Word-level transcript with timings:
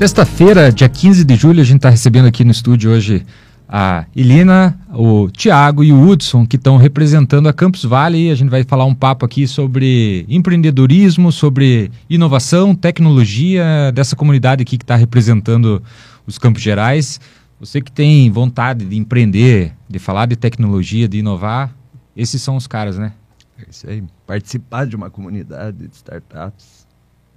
Sexta-feira, 0.00 0.72
dia 0.72 0.88
15 0.88 1.26
de 1.26 1.36
julho, 1.36 1.60
a 1.60 1.62
gente 1.62 1.76
está 1.76 1.90
recebendo 1.90 2.24
aqui 2.24 2.42
no 2.42 2.50
estúdio 2.50 2.90
hoje 2.90 3.26
a 3.68 4.06
Ilina, 4.16 4.80
o 4.94 5.28
Tiago 5.28 5.84
e 5.84 5.92
o 5.92 6.00
Hudson, 6.00 6.46
que 6.46 6.56
estão 6.56 6.78
representando 6.78 7.50
a 7.50 7.52
Campus 7.52 7.84
Valley. 7.84 8.30
A 8.30 8.34
gente 8.34 8.48
vai 8.48 8.64
falar 8.64 8.86
um 8.86 8.94
papo 8.94 9.26
aqui 9.26 9.46
sobre 9.46 10.24
empreendedorismo, 10.26 11.30
sobre 11.30 11.92
inovação, 12.08 12.74
tecnologia 12.74 13.92
dessa 13.94 14.16
comunidade 14.16 14.62
aqui 14.62 14.78
que 14.78 14.84
está 14.84 14.96
representando 14.96 15.82
os 16.26 16.38
Campos 16.38 16.62
Gerais. 16.62 17.20
Você 17.60 17.82
que 17.82 17.92
tem 17.92 18.30
vontade 18.30 18.86
de 18.86 18.96
empreender, 18.96 19.74
de 19.86 19.98
falar 19.98 20.24
de 20.24 20.34
tecnologia, 20.34 21.06
de 21.06 21.18
inovar, 21.18 21.76
esses 22.16 22.40
são 22.40 22.56
os 22.56 22.66
caras, 22.66 22.96
né? 22.96 23.12
É 23.58 23.66
isso 23.68 23.86
aí. 23.86 24.02
Participar 24.26 24.86
de 24.86 24.96
uma 24.96 25.10
comunidade 25.10 25.76
de 25.76 25.94
startups. 25.94 26.86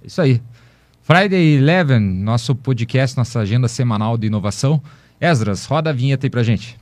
É 0.02 0.06
isso 0.06 0.22
aí. 0.22 0.40
Friday 1.06 1.56
Eleven, 1.58 2.00
nosso 2.00 2.54
podcast, 2.54 3.14
nossa 3.14 3.40
agenda 3.40 3.68
semanal 3.68 4.16
de 4.16 4.26
inovação. 4.26 4.80
Esdras, 5.20 5.66
roda 5.66 5.90
a 5.90 5.92
vinheta 5.92 6.24
aí 6.24 6.30
pra 6.30 6.42
gente. 6.42 6.78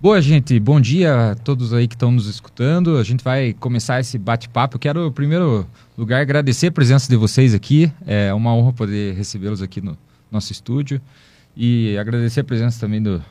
Boa, 0.00 0.20
gente. 0.20 0.58
Bom 0.58 0.80
dia 0.80 1.30
a 1.30 1.34
todos 1.36 1.72
aí 1.72 1.86
que 1.86 1.94
estão 1.94 2.10
nos 2.10 2.26
escutando. 2.26 2.98
A 2.98 3.04
gente 3.04 3.22
vai 3.22 3.52
começar 3.52 4.00
esse 4.00 4.18
bate-papo. 4.18 4.76
Quero, 4.76 5.12
primeiro 5.12 5.64
lugar, 6.00 6.22
agradecer 6.22 6.68
a 6.68 6.72
presença 6.72 7.08
de 7.08 7.16
vocês 7.16 7.54
aqui. 7.54 7.92
É 8.06 8.32
uma 8.32 8.54
honra 8.54 8.72
poder 8.72 9.14
recebê-los 9.14 9.60
aqui 9.60 9.82
no 9.82 9.96
nosso 10.30 10.50
estúdio. 10.50 11.00
E 11.54 11.96
agradecer 11.98 12.40
a 12.40 12.44
presença 12.44 12.80
também 12.80 13.02
do, 13.02 13.22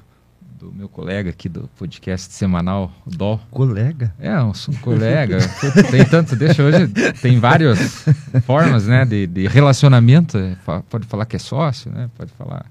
do 0.59 0.72
meu 0.72 0.88
colega 0.88 1.31
aqui 1.31 1.50
do 1.50 1.67
podcast 1.80 2.31
semanal, 2.31 2.92
o 3.08 3.09
Dó. 3.09 3.39
Colega? 3.50 4.14
É, 4.20 4.39
um, 4.39 4.52
um 4.52 4.73
colega. 4.81 5.39
tem 5.89 6.06
tanto, 6.06 6.36
deixa 6.36 6.61
hoje, 6.61 6.88
tem 7.22 7.39
várias 7.39 8.06
formas, 8.45 8.86
né, 8.86 9.04
de, 9.04 9.26
de 9.26 9.48
relacionamento. 9.48 10.38
É, 10.38 10.56
pode 10.89 11.08
falar 11.08 11.26
que 11.26 11.38
é 11.38 11.39
sócio, 11.39 11.92
né, 11.92 12.08
pode 12.16 12.31
falar. 12.33 12.66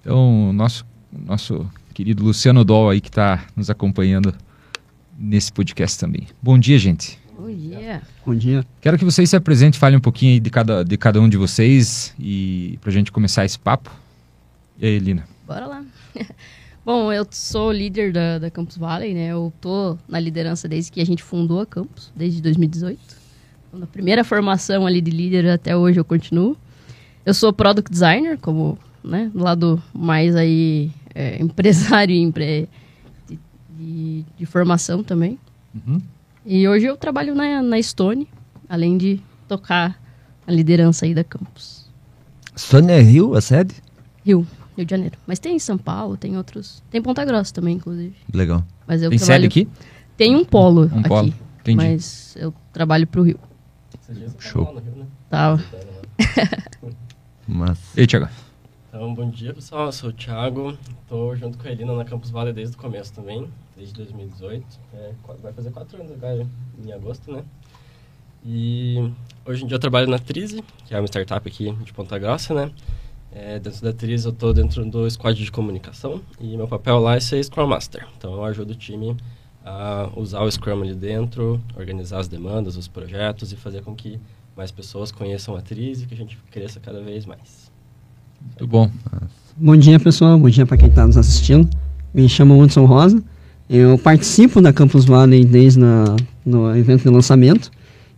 Então, 0.00 0.52
nosso, 0.52 0.84
nosso 1.12 1.70
querido 1.94 2.24
Luciano 2.24 2.64
Doll 2.64 2.90
aí 2.90 3.00
que 3.00 3.10
está 3.10 3.44
nos 3.54 3.70
acompanhando 3.70 4.34
nesse 5.16 5.52
podcast 5.52 6.00
também. 6.00 6.26
Bom 6.42 6.58
dia, 6.58 6.78
gente. 6.80 7.21
Bom 7.36 7.50
dia. 7.54 8.02
Bom 8.26 8.34
dia. 8.34 8.64
Quero 8.80 8.98
que 8.98 9.04
vocês 9.04 9.30
se 9.30 9.36
apresentem, 9.36 9.78
falem 9.78 9.96
um 9.96 10.00
pouquinho 10.00 10.38
de 10.38 10.50
cada, 10.50 10.84
de 10.84 10.96
cada 10.96 11.20
um 11.20 11.28
de 11.28 11.36
vocês 11.36 12.14
e 12.18 12.78
para 12.80 12.90
a 12.90 12.92
gente 12.92 13.10
começar 13.10 13.44
esse 13.44 13.58
papo. 13.58 13.90
E 14.78 14.86
aí, 14.86 14.98
Lina? 14.98 15.24
Bora 15.46 15.66
lá. 15.66 15.84
Bom, 16.84 17.12
eu 17.12 17.26
sou 17.30 17.70
líder 17.70 18.12
da, 18.12 18.38
da 18.38 18.50
Campus 18.50 18.76
Valley, 18.76 19.14
né? 19.14 19.28
Eu 19.28 19.52
tô 19.60 19.96
na 20.08 20.18
liderança 20.18 20.68
desde 20.68 20.90
que 20.90 21.00
a 21.00 21.06
gente 21.06 21.22
fundou 21.22 21.60
a 21.60 21.66
Campus, 21.66 22.12
desde 22.14 22.42
2018. 22.42 22.98
Então, 23.68 23.80
na 23.80 23.86
primeira 23.86 24.24
formação 24.24 24.86
ali 24.86 25.00
de 25.00 25.10
líder 25.10 25.48
até 25.48 25.76
hoje 25.76 25.98
eu 25.98 26.04
continuo. 26.04 26.56
Eu 27.24 27.32
sou 27.32 27.52
product 27.52 27.90
designer, 27.90 28.36
como, 28.38 28.76
né, 29.02 29.30
do 29.32 29.42
lado 29.42 29.82
mais 29.94 30.34
aí 30.34 30.90
é, 31.14 31.40
empresário 31.42 32.14
empre... 32.14 32.68
de, 33.28 33.38
de, 33.78 34.24
de, 34.36 34.46
formação 34.46 35.04
também. 35.04 35.38
Uhum. 35.74 36.00
E 36.44 36.66
hoje 36.66 36.86
eu 36.86 36.96
trabalho 36.96 37.34
na, 37.34 37.62
na 37.62 37.80
Stone, 37.80 38.28
além 38.68 38.98
de 38.98 39.20
tocar 39.46 40.00
a 40.46 40.50
liderança 40.50 41.04
aí 41.04 41.14
da 41.14 41.22
campus. 41.22 41.88
Stone 42.58 42.90
é 42.90 43.00
Rio, 43.00 43.34
a 43.34 43.40
sede? 43.40 43.74
Rio, 44.24 44.46
Rio 44.76 44.84
de 44.84 44.90
Janeiro. 44.90 45.16
Mas 45.26 45.38
tem 45.38 45.56
em 45.56 45.58
São 45.58 45.78
Paulo, 45.78 46.16
tem 46.16 46.36
outros. 46.36 46.82
Tem 46.90 47.00
Ponta 47.00 47.24
Grossa 47.24 47.54
também, 47.54 47.76
inclusive. 47.76 48.14
Legal. 48.32 48.64
Mas 48.86 49.02
eu 49.02 49.10
tem 49.10 49.18
trabalho... 49.18 49.42
sede 49.42 49.46
aqui? 49.46 49.68
Tem 50.16 50.34
um 50.34 50.44
polo 50.44 50.90
um 50.92 50.98
aqui. 50.98 51.08
Polo. 51.08 51.34
Entendi. 51.60 51.76
Mas 51.76 52.36
eu 52.36 52.52
trabalho 52.72 53.06
pro 53.06 53.22
Rio. 53.22 53.38
Show. 54.38 54.82
Tava. 55.30 55.62
Mas... 57.46 57.78
E 57.96 58.00
aí, 58.00 58.06
Thiago? 58.06 58.28
Então, 58.94 59.14
bom 59.14 59.30
dia 59.30 59.54
pessoal, 59.54 59.86
eu 59.86 59.92
sou 59.92 60.10
o 60.10 60.12
Thiago, 60.12 60.76
estou 61.00 61.34
junto 61.34 61.56
com 61.56 61.66
a 61.66 61.70
Elina 61.70 61.96
na 61.96 62.04
Campus 62.04 62.28
Valley 62.28 62.52
desde 62.52 62.76
o 62.76 62.78
começo 62.78 63.10
também, 63.14 63.50
desde 63.74 63.94
2018. 63.94 64.66
É, 64.92 65.12
vai 65.40 65.50
fazer 65.50 65.70
quatro 65.70 65.98
anos 65.98 66.12
agora, 66.12 66.46
em 66.78 66.92
agosto, 66.92 67.32
né? 67.32 67.42
E 68.44 69.10
hoje 69.46 69.64
em 69.64 69.66
dia 69.66 69.76
eu 69.76 69.80
trabalho 69.80 70.08
na 70.08 70.18
Trize, 70.18 70.62
que 70.84 70.94
é 70.94 71.00
uma 71.00 71.06
startup 71.06 71.48
aqui 71.48 71.72
de 71.72 71.90
Ponta 71.94 72.18
Grossa, 72.18 72.52
né? 72.52 72.70
É, 73.32 73.58
dentro 73.58 73.80
da 73.80 73.94
Trize 73.94 74.26
eu 74.26 74.32
estou 74.32 74.52
dentro 74.52 74.84
do 74.84 75.10
squad 75.10 75.42
de 75.42 75.50
comunicação 75.50 76.20
e 76.38 76.54
meu 76.54 76.68
papel 76.68 76.98
lá 76.98 77.16
é 77.16 77.20
ser 77.20 77.42
Scrum 77.42 77.66
Master. 77.66 78.06
Então 78.18 78.34
eu 78.34 78.44
ajudo 78.44 78.72
o 78.72 78.76
time 78.76 79.16
a 79.64 80.10
usar 80.14 80.42
o 80.42 80.52
Scrum 80.52 80.82
ali 80.82 80.94
dentro, 80.94 81.58
organizar 81.74 82.18
as 82.18 82.28
demandas, 82.28 82.76
os 82.76 82.88
projetos 82.88 83.54
e 83.54 83.56
fazer 83.56 83.82
com 83.82 83.96
que 83.96 84.20
mais 84.54 84.70
pessoas 84.70 85.10
conheçam 85.10 85.56
a 85.56 85.62
Trize 85.62 86.04
e 86.04 86.06
que 86.06 86.12
a 86.12 86.18
gente 86.18 86.36
cresça 86.50 86.78
cada 86.78 87.00
vez 87.00 87.24
mais. 87.24 87.61
Muito 88.46 88.66
bom. 88.66 88.90
Bom 89.56 89.76
dia, 89.76 89.98
pessoal. 90.00 90.38
Bom 90.38 90.48
dia 90.48 90.66
para 90.66 90.76
quem 90.76 90.88
está 90.88 91.06
nos 91.06 91.16
assistindo. 91.16 91.68
Me 92.12 92.28
chamo 92.28 92.60
Hudson 92.60 92.84
Rosa. 92.84 93.22
Eu 93.68 93.96
participo 93.98 94.60
da 94.60 94.72
Campus 94.72 95.04
Valley 95.04 95.44
desde 95.44 95.78
na, 95.78 96.16
no 96.44 96.76
evento 96.76 97.02
de 97.02 97.08
lançamento. 97.08 97.70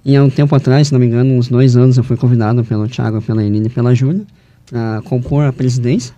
E 0.04 0.16
há 0.16 0.22
um 0.22 0.30
tempo 0.30 0.54
atrás, 0.54 0.88
se 0.88 0.92
não 0.92 1.00
me 1.00 1.06
engano, 1.06 1.34
uns 1.34 1.48
dois 1.48 1.76
anos, 1.76 1.96
eu 1.96 2.04
fui 2.04 2.16
convidado 2.16 2.62
pelo 2.64 2.86
Thiago, 2.88 3.22
pela 3.22 3.42
Eline 3.42 3.66
e 3.66 3.70
pela 3.70 3.94
Júlia 3.94 4.26
para 4.66 5.02
compor 5.02 5.44
a 5.44 5.52
presidência. 5.52 6.14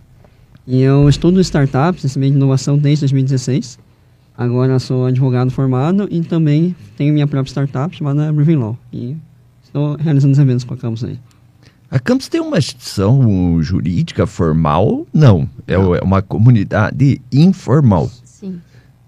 E 0.66 0.80
eu 0.80 1.08
estudo 1.08 1.40
startups, 1.40 2.04
esse 2.04 2.18
meio 2.18 2.32
de 2.32 2.38
inovação 2.38 2.76
desde 2.76 3.02
2016. 3.02 3.78
Agora 4.36 4.78
sou 4.78 5.06
advogado 5.06 5.50
formado 5.50 6.08
e 6.10 6.20
também 6.22 6.74
tenho 6.96 7.14
minha 7.14 7.26
própria 7.26 7.50
startup 7.50 7.94
chamada 7.96 8.30
Law. 8.32 8.76
E 8.92 9.16
estou 9.62 9.96
realizando 9.96 10.32
os 10.32 10.38
eventos 10.38 10.64
com 10.64 10.74
a 10.74 10.76
Campus 10.76 11.04
aí. 11.04 11.18
A 11.90 11.98
Campus 11.98 12.28
tem 12.28 12.40
uma 12.40 12.58
instituição 12.58 13.62
jurídica 13.62 14.26
formal? 14.26 15.06
Não, 15.12 15.48
é 15.66 15.76
Não. 15.76 15.92
uma 16.02 16.20
comunidade 16.20 17.20
informal. 17.32 18.10
Sim. 18.24 18.60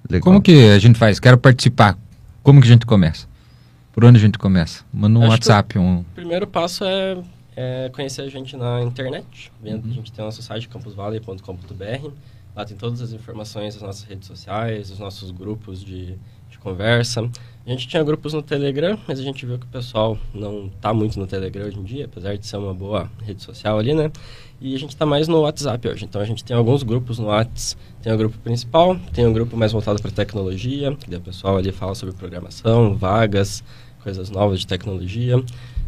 Legal. 0.09 0.23
Como 0.23 0.41
que 0.41 0.71
a 0.71 0.79
gente 0.79 0.99
faz? 0.99 1.19
Quero 1.19 1.37
participar. 1.37 1.99
Como 2.43 2.61
que 2.61 2.67
a 2.69 2.71
gente 2.71 2.87
começa? 2.87 3.27
Por 3.93 4.05
onde 4.05 4.17
a 4.17 4.21
gente 4.21 4.39
começa? 4.39 4.85
Manda 4.93 5.19
um 5.19 5.23
Acho 5.23 5.33
WhatsApp. 5.33 5.79
Um... 5.79 6.01
O 6.01 6.05
primeiro 6.15 6.47
passo 6.47 6.85
é, 6.85 7.19
é, 7.57 7.91
conhecer 7.93 8.23
a 8.23 8.29
gente 8.29 8.57
na 8.57 8.81
internet. 8.83 9.51
Uhum. 9.63 9.83
A 9.85 9.93
gente 9.93 10.13
tem 10.13 10.23
o 10.23 10.27
nosso 10.27 10.41
site 10.41 10.69
campusvalley.com.br. 10.69 12.11
Lá 12.55 12.65
tem 12.65 12.77
todas 12.77 13.01
as 13.01 13.13
informações 13.13 13.75
das 13.75 13.83
nossas 13.83 14.05
redes 14.05 14.29
sociais, 14.29 14.91
dos 14.91 15.01
nossos 15.01 15.33
grupos 15.33 15.83
de, 15.85 16.17
de 16.49 16.59
conversa. 16.61 17.29
A 17.69 17.71
gente 17.73 17.87
tinha 17.87 18.03
grupos 18.03 18.33
no 18.33 18.41
Telegram, 18.41 18.99
mas 19.07 19.21
a 19.21 19.23
gente 19.23 19.45
viu 19.45 19.59
que 19.59 19.67
o 19.67 19.69
pessoal 19.69 20.17
não 20.33 20.71
está 20.75 20.95
muito 20.95 21.21
no 21.21 21.27
Telegram 21.27 21.67
hoje 21.67 21.79
em 21.79 21.83
dia, 21.83 22.07
apesar 22.07 22.35
de 22.35 22.47
ser 22.47 22.57
uma 22.57 22.73
boa 22.73 23.11
rede 23.23 23.43
social 23.43 23.79
ali, 23.79 23.93
né? 23.93 24.11
E 24.59 24.75
a 24.75 24.79
gente 24.79 24.89
está 24.89 25.05
mais 25.05 25.29
no 25.29 25.43
WhatsApp 25.43 25.87
hoje. 25.87 26.07
Então 26.07 26.19
a 26.19 26.25
gente 26.25 26.43
tem 26.43 26.57
alguns 26.57 26.83
grupos 26.83 27.19
no 27.19 27.27
WhatsApp. 27.27 27.79
Tem 28.01 28.11
o 28.11 28.17
grupo 28.17 28.39
principal, 28.39 28.97
tem 29.13 29.27
um 29.27 29.35
grupo 29.35 29.55
mais 29.55 29.71
voltado 29.71 30.01
para 30.01 30.11
tecnologia, 30.11 30.97
que 30.97 31.15
o 31.15 31.21
pessoal 31.21 31.59
ali 31.59 31.71
fala 31.71 31.95
sobre 31.95 32.15
programação, 32.15 32.95
vagas, 32.95 33.63
coisas 34.03 34.31
novas 34.31 34.61
de 34.61 34.67
tecnologia. 34.67 35.37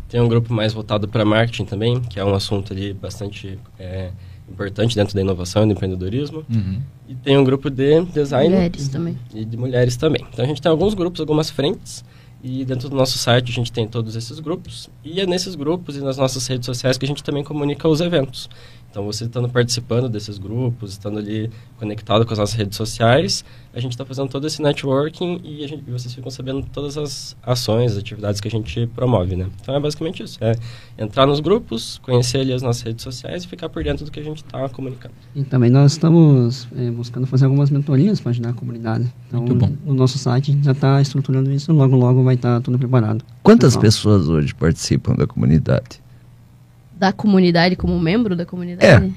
Tem 0.07 0.21
um 0.21 0.29
grupo 0.29 0.53
mais 0.53 0.75
voltado 0.75 1.09
para 1.09 1.25
marketing 1.25 1.65
também, 1.65 1.99
que 1.99 2.21
é 2.21 2.25
um 2.25 2.35
assunto 2.35 2.75
ali 2.75 2.93
bastante 2.93 3.59
é, 3.79 4.11
importante 4.51 4.95
dentro 4.97 5.15
da 5.15 5.21
inovação 5.21 5.63
e 5.63 5.67
do 5.67 5.73
empreendedorismo. 5.73 6.45
Uhum. 6.53 6.81
E 7.09 7.15
tem 7.15 7.39
um 7.39 7.45
grupo 7.45 7.71
de 7.71 8.03
design. 8.07 8.55
Mulheres 8.55 8.89
também. 8.89 9.19
E 9.35 9.45
de 9.45 9.57
mulheres 9.57 9.97
também. 9.97 10.27
Então 10.33 10.45
a 10.45 10.49
gente 10.49 10.61
tem 10.61 10.71
alguns 10.71 10.95
grupos, 10.95 11.21
algumas 11.21 11.51
frentes. 11.51 12.05
E 12.43 12.65
dentro 12.65 12.89
do 12.89 12.97
nosso 12.97 13.19
site 13.19 13.51
a 13.51 13.55
gente 13.55 13.71
tem 13.71 13.87
todos 13.87 14.17
esses 14.17 14.41
grupos. 14.41 14.89
E 15.05 15.21
é 15.21 15.27
nesses 15.27 15.55
grupos 15.55 15.97
e 15.97 16.01
nas 16.01 16.17
nossas 16.17 16.47
redes 16.47 16.65
sociais 16.65 16.97
que 16.97 17.05
a 17.05 17.09
gente 17.09 17.23
também 17.23 17.45
comunica 17.45 17.87
os 17.87 18.01
eventos. 18.01 18.49
Então, 18.91 19.05
você 19.05 19.25
estando 19.25 19.49
participando 19.49 20.09
desses 20.09 20.37
grupos, 20.37 20.91
estando 20.91 21.19
ali 21.19 21.49
conectado 21.79 22.27
com 22.27 22.33
as 22.33 22.39
nossas 22.41 22.57
redes 22.57 22.77
sociais, 22.77 23.45
a 23.73 23.79
gente 23.79 23.93
está 23.93 24.05
fazendo 24.05 24.29
todo 24.29 24.45
esse 24.49 24.61
networking 24.61 25.41
e, 25.45 25.67
gente, 25.69 25.85
e, 25.87 25.93
vocês 25.93 26.13
ficam 26.13 26.29
sabendo 26.29 26.67
todas 26.73 26.99
as 26.99 27.37
ações, 27.41 27.93
as 27.93 27.99
atividades 27.99 28.41
que 28.41 28.49
a 28.49 28.51
gente 28.51 28.89
promove, 28.89 29.37
né? 29.37 29.49
Então, 29.63 29.77
é 29.77 29.81
basicamente 29.81 30.25
isso. 30.25 30.39
É 30.43 30.57
entrar 30.99 31.25
nos 31.25 31.39
grupos, 31.39 31.99
conhecer 32.03 32.39
ali 32.39 32.53
as 32.53 32.63
nossas 32.63 32.83
redes 32.83 33.05
sociais 33.05 33.45
e 33.45 33.49
ficar 33.49 33.69
por 33.69 33.85
dentro 33.85 34.05
do 34.05 34.11
que 34.11 34.19
a 34.19 34.25
gente 34.25 34.39
está 34.39 34.69
comunicando. 34.69 35.15
E 35.37 35.45
também 35.45 35.71
nós 35.71 35.93
estamos 35.93 36.67
é, 36.77 36.91
buscando 36.91 37.29
fazer 37.29 37.45
algumas 37.45 37.71
mentorias 37.71 38.21
para 38.21 38.31
ajudar 38.31 38.51
a 38.51 38.55
comunidade. 38.55 39.07
Então, 39.29 39.41
Muito 39.41 39.55
bom. 39.55 39.73
no 39.85 39.95
nosso 39.95 40.19
site 40.19 40.51
a 40.51 40.55
gente 40.55 40.65
já 40.65 40.73
está 40.73 41.01
estruturando 41.01 41.53
isso, 41.53 41.73
logo, 41.73 41.97
logo 41.97 42.25
vai 42.25 42.35
estar 42.35 42.57
tá 42.57 42.61
tudo 42.61 42.77
preparado. 42.77 43.25
Quantas 43.45 43.77
pessoas 43.77 44.29
hoje 44.29 44.53
participam 44.53 45.15
da 45.15 45.29
comunidade? 45.29 46.01
Da 47.01 47.13
comunidade 47.13 47.77
como 47.77 47.99
membro 47.99 48.37
da 48.37 48.45
comunidade? 48.45 49.13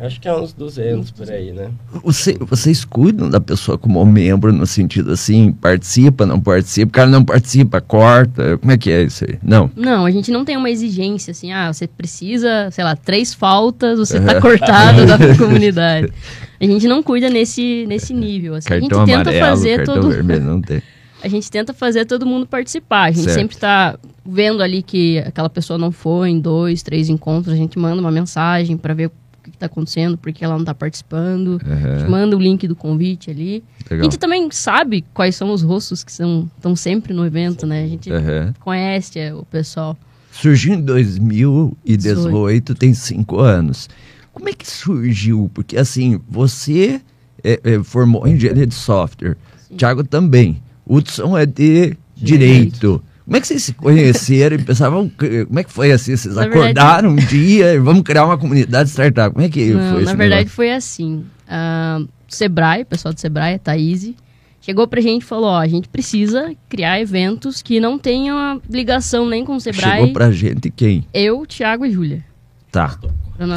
Acho 0.00 0.20
que 0.20 0.26
é 0.26 0.34
uns 0.34 0.52
200 0.52 1.12
por 1.12 1.30
aí, 1.30 1.52
né? 1.52 1.70
Você, 2.02 2.36
vocês 2.40 2.84
cuidam 2.84 3.30
da 3.30 3.40
pessoa 3.40 3.78
como 3.78 4.04
membro 4.04 4.52
no 4.52 4.66
sentido 4.66 5.12
assim, 5.12 5.52
participa, 5.52 6.26
não 6.26 6.40
participa, 6.40 6.88
o 6.88 6.92
cara 6.92 7.08
não 7.08 7.24
participa, 7.24 7.80
corta, 7.80 8.58
como 8.58 8.72
é 8.72 8.76
que 8.76 8.90
é 8.90 9.04
isso 9.04 9.24
aí? 9.24 9.38
Não. 9.40 9.70
Não, 9.76 10.04
a 10.04 10.10
gente 10.10 10.32
não 10.32 10.44
tem 10.44 10.56
uma 10.56 10.68
exigência 10.68 11.30
assim, 11.30 11.52
ah, 11.52 11.72
você 11.72 11.86
precisa, 11.86 12.68
sei 12.72 12.82
lá, 12.82 12.96
três 12.96 13.32
faltas, 13.32 14.00
você 14.00 14.18
tá 14.18 14.40
cortado 14.40 15.06
da 15.06 15.18
comunidade. 15.38 16.12
A 16.60 16.64
gente 16.64 16.88
não 16.88 17.00
cuida 17.00 17.30
nesse, 17.30 17.84
nesse 17.86 18.12
nível. 18.12 18.56
Assim. 18.56 18.68
Cartão 18.68 19.02
a 19.02 19.06
gente 19.06 19.16
tenta 19.16 19.30
amarelo, 19.30 19.46
fazer 19.46 19.76
cartão 19.76 19.94
todo 19.94 20.10
vermelho, 20.10 20.42
não 20.42 20.60
tem. 20.60 20.82
A 21.22 21.28
gente 21.28 21.50
tenta 21.50 21.72
fazer 21.72 22.04
todo 22.04 22.26
mundo 22.26 22.46
participar. 22.46 23.04
A 23.04 23.10
gente 23.12 23.24
Certo. 23.24 23.38
sempre 23.38 23.56
tá 23.56 23.96
vendo 24.26 24.62
ali 24.62 24.82
que 24.82 25.18
aquela 25.20 25.48
pessoa 25.48 25.78
não 25.78 25.92
foi 25.92 26.30
em 26.30 26.40
dois, 26.40 26.82
três 26.82 27.08
encontros, 27.08 27.54
a 27.54 27.56
gente 27.56 27.78
manda 27.78 28.00
uma 28.00 28.10
mensagem 28.10 28.76
para 28.76 28.92
ver 28.92 29.06
o 29.06 29.12
que, 29.44 29.52
que 29.52 29.56
tá 29.56 29.66
acontecendo, 29.66 30.18
por 30.18 30.32
que 30.32 30.44
ela 30.44 30.58
não 30.58 30.64
tá 30.64 30.74
participando. 30.74 31.60
A 31.64 31.98
gente 31.98 32.10
manda 32.10 32.36
o 32.36 32.40
link 32.40 32.66
do 32.66 32.74
convite 32.74 33.30
ali. 33.30 33.62
A 33.86 33.94
Legal. 33.94 34.04
gente 34.04 34.18
também 34.18 34.48
sabe 34.50 35.04
quais 35.14 35.36
são 35.36 35.52
os 35.52 35.62
rostos 35.62 36.02
que 36.02 36.10
estão 36.10 36.76
sempre 36.76 37.14
no 37.14 37.24
evento, 37.24 37.66
né? 37.66 37.84
A 37.84 37.88
gente 37.88 38.10
Aham. 38.10 38.52
conhece 38.60 39.18
é, 39.18 39.32
o 39.32 39.44
pessoal. 39.44 39.96
Surgiu 40.32 40.74
em 40.74 40.80
2018, 40.80 42.74
tem 42.74 42.94
cinco 42.94 43.38
anos. 43.38 43.88
Como 44.32 44.48
é 44.48 44.52
que 44.52 44.68
surgiu? 44.68 45.50
Porque 45.52 45.76
assim, 45.76 46.20
você 46.28 47.00
é, 47.44 47.60
é, 47.62 47.82
formou 47.82 48.26
engenharia 48.26 48.66
de 48.66 48.74
software, 48.74 49.36
Thiago 49.76 50.02
também. 50.04 50.60
Hudson 50.94 51.36
é 51.38 51.46
de 51.46 51.96
direito. 52.16 53.02
Como 53.24 53.36
é 53.36 53.40
que 53.40 53.46
vocês 53.46 53.62
se 53.62 53.72
conheceram 53.72 54.56
e 54.56 54.62
pensavam, 54.62 55.10
como 55.46 55.58
é 55.58 55.64
que 55.64 55.72
foi 55.72 55.92
assim? 55.92 56.16
Vocês 56.16 56.34
Na 56.34 56.42
verdade- 56.42 56.62
acordaram 56.78 57.10
um 57.10 57.16
dia 57.16 57.72
e 57.74 57.78
vamos 57.78 58.02
criar 58.02 58.24
uma 58.26 58.36
comunidade 58.36 58.90
startup. 58.90 59.32
Como 59.32 59.46
é 59.46 59.48
que 59.48 59.70
Não, 59.70 59.80
foi 59.80 60.02
na 60.02 60.02
esse 60.02 60.16
verdade 60.16 60.28
negócio? 60.40 60.48
foi 60.48 60.72
assim. 60.72 61.24
O 61.48 62.08
Sebrae, 62.34 62.82
o 62.82 62.86
pessoal 62.86 63.14
do 63.14 63.20
Sebrae, 63.20 63.54
a 63.54 63.58
Thaís, 63.58 64.12
chegou 64.60 64.86
pra 64.88 65.00
gente 65.00 65.22
e 65.22 65.24
falou, 65.24 65.50
ó, 65.50 65.58
a 65.60 65.68
gente 65.68 65.88
precisa 65.88 66.52
criar 66.68 67.00
eventos 67.00 67.62
que 67.62 67.78
não 67.78 67.96
tenham 67.98 68.60
ligação 68.68 69.26
nem 69.28 69.44
com 69.44 69.54
o 69.56 69.60
Sebrae. 69.60 69.98
Chegou 70.00 70.12
pra 70.12 70.30
gente 70.32 70.70
quem? 70.70 71.06
Eu, 71.14 71.46
Thiago 71.46 71.86
e 71.86 71.90
Júlia. 71.92 72.24
Tá. 72.72 72.98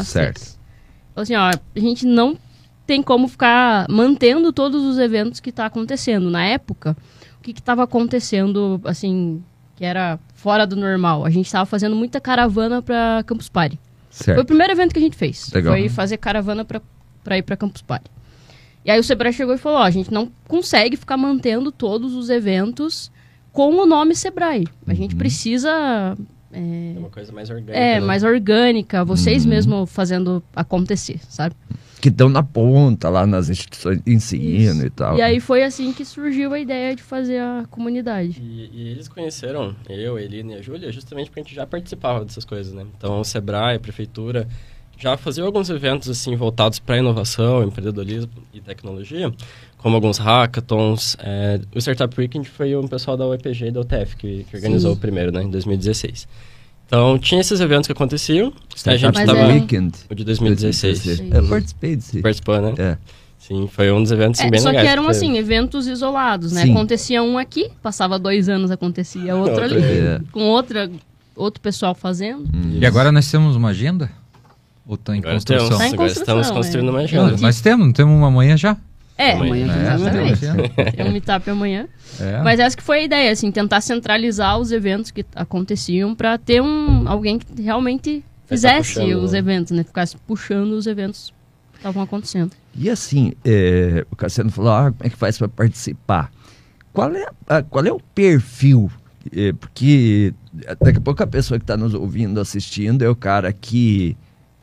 Certo. 0.04 0.42
Falou 1.14 1.24
assim, 1.24 1.36
ó, 1.36 1.50
a 1.50 1.80
gente 1.80 2.06
não 2.06 2.38
tem 2.86 3.02
como 3.02 3.28
ficar 3.28 3.86
mantendo 3.90 4.52
todos 4.54 4.84
os 4.84 4.98
eventos 4.98 5.40
que 5.40 5.52
tá 5.52 5.66
acontecendo. 5.66 6.30
Na 6.30 6.46
época, 6.46 6.96
o 7.40 7.44
que 7.44 7.54
que 7.54 7.62
tava 7.62 7.84
acontecendo, 7.84 8.80
assim, 8.86 9.44
que 9.76 9.84
era 9.86 10.20
fora 10.34 10.66
do 10.68 10.76
normal? 10.76 11.26
A 11.26 11.30
gente 11.30 11.52
tava 11.52 11.66
fazendo 11.66 11.96
muita 11.96 12.20
caravana 12.22 12.82
pra 12.82 13.24
Campus 13.26 13.50
Party. 13.50 13.80
Foi 14.10 14.34
o 14.34 14.36
Certo. 14.38 14.46
primeiro 14.48 14.72
evento 14.74 14.94
que 14.94 15.00
a 15.00 15.02
gente 15.02 15.18
fez. 15.18 15.50
Legal. 15.52 15.74
Foi 15.74 15.90
fazer 15.90 16.18
caravana 16.18 16.64
pra, 16.64 16.82
pra 17.24 17.38
ir 17.38 17.42
pra 17.42 17.58
Campus 17.58 17.82
Party. 17.82 18.10
E 18.86 18.92
aí 18.92 19.00
o 19.00 19.04
Sebrae 19.04 19.34
chegou 19.34 19.56
e 19.56 19.58
falou, 19.58 19.80
ó, 19.80 19.84
a 19.84 19.90
gente 19.90 20.14
não 20.14 20.32
consegue 20.48 20.96
ficar 20.96 21.18
mantendo 21.18 21.72
todos 21.72 22.14
os 22.14 22.30
eventos 22.30 23.12
com 23.52 23.74
o 23.76 23.86
nome 23.86 24.16
Sebrae. 24.16 24.66
A 24.88 24.92
Uhum. 24.92 24.96
gente 24.96 25.16
precisa... 25.16 26.16
É 26.54 26.60
É, 26.96 27.00
uma 27.00 27.10
coisa 27.10 27.34
mais 27.34 27.50
orgânica. 27.50 27.74
é, 27.78 28.00
né? 28.00 28.06
mais 28.06 28.24
orgânica, 28.24 29.04
vocês 29.04 29.44
Uhum. 29.44 29.50
mesmo 29.50 29.86
fazendo 29.86 30.42
acontecer, 30.56 31.20
sabe? 31.28 31.56
Que 32.02 32.10
estão 32.10 32.30
na 32.30 32.44
ponta, 32.44 33.10
lá 33.10 33.26
nas 33.26 33.50
instituições 33.50 34.02
de 34.02 34.14
ensino 34.14 34.76
Isso. 34.76 34.86
e 34.86 34.90
tal. 34.90 35.18
E 35.18 35.22
aí 35.22 35.40
foi 35.40 35.64
assim 35.64 35.92
que 35.94 36.06
surgiu 36.06 36.54
a 36.54 36.60
ideia 36.60 36.96
de 36.96 37.02
fazer 37.02 37.40
a 37.40 37.66
comunidade. 37.70 38.42
E, 38.42 38.70
e 38.74 38.88
eles 38.90 39.08
conheceram 39.08 39.76
eu, 39.90 40.18
a 40.18 40.22
Elina 40.22 40.54
e 40.54 40.56
a 40.56 40.62
Júlia 40.62 40.92
justamente 40.92 41.30
porque 41.30 41.40
a 41.40 41.44
gente 41.44 41.56
já 41.56 41.66
participava 41.66 42.24
dessas 42.24 42.46
coisas, 42.46 42.74
né? 42.74 42.86
Então, 42.98 43.20
o 43.20 43.24
Sebrae, 43.24 43.78
a 43.78 43.80
prefeitura, 43.80 44.48
já 44.98 45.18
fazia 45.18 45.44
alguns 45.44 45.70
eventos 45.70 46.10
assim 46.10 46.36
voltados 46.36 46.80
para 46.80 46.98
inovação, 46.98 47.64
empreendedorismo 47.64 48.32
e 48.54 48.62
tecnologia, 48.62 49.32
como 49.78 49.96
alguns 49.96 50.18
hackathons. 50.18 51.18
É, 51.20 51.60
o 51.74 51.80
Startup 51.80 52.14
Weekend 52.20 52.48
foi 52.50 52.76
um 52.76 52.88
pessoal 52.88 53.18
da 53.18 53.28
UEPG 53.28 53.68
e 53.68 53.72
da 53.72 53.82
UTF 53.82 54.16
que, 54.16 54.46
que 54.46 54.56
organizou 54.56 54.92
Sim. 54.92 54.98
o 54.98 55.00
primeiro, 55.00 55.32
né? 55.32 55.44
Em 55.44 55.50
2016. 55.50 56.28
Então, 56.88 57.18
tinha 57.18 57.42
esses 57.42 57.60
eventos 57.60 57.88
que 57.88 57.92
aconteciam. 57.94 58.48
a 58.50 58.76
Startup 58.78 59.18
gente 59.18 59.26
tava... 59.26 59.40
é- 59.40 59.54
Weekend. 59.54 59.94
O 60.10 60.16
de 60.16 60.24
2016. 60.24 61.04
2016. 61.06 61.44
Eu 61.44 61.50
participei 61.50 61.96
desse. 61.96 62.22
Participou, 62.22 62.62
né? 62.62 62.74
É. 62.78 62.98
Sim, 63.40 63.68
foi 63.72 63.92
um 63.92 64.02
dos 64.02 64.12
eventos 64.12 64.40
assim, 64.40 64.48
É, 64.48 64.52
bem 64.52 64.60
só 64.60 64.70
legais. 64.70 64.86
que 64.88 64.92
eram 64.92 65.08
assim, 65.08 65.38
eventos 65.38 65.86
isolados, 65.88 66.52
né? 66.52 66.64
Sim. 66.64 66.72
Acontecia 66.72 67.22
um 67.22 67.38
aqui, 67.38 67.70
passava 67.82 68.18
dois 68.18 68.50
anos, 68.50 68.72
acontecia 68.72 69.36
outro 69.36 69.64
ali, 69.64 69.78
é. 69.78 70.20
com 70.32 70.42
outra, 70.48 70.90
outro 71.36 71.62
pessoal 71.62 71.94
fazendo. 71.94 72.44
Hum. 72.54 72.78
E 72.80 72.86
agora 72.86 73.12
nós 73.12 73.30
temos 73.30 73.56
uma 73.56 73.70
agenda? 73.70 74.10
Ou 74.88 74.96
está 74.96 75.16
em 75.16 75.20
Agora 75.20 75.34
construção? 75.36 75.68
temos, 75.68 75.78
Tá 75.80 75.86
em 75.88 75.94
agora 75.94 76.10
construção, 76.10 76.40
estamos 76.42 76.58
construindo 76.58 76.88
é. 76.88 76.92
uma 76.92 76.98
Não, 77.00 77.06
agenda. 77.06 77.38
nós 77.42 77.62
temos, 77.62 77.86
não 77.86 77.94
temos 77.94 78.16
uma 78.16 78.28
amanhã 78.28 78.58
já? 78.58 78.78
É, 79.18 79.32
Amanhã. 79.32 79.66
Amanhã, 79.66 79.74
É, 79.92 79.96
exatamente. 79.96 80.40
temos, 80.42 80.94
Tem 80.96 81.06
um 81.08 81.12
meetup 81.12 81.50
amanhã. 81.50 81.88
é. 82.20 82.42
Mas 82.44 82.60
essa 82.60 82.76
que 82.76 82.84
foi 82.84 83.00
a 83.00 83.04
ideia, 83.04 83.32
assim, 83.32 83.50
tentar 83.52 83.80
centralizar 83.82 84.60
os 84.60 84.72
eventos 84.72 85.10
que 85.12 85.26
aconteciam 85.34 86.14
pra 86.14 86.38
ter 86.38 86.62
um 86.62 87.08
alguém 87.08 87.40
que 87.40 87.62
realmente 87.62 88.20
tá 88.22 88.26
fizesse 88.56 88.96
puxando, 88.96 89.24
os 89.24 89.32
né? 89.32 89.40
eventos, 89.40 89.72
né? 89.72 89.84
Ficasse 89.84 90.18
puxando 90.28 90.72
os 90.74 90.86
eventos 90.86 91.34
que 91.72 91.78
estavam 91.80 92.04
acontecendo. 92.04 92.52
E 92.76 92.90
assim, 92.90 93.32
é, 93.46 94.06
o 94.12 94.16
Cassiano 94.18 94.52
falou, 94.52 94.72
ah, 94.74 94.92
como 94.92 95.08
é 95.08 95.10
que 95.10 95.16
faz 95.16 95.38
para 95.38 95.48
participar? 95.48 96.30
Qual 96.92 97.10
é, 97.14 97.26
a- 97.48 97.64
qual 97.64 97.86
é 97.86 97.92
o 97.94 98.00
perfil? 98.14 98.92
É, 99.36 99.54
porque 99.54 100.34
daqui 100.82 100.98
a 100.98 101.02
pouco 101.02 101.24
a 101.24 101.28
pessoa 101.28 101.58
que 101.58 101.64
está 101.64 101.76
nos 101.78 101.94
ouvindo, 101.94 102.40
assistindo, 102.40 103.02
é 103.04 103.10
o 103.10 103.16
cara 103.16 103.52
que 103.54 104.16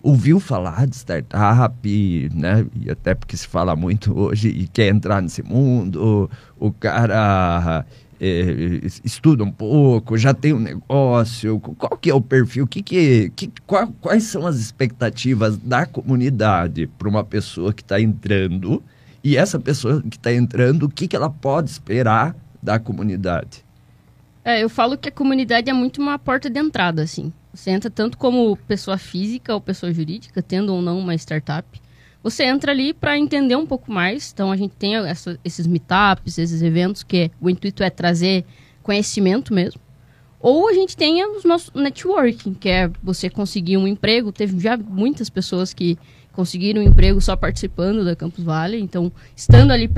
ouviu 0.02 0.40
falar 0.40 0.86
de 0.86 0.96
startup, 0.96 2.30
né? 2.34 2.66
E 2.74 2.90
até 2.90 3.14
porque 3.14 3.36
se 3.36 3.46
fala 3.46 3.76
muito 3.76 4.18
hoje 4.18 4.48
e 4.48 4.66
quer 4.68 4.88
entrar 4.88 5.20
nesse 5.22 5.42
mundo. 5.42 6.28
O 6.58 6.72
cara 6.72 7.84
é, 8.20 8.80
estuda 9.04 9.42
um 9.44 9.50
pouco, 9.50 10.16
já 10.16 10.32
tem 10.34 10.52
um 10.52 10.58
negócio. 10.58 11.58
Qual 11.60 11.96
que 11.96 12.10
é 12.10 12.14
o 12.14 12.20
perfil? 12.20 12.66
Que 12.66 12.82
que, 12.82 13.30
que, 13.34 13.52
qual- 13.66 13.92
quais 14.00 14.24
são 14.24 14.46
as 14.46 14.56
expectativas 14.56 15.56
da 15.56 15.86
comunidade 15.86 16.86
para 16.86 17.08
uma 17.08 17.24
pessoa 17.24 17.72
que 17.72 17.82
está 17.82 18.00
entrando? 18.00 18.82
E 19.24 19.36
essa 19.36 19.58
pessoa 19.58 20.02
que 20.02 20.16
está 20.16 20.32
entrando, 20.32 20.84
o 20.84 20.88
que, 20.88 21.06
que 21.06 21.14
ela 21.14 21.30
pode 21.30 21.70
esperar 21.70 22.34
da 22.62 22.78
comunidade? 22.78 23.64
É, 24.44 24.62
eu 24.62 24.68
falo 24.68 24.98
que 24.98 25.08
a 25.08 25.12
comunidade 25.12 25.70
é 25.70 25.72
muito 25.72 26.00
uma 26.00 26.18
porta 26.18 26.50
de 26.50 26.58
entrada, 26.58 27.02
assim. 27.02 27.32
Você 27.54 27.70
entra 27.70 27.90
tanto 27.90 28.18
como 28.18 28.56
pessoa 28.56 28.98
física 28.98 29.54
ou 29.54 29.60
pessoa 29.60 29.92
jurídica, 29.92 30.42
tendo 30.42 30.74
ou 30.74 30.82
não 30.82 30.98
uma 30.98 31.14
startup. 31.14 31.80
Você 32.22 32.44
entra 32.44 32.72
ali 32.72 32.92
para 32.92 33.18
entender 33.18 33.56
um 33.56 33.66
pouco 33.66 33.92
mais. 33.92 34.32
Então 34.32 34.50
a 34.50 34.56
gente 34.56 34.74
tem 34.76 34.96
essa- 34.96 35.38
esses 35.44 35.66
meetups, 35.66 36.38
esses 36.38 36.62
eventos 36.62 37.02
que 37.02 37.30
o 37.40 37.50
intuito 37.50 37.82
é 37.82 37.90
trazer 37.90 38.44
conhecimento 38.82 39.52
mesmo. 39.54 39.80
Ou 40.40 40.68
a 40.68 40.72
gente 40.72 40.96
tem 40.96 41.24
os 41.24 41.44
nossos 41.44 41.70
networking, 41.72 42.54
que 42.54 42.68
é 42.68 42.90
você 43.02 43.30
conseguir 43.30 43.76
um 43.76 43.86
emprego. 43.86 44.32
Teve 44.32 44.58
já 44.58 44.76
muitas 44.76 45.30
pessoas 45.30 45.72
que 45.72 45.96
conseguiram 46.32 46.82
um 46.82 46.84
emprego 46.84 47.20
só 47.20 47.36
participando 47.36 48.04
da 48.04 48.16
Campus 48.16 48.42
Valley. 48.42 48.80
Então, 48.80 49.12
estando 49.36 49.70
ali 49.70 49.88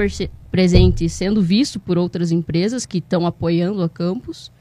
presente, 0.51 1.09
sendo 1.09 1.41
visto 1.41 1.81
por 1.81 1.97
outras 1.97 2.33
empresas 2.33 2.85
que 2.85 2.99
estão 2.99 3.27
apoiando 3.27 3.83
a 3.83 3.89
campus. 3.89 4.53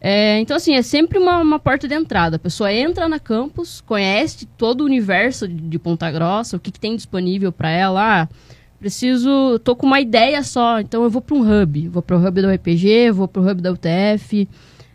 É, 0.00 0.38
então, 0.38 0.56
assim, 0.56 0.74
é 0.74 0.82
sempre 0.82 1.18
uma, 1.18 1.38
uma 1.38 1.58
porta 1.58 1.88
de 1.88 1.94
entrada. 1.94 2.36
A 2.36 2.38
pessoa 2.38 2.70
entra 2.70 3.08
na 3.08 3.18
campus, 3.18 3.80
conhece 3.80 4.44
todo 4.44 4.82
o 4.82 4.84
universo 4.84 5.48
de, 5.48 5.54
de 5.54 5.78
Ponta 5.78 6.10
Grossa, 6.10 6.58
o 6.58 6.60
que, 6.60 6.70
que 6.70 6.78
tem 6.78 6.94
disponível 6.94 7.50
para 7.50 7.70
ela. 7.70 8.22
Ah, 8.22 8.28
preciso, 8.78 9.58
tô 9.60 9.74
com 9.74 9.86
uma 9.86 10.00
ideia 10.00 10.42
só, 10.42 10.78
então 10.78 11.04
eu 11.04 11.08
vou 11.08 11.22
para 11.22 11.34
um 11.34 11.40
hub. 11.40 11.88
Vou 11.88 12.02
para 12.02 12.18
o 12.18 12.22
hub 12.22 12.42
da 12.42 12.48
UEPG, 12.48 13.12
vou 13.12 13.26
para 13.26 13.40
o 13.40 13.50
hub 13.50 13.62
da 13.62 13.72
UTF. 13.72 14.46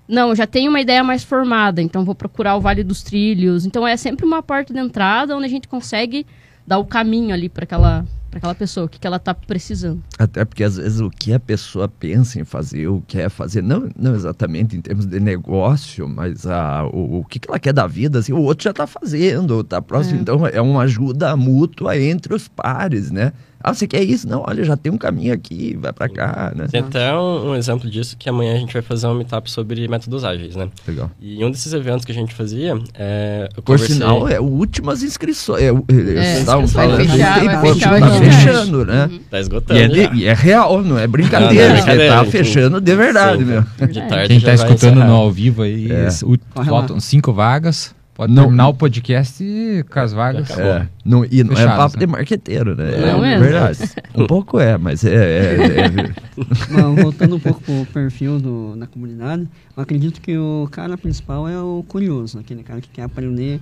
Não, 0.10 0.34
já 0.34 0.48
tenho 0.48 0.72
uma 0.72 0.82
ideia 0.82 1.04
mais 1.04 1.24
formada, 1.24 1.84
então 1.84 2.04
vou 2.04 2.16
procurar 2.16 2.56
o 2.56 2.60
Vale 2.60 2.84
dos 2.84 3.04
Trilhos. 3.04 3.64
Então 3.64 3.88
é 3.88 3.96
sempre 3.96 4.26
uma 4.26 4.42
porta 4.42 4.74
de 4.74 4.80
entrada 4.80 5.38
onde 5.38 5.46
a 5.46 5.50
gente 5.50 5.68
consegue 5.68 6.26
dar 6.66 6.80
o 6.80 6.86
caminho 6.86 7.32
ali 7.32 7.48
para 7.48 7.64
aquela, 7.64 8.04
pra 8.30 8.38
aquela 8.38 8.56
pessoa, 8.56 8.86
o 8.86 8.90
que, 8.90 9.00
que 9.00 9.08
ela 9.08 9.20
tá 9.20 9.34
precisando. 9.34 10.02
Até 10.18 10.46
porque 10.46 10.64
às 10.64 10.78
vezes 10.78 11.00
o 11.00 11.10
que 11.10 11.34
a 11.34 11.40
pessoa 11.40 11.88
pensa 11.88 12.40
em 12.40 12.46
fazer, 12.46 12.88
o 12.88 13.02
quer 13.08 13.30
fazer, 13.30 13.62
não, 13.64 13.90
não 13.98 14.16
exatamente 14.16 14.76
em 14.78 14.82
termos 14.82 15.06
de 15.06 15.20
negócio, 15.20 16.08
mas 16.08 16.46
a, 16.46 16.86
o, 16.86 17.20
o 17.20 17.26
que, 17.26 17.40
que 17.40 17.50
ela 17.50 17.60
quer 17.60 17.74
da 17.74 17.88
vida, 17.88 18.20
assim, 18.20 18.34
o 18.34 18.42
outro 18.42 18.64
já 18.64 18.72
está 18.72 18.86
fazendo, 18.88 19.62
está 19.62 19.82
próximo. 19.82 20.18
É. 20.18 20.22
Então 20.22 20.48
é 20.48 20.62
uma 20.62 20.82
ajuda 20.84 21.36
mútua 21.36 21.98
entre 22.00 22.34
os 22.34 22.48
pares, 22.48 23.12
né? 23.12 23.34
Ah, 23.62 23.74
você 23.74 23.86
quer 23.86 24.02
isso? 24.02 24.26
Não, 24.26 24.46
olha, 24.48 24.64
já 24.64 24.78
tem 24.78 24.90
um 24.90 24.98
caminho 24.98 25.34
aqui, 25.34 25.76
vai 25.78 25.92
para 25.92 26.08
cá, 26.08 26.54
né? 26.56 26.66
Tem 26.72 26.80
até 26.80 27.14
um, 27.14 27.50
um 27.50 27.56
exemplo 27.56 27.90
disso 27.90 28.16
que 28.18 28.30
amanhã 28.30 28.54
a 28.54 28.58
gente 28.58 28.72
vai 28.72 28.82
fazer 28.82 29.06
um 29.08 29.14
meetup 29.14 29.52
sobre 29.52 29.86
métodos 29.86 30.24
ágeis, 30.24 30.56
né? 30.56 30.70
Legal. 30.88 31.12
E 31.20 31.44
um 31.44 31.52
desses 31.52 31.74
eventos 31.74 32.06
que 32.06 32.12
a 32.14 32.16
gente 32.16 32.34
fazia, 32.34 32.80
é, 32.94 33.50
eu 33.50 33.56
Por 33.62 33.74
conversei- 33.74 33.96
sinal, 33.98 34.30
é 34.30 34.40
últimas 34.40 35.04
inscrições. 35.04 35.62
É, 35.62 35.68
É, 35.68 36.44
vai 36.46 36.68
fechar, 37.06 37.44
vai 37.44 37.62
pouco, 37.62 37.74
fechar 37.74 37.96
o 37.96 38.00
tá 38.00 38.08
edital. 38.08 38.19
Fechando, 38.20 38.86
né? 38.86 39.06
Uhum. 39.12 39.20
Tá 39.30 39.38
E 39.38 39.42
esgotando 39.42 39.80
é, 39.80 39.88
de- 39.88 40.04
já. 40.04 40.14
e 40.14 40.26
é 40.26 40.34
real, 40.34 40.82
não 40.84 40.98
é 40.98 41.08
brincadeira. 41.08 41.54
Não, 41.54 41.56
não 41.56 41.64
é 41.64 41.70
porque 41.70 41.82
brincadeira, 41.92 42.16
tá 42.16 42.26
fechando 42.26 42.82
de 42.82 42.96
verdade, 42.96 43.46
meu. 43.46 43.62
De 43.88 44.02
tarde 44.08 44.28
Quem 44.28 44.40
vai 44.40 44.54
escutando 44.56 45.04
no 45.04 45.14
ao 45.14 45.32
vivo 45.32 45.62
aí, 45.64 45.92
É. 45.92 46.08
o- 46.24 46.64
faltam 46.64 47.00
cinco 47.00 47.34
vagas. 47.34 47.94
Pode 48.14 48.34
Não- 48.34 48.44
terminar 48.44 48.68
o 48.68 48.74
podcast 48.74 49.42
com 49.90 50.00
as 50.02 50.12
vagas. 50.12 50.50
É, 50.50 50.86
não, 51.06 51.24
e 51.24 51.42
não 51.42 51.54
é 51.54 51.56
Fechadas, 51.56 51.78
papo 51.78 51.94
né? 51.96 52.00
de 52.02 52.08
marqueteiro, 52.12 52.76
né? 52.76 52.92
Não 53.14 53.24
é 53.24 53.30
mesmo. 53.38 53.44
verdade. 53.46 53.80
Um 54.14 54.28
pouco 54.28 54.60
é, 54.60 54.78
mas 54.78 55.06
é. 55.06 55.16
é- 55.16 55.56
é- 55.86 56.14
Mas 56.70 57.02
voltando 57.02 57.38
um 57.38 57.40
pouco 57.40 57.62
pro 57.62 57.86
perfil 57.94 58.38
do, 58.38 58.76
da 58.76 58.88
comunidade, 58.88 59.48
eu 59.76 59.82
acredito 59.82 60.20
que 60.20 60.38
o 60.38 60.68
cara 60.70 60.98
principal 60.98 61.48
é 61.48 61.58
o 61.62 61.82
curioso, 61.88 62.40
aquele 62.40 62.62
cara 62.62 62.82
que 62.82 62.90
quer 62.90 63.04
aprender, 63.04 63.62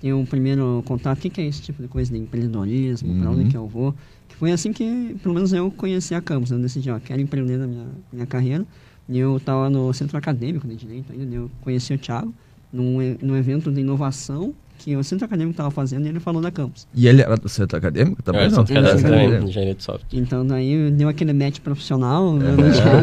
ter 0.00 0.12
um 0.12 0.24
primeiro 0.24 0.82
contato, 0.86 1.18
o 1.18 1.20
que, 1.20 1.30
que 1.30 1.40
é 1.40 1.46
esse 1.46 1.60
tipo 1.62 1.82
de 1.82 1.88
coisa 1.88 2.12
de 2.12 2.18
empreendedorismo, 2.18 3.14
para 3.16 3.30
Uhum. 3.30 3.40
onde 3.40 3.50
que 3.50 3.56
eu 3.56 3.66
vou. 3.66 3.94
Que 4.28 4.36
foi 4.36 4.52
assim 4.52 4.72
que, 4.72 5.16
pelo 5.22 5.34
menos 5.34 5.52
eu 5.52 5.70
conheci 5.70 6.14
a 6.14 6.20
Campus, 6.20 6.50
eu 6.50 6.58
decidi, 6.58 6.90
ó, 6.90 6.98
quero 7.00 7.20
empreender 7.20 7.56
na 7.56 7.66
minha, 7.66 7.86
minha 8.12 8.26
carreira. 8.26 8.66
E 9.08 9.18
eu 9.18 9.38
estava 9.38 9.70
no 9.70 9.92
centro 9.92 10.16
acadêmico 10.18 10.68
de 10.68 10.76
Direito 10.76 11.12
ainda, 11.12 11.34
eu 11.34 11.50
conheci 11.62 11.94
o 11.94 11.98
Thiago 11.98 12.34
num, 12.72 12.98
num 13.22 13.36
evento 13.36 13.72
de 13.72 13.80
inovação 13.80 14.54
que 14.78 14.96
o 14.96 15.02
centro 15.02 15.24
acadêmico 15.26 15.50
estava 15.52 15.70
fazendo 15.70 16.06
e 16.06 16.08
ele 16.08 16.20
falou 16.20 16.40
da 16.40 16.50
Campus. 16.50 16.86
E 16.94 17.06
ele 17.08 17.20
era 17.20 17.36
do 17.36 17.48
centro 17.48 17.76
acadêmico 17.76 18.22
também? 18.22 18.44
Eu 18.44 18.50
não? 18.50 18.64
cadastro 18.64 19.02
Não, 19.02 19.10
também, 19.10 19.28
não. 19.40 19.48
engenharia 19.48 19.74
de 19.74 19.82
software. 19.82 20.06
Então 20.12 20.46
daí 20.46 20.90
deu 20.92 21.08
aquele 21.08 21.32
match 21.32 21.58
profissional 21.60 22.32
né, 22.34 22.46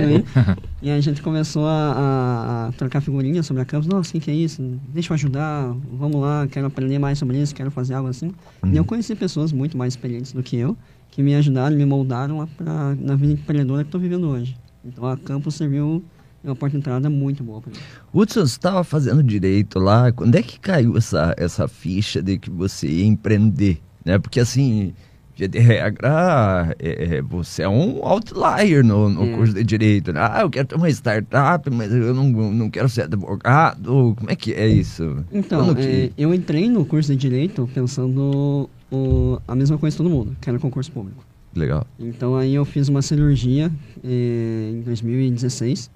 É. 0.01 0.05
aí. 0.05 0.25
E 0.85 0.89
a 0.91 1.01
gente 1.01 1.19
começou 1.21 1.65
a, 1.65 1.71
a- 1.71 2.67
a 2.67 2.71
trocar 2.73 3.01
figurinhas 3.01 3.45
sobre 3.47 3.61
a 3.63 3.65
campus. 3.65 3.87
Nossa, 3.87 4.15
o 4.15 4.21
que, 4.21 4.29
é 4.29 4.33
isso? 4.35 4.61
Deixa 4.93 5.11
eu 5.11 5.15
ajudar, 5.15 5.73
vamos 5.91 6.21
lá, 6.21 6.47
quero 6.47 6.67
aprender 6.67 6.99
mais 6.99 7.17
sobre 7.17 7.41
isso, 7.41 7.55
quero 7.55 7.71
fazer 7.71 7.95
algo 7.95 8.07
assim. 8.09 8.31
Uhum. 8.63 8.71
E 8.71 8.77
eu 8.77 8.85
conheci 8.85 9.15
pessoas 9.15 9.51
muito 9.51 9.75
mais 9.75 9.93
experientes 9.93 10.31
do 10.31 10.43
que 10.43 10.55
eu, 10.55 10.77
que 11.09 11.23
me 11.23 11.33
ajudaram, 11.33 11.75
me 11.75 11.85
moldaram 11.85 12.47
pra, 12.55 12.95
na 12.99 13.15
vida 13.15 13.33
empreendedora 13.33 13.83
que 13.83 13.87
estou 13.87 13.99
vivendo 13.99 14.27
hoje. 14.29 14.55
Então 14.85 15.05
a 15.07 15.17
campus 15.17 15.55
serviu 15.55 16.03
uma 16.49 16.55
porta 16.55 16.71
de 16.73 16.77
entrada 16.79 17.09
muito 17.09 17.43
boa 17.43 17.61
para 17.61 17.71
mim. 17.71 17.77
Hudson, 18.13 18.41
você 18.41 18.45
estava 18.55 18.83
fazendo 18.83 19.21
direito 19.23 19.79
lá. 19.79 20.11
Quando 20.11 20.35
é 20.35 20.41
que 20.41 20.59
caiu 20.59 20.97
essa, 20.97 21.33
essa 21.37 21.67
ficha 21.67 22.21
de 22.21 22.37
que 22.37 22.49
você 22.49 22.87
ia 22.87 23.05
empreender? 23.05 23.79
Né? 24.03 24.19
Porque 24.19 24.39
assim, 24.39 24.93
via 25.35 25.47
de 25.47 25.59
regra, 25.59 26.75
é, 26.79 27.17
é, 27.17 27.21
você 27.21 27.63
é 27.63 27.69
um 27.69 28.05
outlier 28.05 28.83
no, 28.85 29.09
no 29.09 29.23
É. 29.25 29.35
curso 29.35 29.53
de 29.53 29.63
direito. 29.63 30.13
né? 30.13 30.19
Ah, 30.21 30.41
eu 30.41 30.49
quero 30.49 30.67
ter 30.67 30.75
uma 30.75 30.89
startup, 30.89 31.69
mas 31.71 31.91
eu 31.91 32.13
não, 32.13 32.29
não 32.29 32.69
quero 32.69 32.87
ser 32.87 33.03
advogado. 33.03 34.13
Como 34.17 34.29
é 34.29 34.35
que 34.35 34.53
é 34.53 34.67
isso? 34.67 35.23
Então, 35.31 35.65
Quando 35.65 35.79
é, 35.79 35.81
que- 35.81 36.13
eu 36.17 36.33
entrei 36.33 36.69
no 36.69 36.85
curso 36.85 37.11
de 37.11 37.17
Direito 37.17 37.69
pensando 37.73 38.69
o- 38.91 39.39
a 39.47 39.55
mesma 39.55 39.77
coisa 39.77 39.95
que 39.97 40.03
todo 40.03 40.09
mundo, 40.09 40.35
que 40.39 40.49
era 40.49 40.59
concurso 40.59 40.91
público. 40.91 41.23
Legal. 41.55 41.87
Então 41.97 42.35
aí 42.35 42.53
eu 42.53 42.65
fiz 42.65 42.89
uma 42.89 43.01
cirurgia 43.01 43.71
eh, 44.03 44.71
em 44.73 44.81
2016 44.81 45.89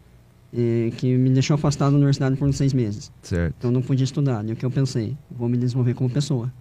eh, 0.53 0.91
que 0.97 1.15
me 1.15 1.29
deixou 1.29 1.55
afastado 1.55 1.91
da 1.91 1.97
universidade 1.97 2.35
por 2.35 2.47
uns 2.47 2.57
seis 2.57 2.73
meses. 2.73 3.11
Certo. 3.21 3.55
Então 3.57 3.71
não 3.71 3.81
podia 3.81 4.03
estudar. 4.03 4.47
E 4.47 4.53
o 4.53 4.55
que 4.55 4.65
eu 4.65 4.71
pensei? 4.71 5.15
Vou 5.29 5.47
me 5.47 5.57
desenvolver 5.57 5.93
como 5.93 6.09
pessoa. 6.09 6.51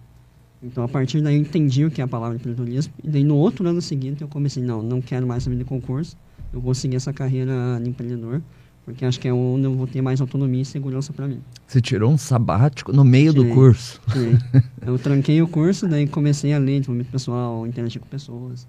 Então 0.61 0.83
a 0.83 0.87
partir 0.87 1.21
daí 1.21 1.35
eu 1.35 1.41
entendi 1.41 1.85
o 1.85 1.91
que 1.91 2.01
é 2.01 2.03
a 2.03 2.07
palavra 2.07 2.37
empreendedorismo. 2.37 2.93
E 3.03 3.09
daí 3.09 3.23
no 3.23 3.35
outro 3.35 3.67
ano 3.67 3.81
seguinte 3.81 4.21
eu 4.21 4.27
comecei, 4.27 4.61
não, 4.61 4.81
não 4.81 5.01
quero 5.01 5.25
mais 5.25 5.43
saber 5.43 5.57
de 5.57 5.63
concurso. 5.63 6.17
Eu 6.51 6.59
vou 6.59 6.73
seguir 6.73 6.95
essa 6.95 7.13
carreira 7.13 7.79
de 7.81 7.89
empreendedor. 7.89 8.41
Porque 8.85 9.05
acho 9.05 9.19
que 9.19 9.27
é 9.27 9.33
onde 9.33 9.65
eu 9.65 9.75
vou 9.75 9.85
ter 9.85 10.01
mais 10.01 10.19
autonomia 10.19 10.63
e 10.63 10.65
segurança 10.65 11.13
para 11.13 11.27
mim. 11.27 11.39
Você 11.67 11.79
tirou 11.79 12.11
um 12.11 12.17
sabático 12.17 12.91
no 12.91 13.03
meio 13.03 13.31
do 13.31 13.41
Tirei. 13.41 13.55
curso. 13.55 14.01
Tirei. 14.11 14.37
eu 14.81 14.97
tranquei 14.97 15.39
o 15.43 15.47
curso, 15.47 15.87
daí 15.87 16.07
comecei 16.07 16.53
a 16.53 16.57
ler 16.57 16.79
desenvolvimento 16.79 17.11
pessoal, 17.11 17.67
interagir 17.67 18.01
com 18.01 18.07
pessoas. 18.07 18.67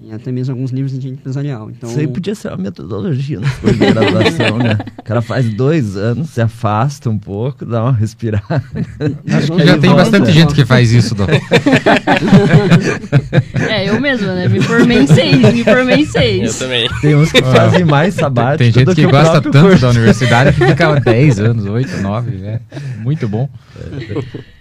E 0.00 0.12
até 0.12 0.30
mesmo 0.32 0.52
alguns 0.54 0.70
livros 0.70 0.92
de 0.92 0.98
direito 0.98 1.20
empresarial. 1.20 1.70
Então, 1.70 1.88
Isso 1.88 2.00
aí 2.00 2.06
podia 2.08 2.34
ser 2.34 2.48
uma 2.48 2.56
metodologia 2.58 3.38
no 3.40 3.48
curso 3.48 3.78
de 3.78 3.92
graduação, 3.92 4.58
né? 4.58 4.78
O 4.98 5.02
cara 5.04 5.20
faz 5.22 5.48
dois 5.54 5.96
anos, 5.96 6.30
se 6.30 6.40
afasta 6.40 7.08
um 7.10 7.18
pouco, 7.18 7.64
dá 7.66 7.82
uma 7.84 7.92
respirada. 7.92 8.62
nós 9.24 9.46
vamos- 9.46 9.64
Já 9.64 9.78
tem 9.78 9.90
volta. 9.90 10.04
bastante 10.04 10.32
gente 10.32 10.54
que 10.54 10.64
faz 10.64 10.90
isso, 10.92 11.14
Dom. 11.14 11.26
É, 13.70 13.88
eu 13.88 14.00
mesma, 14.00 14.34
né? 14.34 14.48
Me 14.48 14.60
formei 14.60 14.98
em 15.00 15.06
seis, 15.06 15.36
me 15.54 15.64
formei 15.64 15.96
em 15.96 16.00
Eu 16.00 16.06
seis. 16.06 16.58
também. 16.58 16.88
Tem 17.00 17.14
uns 17.14 17.32
que 17.32 17.42
fazem 17.42 17.84
mais 17.84 18.14
sabático 18.14 18.58
Tem 18.58 18.72
gente 18.72 18.94
que 18.94 19.06
o 19.06 19.10
gosta 19.10 19.40
tanto 19.42 19.60
curso. 19.60 19.80
da 19.82 19.90
universidade 19.90 20.52
que 20.58 20.64
fica 20.66 21.00
10 21.00 21.38
anos, 21.40 21.66
8, 21.66 22.00
9, 22.00 22.30
né? 22.38 22.60
Muito 23.02 23.28
bom. 23.28 23.48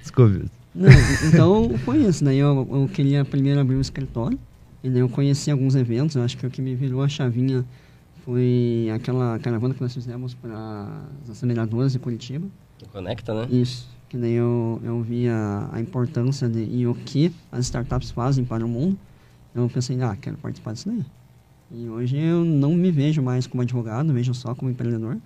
Desculpe. 0.01 0.45
Não, 0.75 0.89
então 1.27 1.71
foi 1.85 1.97
isso. 1.99 2.23
Daí 2.23 2.39
eu, 2.39 2.67
eu 2.71 2.89
queria 2.91 3.23
primeiro 3.23 3.59
abrir 3.59 3.75
um 3.75 3.81
escritório. 3.81 4.37
E 4.83 4.89
daí 4.89 4.99
eu 4.99 5.09
conheci 5.09 5.49
alguns 5.49 5.75
eventos. 5.75 6.15
Eu 6.15 6.23
acho 6.23 6.37
que 6.37 6.45
o 6.45 6.49
que 6.49 6.61
me 6.61 6.75
virou 6.75 7.01
a 7.01 7.07
chavinha 7.07 7.63
foi 8.25 8.89
aquela 8.93 9.39
caravana 9.39 9.73
que 9.73 9.81
nós 9.81 9.93
fizemos 9.93 10.33
para 10.33 11.05
as 11.23 11.29
aceleradoras 11.29 11.93
de 11.93 11.99
Curitiba. 11.99 12.47
Conecta, 12.91 13.33
né? 13.33 13.47
Isso. 13.49 13.89
Que 14.09 14.17
daí 14.17 14.33
eu, 14.33 14.81
eu 14.83 15.01
vi 15.01 15.27
a, 15.27 15.69
a 15.71 15.79
importância 15.79 16.47
de, 16.49 16.63
e 16.63 16.85
o 16.85 16.93
que 16.93 17.33
as 17.51 17.65
startups 17.65 18.11
fazem 18.11 18.43
para 18.43 18.65
o 18.65 18.67
mundo. 18.67 18.97
Então 19.51 19.63
eu 19.63 19.69
pensei, 19.69 19.99
ah, 20.01 20.17
quero 20.19 20.37
participar 20.37 20.73
disso 20.73 20.89
daí. 20.89 21.05
E 21.71 21.89
hoje 21.89 22.17
eu 22.17 22.43
não 22.43 22.73
me 22.73 22.91
vejo 22.91 23.21
mais 23.21 23.47
como 23.47 23.63
advogado, 23.63 24.13
vejo 24.13 24.33
só 24.33 24.53
como 24.53 24.69
empreendedor. 24.69 25.17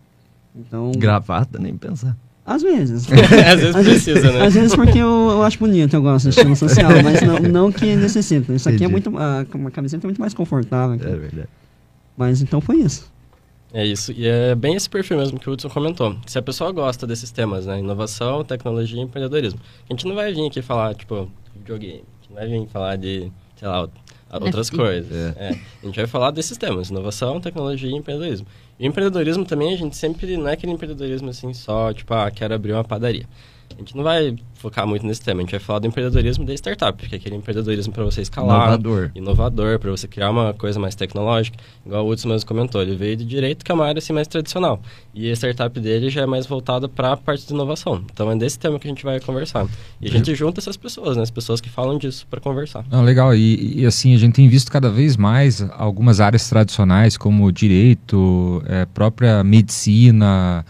Então, 0.55 0.91
Gravata, 0.93 1.59
nem 1.59 1.75
pensar. 1.75 2.15
às 2.47 2.63
vezes. 2.63 3.07
Às 3.11 3.59
vezes 3.59 3.75
precisa, 3.75 4.31
né? 4.31 4.45
Às 4.45 4.53
vezes 4.53 4.73
porque 4.73 4.97
eu, 4.97 5.29
eu 5.31 5.43
acho 5.43 5.59
bonito, 5.59 5.93
eu 5.93 6.01
gosto 6.01 6.25
do 6.25 6.29
estilo 6.29 6.55
social, 6.57 6.91
mas 7.03 7.21
não, 7.21 7.39
não 7.39 7.71
que 7.71 7.93
necessita. 7.95 8.53
Isso 8.53 8.69
aqui 8.69 8.83
é 8.83 8.87
Entendi. 8.87 9.09
muito. 9.09 9.17
A, 9.17 9.45
uma 9.53 9.69
camiseta 9.69 10.05
é 10.05 10.07
muito 10.07 10.21
mais 10.21 10.33
confortável. 10.33 10.95
aqui. 10.95 11.05
É 11.05 11.15
verdade. 11.15 11.49
Mas 12.15 12.41
então 12.41 12.61
foi 12.61 12.77
isso. 12.77 13.11
É 13.73 13.85
isso, 13.85 14.13
e 14.13 14.25
é 14.25 14.55
bem 14.55 14.75
esse 14.75 14.89
perfil 14.89 15.17
mesmo 15.17 15.37
que 15.37 15.49
o 15.49 15.53
Hudson 15.53 15.69
comentou. 15.69 16.15
Se 16.25 16.39
a 16.39 16.41
pessoa 16.41 16.71
gosta 16.71 17.05
desses 17.05 17.31
temas, 17.31 17.65
né? 17.65 17.79
Inovação, 17.79 18.43
tecnologia 18.43 18.97
e 18.97 19.03
empreendedorismo. 19.03 19.59
A 19.89 19.93
gente 19.93 20.07
não 20.07 20.15
vai 20.15 20.33
vir 20.33 20.47
aqui 20.47 20.61
falar, 20.61 20.95
tipo, 20.95 21.29
videogame. 21.53 22.01
A 22.01 22.21
gente 22.21 22.29
não 22.29 22.35
vai 22.37 22.47
vir 22.47 22.67
falar 22.69 22.95
de, 22.95 23.29
sei 23.57 23.67
lá, 23.67 23.89
outras 24.31 24.71
NFT. 24.71 24.77
coisas. 24.77 25.35
É, 25.37 25.59
a 25.83 25.85
gente 25.85 25.95
vai 25.97 26.07
falar 26.07 26.31
desses 26.31 26.57
temas, 26.57 26.89
inovação, 26.89 27.41
tecnologia 27.41 27.89
e 27.89 27.93
empreendedorismo. 27.93 28.47
E 28.79 28.85
empreendedorismo 28.85 29.43
também, 29.45 29.73
a 29.73 29.77
gente 29.77 29.95
sempre, 29.95 30.37
não 30.37 30.47
é 30.47 30.53
aquele 30.53 30.71
empreendedorismo 30.71 31.29
assim 31.29 31.53
só, 31.53 31.91
tipo, 31.93 32.13
ah, 32.13 32.29
quero 32.29 32.53
abrir 32.53 32.73
uma 32.73 32.83
padaria. 32.83 33.27
A 33.75 33.79
gente 33.79 33.95
não 33.95 34.03
vai 34.03 34.35
focar 34.55 34.87
muito 34.87 35.05
nesse 35.05 35.21
tema, 35.21 35.39
a 35.39 35.43
gente 35.43 35.51
vai 35.51 35.59
falar 35.59 35.79
do 35.79 35.87
empreendedorismo 35.87 36.45
da 36.45 36.53
startup, 36.53 37.07
que 37.07 37.13
é 37.13 37.17
aquele 37.17 37.35
empreendedorismo 37.35 37.93
para 37.93 38.03
você 38.03 38.21
escalar, 38.21 38.67
Inovador. 38.69 39.11
inovador, 39.13 39.79
para 39.79 39.91
você 39.91 40.07
criar 40.07 40.31
uma 40.31 40.53
coisa 40.53 40.79
mais 40.79 40.95
tecnológica. 40.95 41.57
Igual 41.85 42.05
o 42.05 42.09
Hudson 42.09 42.29
mesmo 42.29 42.47
comentou, 42.47 42.81
ele 42.81 42.95
veio 42.95 43.15
de 43.15 43.25
direito, 43.25 43.63
que 43.63 43.71
é 43.71 43.75
uma 43.75 43.85
área 43.85 43.99
assim, 43.99 44.13
mais 44.13 44.27
tradicional. 44.27 44.81
E 45.13 45.29
a 45.29 45.33
startup 45.33 45.79
dele 45.79 46.09
já 46.09 46.21
é 46.21 46.25
mais 46.25 46.47
voltada 46.47 46.89
para 46.89 47.13
a 47.13 47.17
parte 47.17 47.45
de 47.45 47.53
inovação. 47.53 48.03
Então 48.11 48.31
é 48.31 48.35
desse 48.35 48.57
tema 48.57 48.79
que 48.79 48.87
a 48.87 48.89
gente 48.89 49.03
vai 49.03 49.19
conversar. 49.19 49.67
E 50.01 50.07
a 50.07 50.11
gente 50.11 50.33
junta 50.33 50.59
essas 50.59 50.77
pessoas, 50.77 51.15
né? 51.15 51.23
As 51.23 51.31
pessoas 51.31 51.61
que 51.61 51.69
falam 51.69 51.97
disso 51.97 52.25
para 52.29 52.39
conversar. 52.39 52.83
Não, 52.89 53.03
legal. 53.03 53.35
E, 53.35 53.81
e, 53.81 53.85
assim, 53.85 54.15
a 54.15 54.17
gente 54.17 54.33
tem 54.33 54.47
visto 54.47 54.71
cada 54.71 54.89
vez 54.89 55.15
mais 55.15 55.61
algumas 55.77 56.19
áreas 56.19 56.49
tradicionais, 56.49 57.15
como 57.15 57.51
direito, 57.51 58.63
é, 58.65 58.85
própria 58.85 59.43
medicina, 59.43 60.65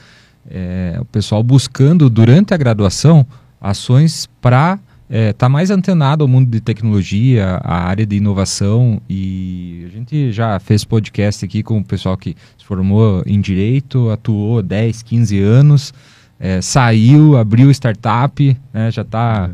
é, 0.50 0.98
o 1.00 1.06
pessoal 1.06 1.44
buscando 1.44 2.10
durante 2.10 2.54
a 2.54 2.58
graduação 2.58 3.26
ações 3.60 4.28
para 4.42 4.80
estar 5.10 5.48
mais 5.48 5.72
antenado 5.72 6.24
ao 6.24 6.28
mundo 6.28 6.50
de 6.50 6.60
tecnologia, 6.60 7.60
a 7.64 7.86
área 7.86 8.06
de 8.06 8.18
inovação. 8.18 9.02
E 9.10 9.86
a 9.88 9.90
gente 9.90 10.32
já 10.34 10.60
fez 10.60 10.84
podcast 10.84 11.46
aqui 11.46 11.64
com 11.64 11.78
o 11.80 11.84
pessoal 11.84 12.18
que 12.18 12.36
se 12.58 12.66
formou 12.66 13.24
em 13.26 13.40
direito, 13.40 14.10
atuou 14.10 14.62
10, 14.62 15.02
15 15.04 15.40
anos, 15.40 15.94
é, 16.40 16.62
saiu, 16.62 17.38
abriu 17.38 17.72
startup, 17.72 18.58
né, 18.74 18.92
já 18.92 19.02
está 19.02 19.50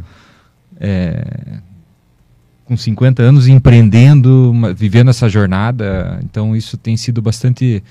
com 2.65 2.75
50 2.77 3.21
anos 3.21 3.47
empreendendo, 3.47 4.51
uma- 4.51 4.73
vivendo 4.73 5.09
essa 5.09 5.29
jornada. 5.29 6.19
Então 6.23 6.55
isso 6.55 6.77
tem 6.77 6.97
sido 6.97 7.21
bastante. 7.21 7.83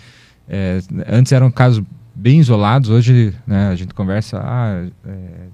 é, 0.49 0.81
antes 1.09 1.31
eram 1.33 1.51
casos 1.51 1.83
bem 2.15 2.39
isolados, 2.41 2.91
hoje 2.91 3.35
né, 3.47 3.69
a 3.69 3.75
gente 3.75 3.95
conversa. 3.95 4.41
Ah, 4.43 4.89
é, 5.07 5.49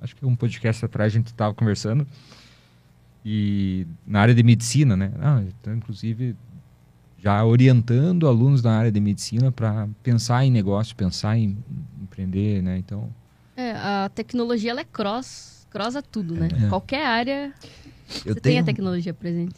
acho 0.00 0.14
que 0.16 0.24
um 0.24 0.36
podcast 0.36 0.84
atrás 0.84 1.12
a 1.12 1.16
gente 1.16 1.26
estava 1.28 1.54
conversando 1.54 2.06
e 3.24 3.86
na 4.06 4.20
área 4.20 4.34
de 4.34 4.42
medicina, 4.42 4.96
né? 4.96 5.10
Ah, 5.20 5.42
então, 5.60 5.74
inclusive 5.74 6.36
já 7.18 7.44
orientando 7.44 8.28
alunos 8.28 8.62
na 8.62 8.76
área 8.78 8.92
de 8.92 9.00
medicina 9.00 9.50
para 9.50 9.88
pensar 10.02 10.44
em 10.44 10.50
negócio, 10.50 10.94
pensar 10.94 11.36
em 11.36 11.56
empreender, 12.00 12.62
né? 12.62 12.78
Então 12.78 13.08
É, 13.56 13.72
a 13.72 14.10
tecnologia 14.14 14.70
ela 14.70 14.80
é 14.80 14.84
cross, 14.84 15.66
crossa 15.70 16.00
tudo, 16.02 16.34
né? 16.34 16.48
É. 16.66 16.68
Qualquer 16.68 17.04
área 17.04 17.52
Eu 18.24 18.34
você 18.34 18.40
tem 18.40 18.52
tenho, 18.52 18.62
a 18.62 18.64
tecnologia 18.64 19.12
presente. 19.14 19.56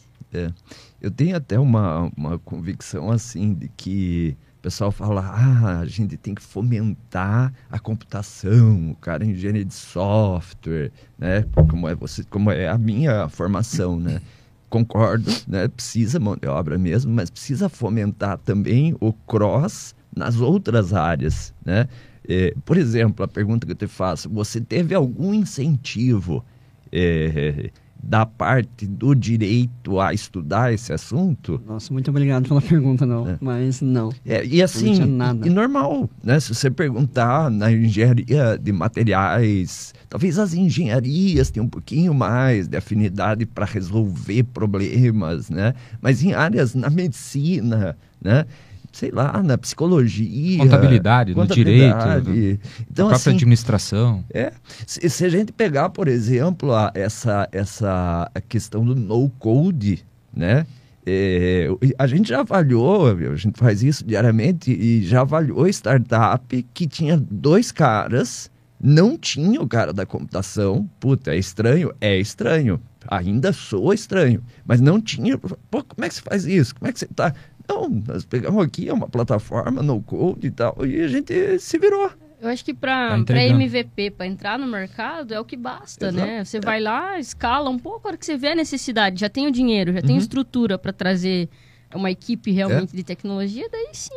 eu 1.01 1.11
tenho 1.11 1.35
até 1.35 1.59
uma, 1.59 2.09
uma 2.17 2.39
convicção 2.39 3.11
assim 3.11 3.53
de 3.53 3.67
que 3.77 4.35
o 4.59 4.61
pessoal 4.61 4.91
fala, 4.91 5.21
ah, 5.21 5.79
a 5.79 5.85
gente 5.85 6.17
tem 6.17 6.35
que 6.35 6.41
fomentar 6.41 7.53
a 7.71 7.79
computação, 7.79 8.91
o 8.91 8.95
cara 8.95 9.23
é 9.23 9.27
engenheiro 9.27 9.63
de 9.63 9.73
software, 9.73 10.91
né? 11.17 11.45
Como 11.69 11.87
é 11.87 11.95
você, 11.95 12.25
como 12.25 12.51
é 12.51 12.67
a 12.67 12.77
minha 12.77 13.29
formação, 13.29 13.97
né? 13.97 14.21
Concordo, 14.69 15.31
né? 15.47 15.69
Precisa 15.69 16.19
mão 16.19 16.35
de 16.35 16.45
obra 16.45 16.77
mesmo, 16.77 17.09
mas 17.13 17.29
precisa 17.29 17.69
fomentar 17.69 18.37
também 18.39 18.93
o 18.99 19.13
cross 19.13 19.95
nas 20.13 20.41
outras 20.41 20.93
áreas, 20.93 21.53
né? 21.63 21.87
É, 22.27 22.53
por 22.65 22.75
exemplo, 22.75 23.23
a 23.23 23.29
pergunta 23.29 23.65
que 23.65 23.71
eu 23.71 23.77
te 23.77 23.87
faço: 23.87 24.29
você 24.29 24.59
teve 24.59 24.93
algum 24.93 25.33
incentivo 25.33 26.43
é, 26.91 27.71
da 28.01 28.25
parte 28.25 28.87
do 28.87 29.13
direito 29.13 29.99
a 29.99 30.13
estudar 30.13 30.73
esse 30.73 30.93
assunto? 30.93 31.61
Nossa, 31.65 31.91
muito 31.93 32.09
obrigado 32.09 32.47
pela 32.47 32.61
pergunta, 32.61 33.05
não. 33.05 33.27
É. 33.27 33.37
Mas 33.41 33.81
não. 33.81 34.09
É, 34.25 34.45
e 34.45 34.63
assim. 34.63 34.93
E, 34.93 35.47
e 35.47 35.49
normal, 35.49 36.09
né? 36.23 36.39
Se 36.39 36.53
você 36.53 36.71
perguntar 36.71 37.51
na 37.51 37.71
engenharia 37.71 38.57
de 38.57 38.71
materiais, 38.71 39.93
talvez 40.07 40.39
as 40.39 40.53
engenharias 40.53 41.51
tenham 41.51 41.65
um 41.65 41.69
pouquinho 41.69 42.13
mais 42.13 42.67
de 42.67 42.77
afinidade 42.77 43.45
para 43.45 43.65
resolver 43.65 44.43
problemas, 44.43 45.49
né? 45.49 45.73
Mas 46.01 46.23
em 46.23 46.33
áreas 46.33 46.73
na 46.73 46.89
medicina, 46.89 47.97
né? 48.21 48.45
Sei 48.91 49.11
lá, 49.11 49.41
na 49.43 49.57
psicologia. 49.57 50.57
Contabilidade, 50.59 51.35
no 51.35 51.45
direito, 51.47 51.93
contabilidade. 51.93 52.59
Então, 52.89 53.05
a 53.07 53.09
própria 53.09 53.15
assim, 53.15 53.29
administração. 53.35 54.23
é, 54.33 54.51
se, 54.87 55.07
se 55.09 55.25
a 55.25 55.29
gente 55.29 55.51
pegar, 55.51 55.89
por 55.89 56.07
exemplo, 56.07 56.73
a- 56.73 56.91
essa, 56.95 57.47
essa 57.51 58.29
a 58.33 58.41
questão 58.41 58.83
do 58.83 58.95
no-code, 58.95 60.03
né? 60.33 60.65
É, 61.05 61.67
a 61.97 62.05
gente 62.07 62.29
já 62.29 62.41
avaliou, 62.41 63.07
a 63.07 63.35
gente 63.35 63.57
faz 63.57 63.81
isso 63.83 64.05
diariamente, 64.05 64.71
e 64.71 65.01
já 65.03 65.21
avaliou 65.21 65.67
startup 65.67 66.65
que 66.73 66.85
tinha 66.87 67.17
dois 67.17 67.71
caras, 67.71 68.51
não 68.79 69.17
tinha 69.17 69.61
o 69.61 69.67
cara 69.67 69.91
da 69.93 70.05
computação, 70.05 70.87
puta, 70.99 71.33
é 71.33 71.37
estranho? 71.37 71.91
É 71.99 72.17
estranho, 72.17 72.79
ainda 73.07 73.51
sou 73.51 73.91
estranho, 73.93 74.43
mas 74.65 74.79
não 74.81 75.01
tinha, 75.01 75.37
pô, 75.37 75.83
como 75.83 76.05
é 76.05 76.09
que 76.09 76.15
você 76.15 76.21
faz 76.21 76.45
isso? 76.45 76.75
Como 76.75 76.89
é 76.89 76.93
que 76.93 76.99
você 76.99 77.07
tá? 77.07 77.33
Não, 77.69 77.87
nós 78.07 78.25
pegamos 78.25 78.63
aqui, 78.65 78.89
é 78.89 78.93
uma 78.93 79.07
plataforma, 79.07 79.81
no-code 79.83 80.47
e 80.47 80.51
tal, 80.51 80.75
e 80.85 80.99
a 81.01 81.07
gente 81.07 81.59
se 81.59 81.77
virou. 81.77 82.09
Eu 82.41 82.47
acho 82.49 82.63
que 82.65 82.73
Tá 82.73 82.79
para 82.79 83.17
entregando. 83.17 83.61
MVP, 83.61 84.11
para 84.11 84.25
entrar 84.25 84.57
no 84.57 84.65
mercado, 84.65 85.33
é 85.33 85.39
o 85.39 85.45
que 85.45 85.55
basta, 85.57 86.07
Exato. 86.07 86.25
né? 86.25 86.43
Você 86.45 86.59
vai 86.59 86.79
lá, 86.79 87.19
escala 87.19 87.69
um 87.69 87.77
pouco, 87.77 88.07
a 88.07 88.11
hora 88.11 88.17
que 88.17 88.25
você 88.25 88.37
vê 88.37 88.49
a 88.49 88.55
necessidade, 88.55 89.19
já 89.19 89.29
tem 89.29 89.45
o 89.45 89.51
dinheiro, 89.51 89.91
já 89.93 90.01
tem 90.01 90.11
Uhum. 90.11 90.17
estrutura 90.21 90.77
para 90.77 90.93
trazer 90.93 91.49
uma 91.93 92.09
equipe 92.09 92.51
realmente 92.51 92.93
É. 92.93 92.95
de 92.97 93.03
tecnologia, 93.03 93.67
daí 93.71 93.89
sim. 93.93 94.13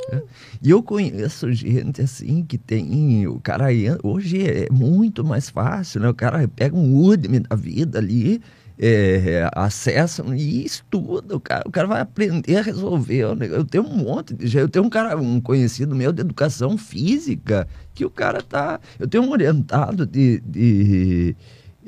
E 0.63 0.71
eu 0.71 0.83
conheço 0.83 1.51
gente 1.53 2.01
assim 2.03 2.45
que 2.45 2.57
tem. 2.59 3.27
O 3.27 3.41
cara 3.41 3.67
hoje 4.05 4.47
é 4.47 4.69
muito 4.71 5.25
mais 5.25 5.51
fácil, 5.51 6.01
né? 6.03 6.09
O 6.09 6.15
cara 6.15 6.47
pega 6.47 6.77
um 6.77 6.97
Udemy 7.05 7.41
da 7.41 7.57
vida 7.57 7.99
ali, 7.99 8.41
é, 8.85 9.49
acessa 9.55 10.25
e 10.35 10.65
estuda. 10.65 11.37
O 11.37 11.41
cara, 11.41 11.63
o 11.65 11.71
cara 11.71 11.87
vai 11.87 12.01
aprender 12.01 12.57
a 12.57 12.63
resolver. 12.63 13.21
Eu 13.41 13.65
tenho 13.65 13.85
um 13.85 13.97
monte 13.97 14.35
de. 14.35 14.59
Eu 14.59 14.69
tenho 14.69 14.85
um 14.85 14.91
cara, 14.91 15.17
um 15.17 15.41
conhecido 15.41 15.95
meu 15.95 16.13
de 16.13 16.21
educação 16.21 16.77
física, 16.77 17.69
que 17.95 18.05
o 18.05 18.11
cara 18.11 18.43
tá. 18.43 18.81
Eu 18.99 19.07
tenho 19.07 19.23
um 19.23 19.31
orientado 19.31 20.05
de, 20.05 20.41
de, 20.41 21.37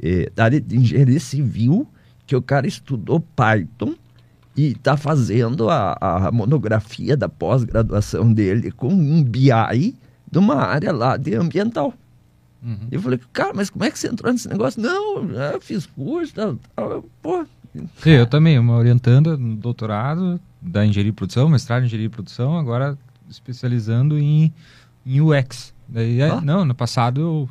eh, 0.00 0.30
da 0.36 0.44
área 0.44 0.60
de 0.60 0.76
engenharia 0.76 1.18
civil, 1.18 1.88
que 2.28 2.36
o 2.36 2.42
cara 2.42 2.68
estudou 2.68 3.18
Python 3.18 3.96
e 4.56 4.68
está 4.68 4.96
fazendo 4.96 5.68
a, 5.68 5.98
a 6.00 6.30
monografia 6.30 7.16
da 7.16 7.28
pós-graduação 7.28 8.32
dele 8.32 8.70
com 8.70 8.86
um 8.86 9.20
BI 9.20 9.96
de 10.30 10.38
uma 10.38 10.62
área 10.62 10.92
lá 10.92 11.16
de 11.16 11.34
ambiental. 11.34 11.92
Uhum. 12.64 12.88
E 12.90 12.94
eu 12.94 13.02
falei, 13.02 13.20
cara, 13.32 13.52
mas 13.54 13.68
como 13.68 13.84
é 13.84 13.90
que 13.90 13.98
você 13.98 14.08
entrou 14.08 14.32
nesse 14.32 14.48
negócio? 14.48 14.80
Não, 14.80 15.30
eu 15.30 15.60
fiz 15.60 15.84
curso, 15.86 16.34
tal, 16.34 16.58
tal. 16.74 17.04
pô. 17.20 17.46
Sim, 17.98 18.10
eu 18.10 18.26
também, 18.26 18.58
uma 18.58 18.76
orientanda 18.76 19.36
no 19.36 19.56
doutorado 19.56 20.40
da 20.62 20.86
engenharia 20.86 21.10
de 21.10 21.16
produção, 21.16 21.48
mestrado 21.48 21.82
em 21.82 21.86
engenharia 21.86 22.08
de 22.08 22.14
produção, 22.14 22.56
agora 22.56 22.96
especializando 23.28 24.18
em, 24.18 24.52
em 25.04 25.20
UX. 25.20 25.74
Daí, 25.88 26.22
Ah. 26.22 26.40
Não, 26.40 26.64
no 26.64 26.74
passado 26.74 27.20
eu 27.20 27.48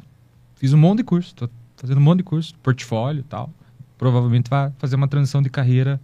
fiz 0.55 0.74
um 0.74 0.77
monte 0.77 1.00
de 1.00 1.03
curso, 1.03 1.36
tô 1.36 1.50
fazendo 1.75 1.98
um 1.98 2.01
monte 2.01 2.20
de 2.20 2.24
curso, 2.24 2.55
portfólio 2.63 3.20
e 3.20 3.24
tal. 3.24 3.51
Provavelmente 3.98 4.50
vai 4.50 4.72
fazer 4.79 4.96
uma 4.96 5.08
transição 5.08 5.41
de 5.41 5.50
carreira. 5.50 6.00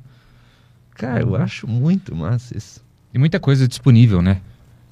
Cara, 0.96 1.22
eu 1.22 1.36
acho 1.36 1.66
muito 1.66 2.16
massa 2.16 2.56
isso. 2.56 2.84
E 3.13 3.18
muita 3.18 3.39
coisa 3.39 3.68
disponível, 3.68 4.22
né? 4.22 4.42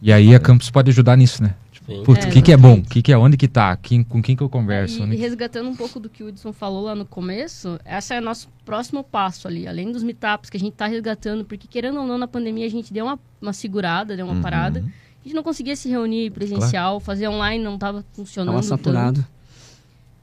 E 0.02 0.12
aí 0.12 0.34
a 0.34 0.40
Campus 0.40 0.70
pode 0.72 0.90
ajudar 0.90 1.16
nisso, 1.18 1.44
né? 1.44 1.54
É, 1.90 1.94
o 2.02 2.32
que, 2.32 2.42
que 2.42 2.52
é 2.52 2.58
bom? 2.58 2.80
O 2.80 2.84
que, 2.84 3.02
que 3.02 3.12
é? 3.14 3.18
Onde 3.18 3.38
que 3.38 3.48
tá? 3.48 3.76
Quem, 3.78 4.04
com 4.04 4.22
quem 4.22 4.36
que 4.36 4.44
eu 4.44 4.50
converso? 4.50 5.04
E, 5.04 5.06
e 5.06 5.10
que- 5.12 5.16
resgatando 5.16 5.70
um 5.70 5.76
pouco 5.76 6.00
do 6.00 6.10
que 6.10 6.22
o 6.22 6.28
Hudson 6.28 6.52
falou 6.52 6.84
lá 6.84 6.94
no 6.96 7.06
começo, 7.06 7.80
esse 7.86 8.14
é 8.14 8.20
o 8.20 8.22
nosso 8.22 8.50
próximo 8.66 9.04
passo 9.04 9.48
ali, 9.48 9.68
além 9.68 9.92
dos 9.92 10.04
meetups 10.04 10.50
que 10.50 10.58
a 10.58 10.60
gente 10.60 10.74
está 10.74 10.86
resgatando, 10.88 11.46
porque 11.46 11.66
querendo 11.68 12.00
ou 12.02 12.06
não, 12.06 12.18
na 12.18 12.28
pandemia 12.28 12.66
a 12.66 12.70
gente 12.70 12.92
deu 12.92 13.06
uma, 13.06 13.18
uma 13.42 13.54
segurada, 13.54 14.16
deu 14.18 14.26
uma 14.26 14.36
Uhum. 14.36 14.42
parada. 14.42 14.80
A 14.82 15.24
gente 15.24 15.34
não 15.36 15.44
conseguia 15.44 15.76
se 15.76 15.88
reunir 15.90 16.30
presencial, 16.32 17.00
fazer 17.00 17.28
online 17.30 17.64
não 17.64 17.76
estava 17.76 18.04
funcionando. 18.14 18.56
Tava 18.56 18.62
tanto. 18.62 18.70
saturado. 18.70 19.26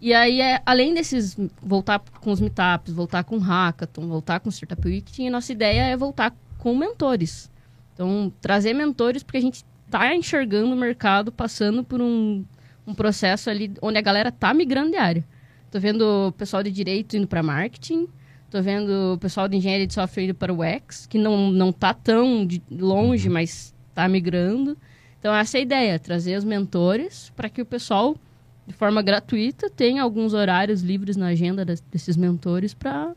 E 0.00 0.12
aí, 0.12 0.40
é, 0.42 0.60
além 0.66 0.92
desses, 0.92 1.34
voltar 1.62 1.98
com 2.20 2.30
os 2.30 2.40
meetups, 2.40 2.92
voltar 2.92 3.24
com 3.24 3.36
o 3.36 3.40
hackathon, 3.40 4.06
voltar 4.06 4.38
com 4.40 4.50
o 4.50 4.52
Startup 4.52 4.86
Week, 4.86 5.26
a 5.26 5.30
nossa 5.30 5.50
ideia 5.50 5.82
é 5.82 5.96
voltar 5.96 6.34
com 6.58 6.76
mentores. 6.76 7.50
Então, 7.94 8.30
trazer 8.40 8.74
mentores, 8.74 9.22
porque 9.22 9.38
a 9.38 9.40
gente 9.40 9.64
está 9.94 10.14
enxergando 10.14 10.74
o 10.74 10.76
mercado 10.76 11.30
passando 11.30 11.84
por 11.84 12.02
um, 12.02 12.44
um 12.84 12.92
processo 12.92 13.48
ali 13.48 13.72
onde 13.80 13.96
a 13.96 14.02
galera 14.02 14.32
tá 14.32 14.52
migrando 14.52 14.90
de 14.90 14.96
área. 14.96 15.24
Tô 15.70 15.78
vendo 15.78 16.02
o 16.28 16.32
pessoal 16.32 16.62
de 16.64 16.70
direito 16.70 17.16
indo 17.16 17.28
para 17.28 17.42
marketing, 17.42 18.08
tô 18.50 18.60
vendo 18.60 19.14
o 19.14 19.18
pessoal 19.18 19.48
de 19.48 19.56
engenharia 19.56 19.86
de 19.86 19.94
software 19.94 20.24
indo 20.24 20.34
para 20.34 20.52
o 20.52 20.58
UX, 20.62 21.06
que 21.06 21.16
não, 21.16 21.50
não 21.50 21.72
tá 21.72 21.94
tão 21.94 22.44
de 22.44 22.60
longe, 22.70 23.28
mas 23.28 23.72
tá 23.94 24.08
migrando. 24.08 24.76
Então, 25.18 25.32
essa 25.32 25.58
é 25.58 25.60
a 25.60 25.62
ideia, 25.62 25.98
trazer 25.98 26.36
os 26.36 26.44
mentores 26.44 27.32
para 27.36 27.48
que 27.48 27.62
o 27.62 27.66
pessoal 27.66 28.16
de 28.66 28.72
forma 28.72 29.02
gratuita, 29.02 29.68
tem 29.68 29.98
alguns 29.98 30.32
horários 30.32 30.80
livres 30.80 31.16
na 31.16 31.28
agenda 31.28 31.64
des- 31.64 31.82
desses 31.82 32.16
mentores 32.16 32.72
para 32.72 33.14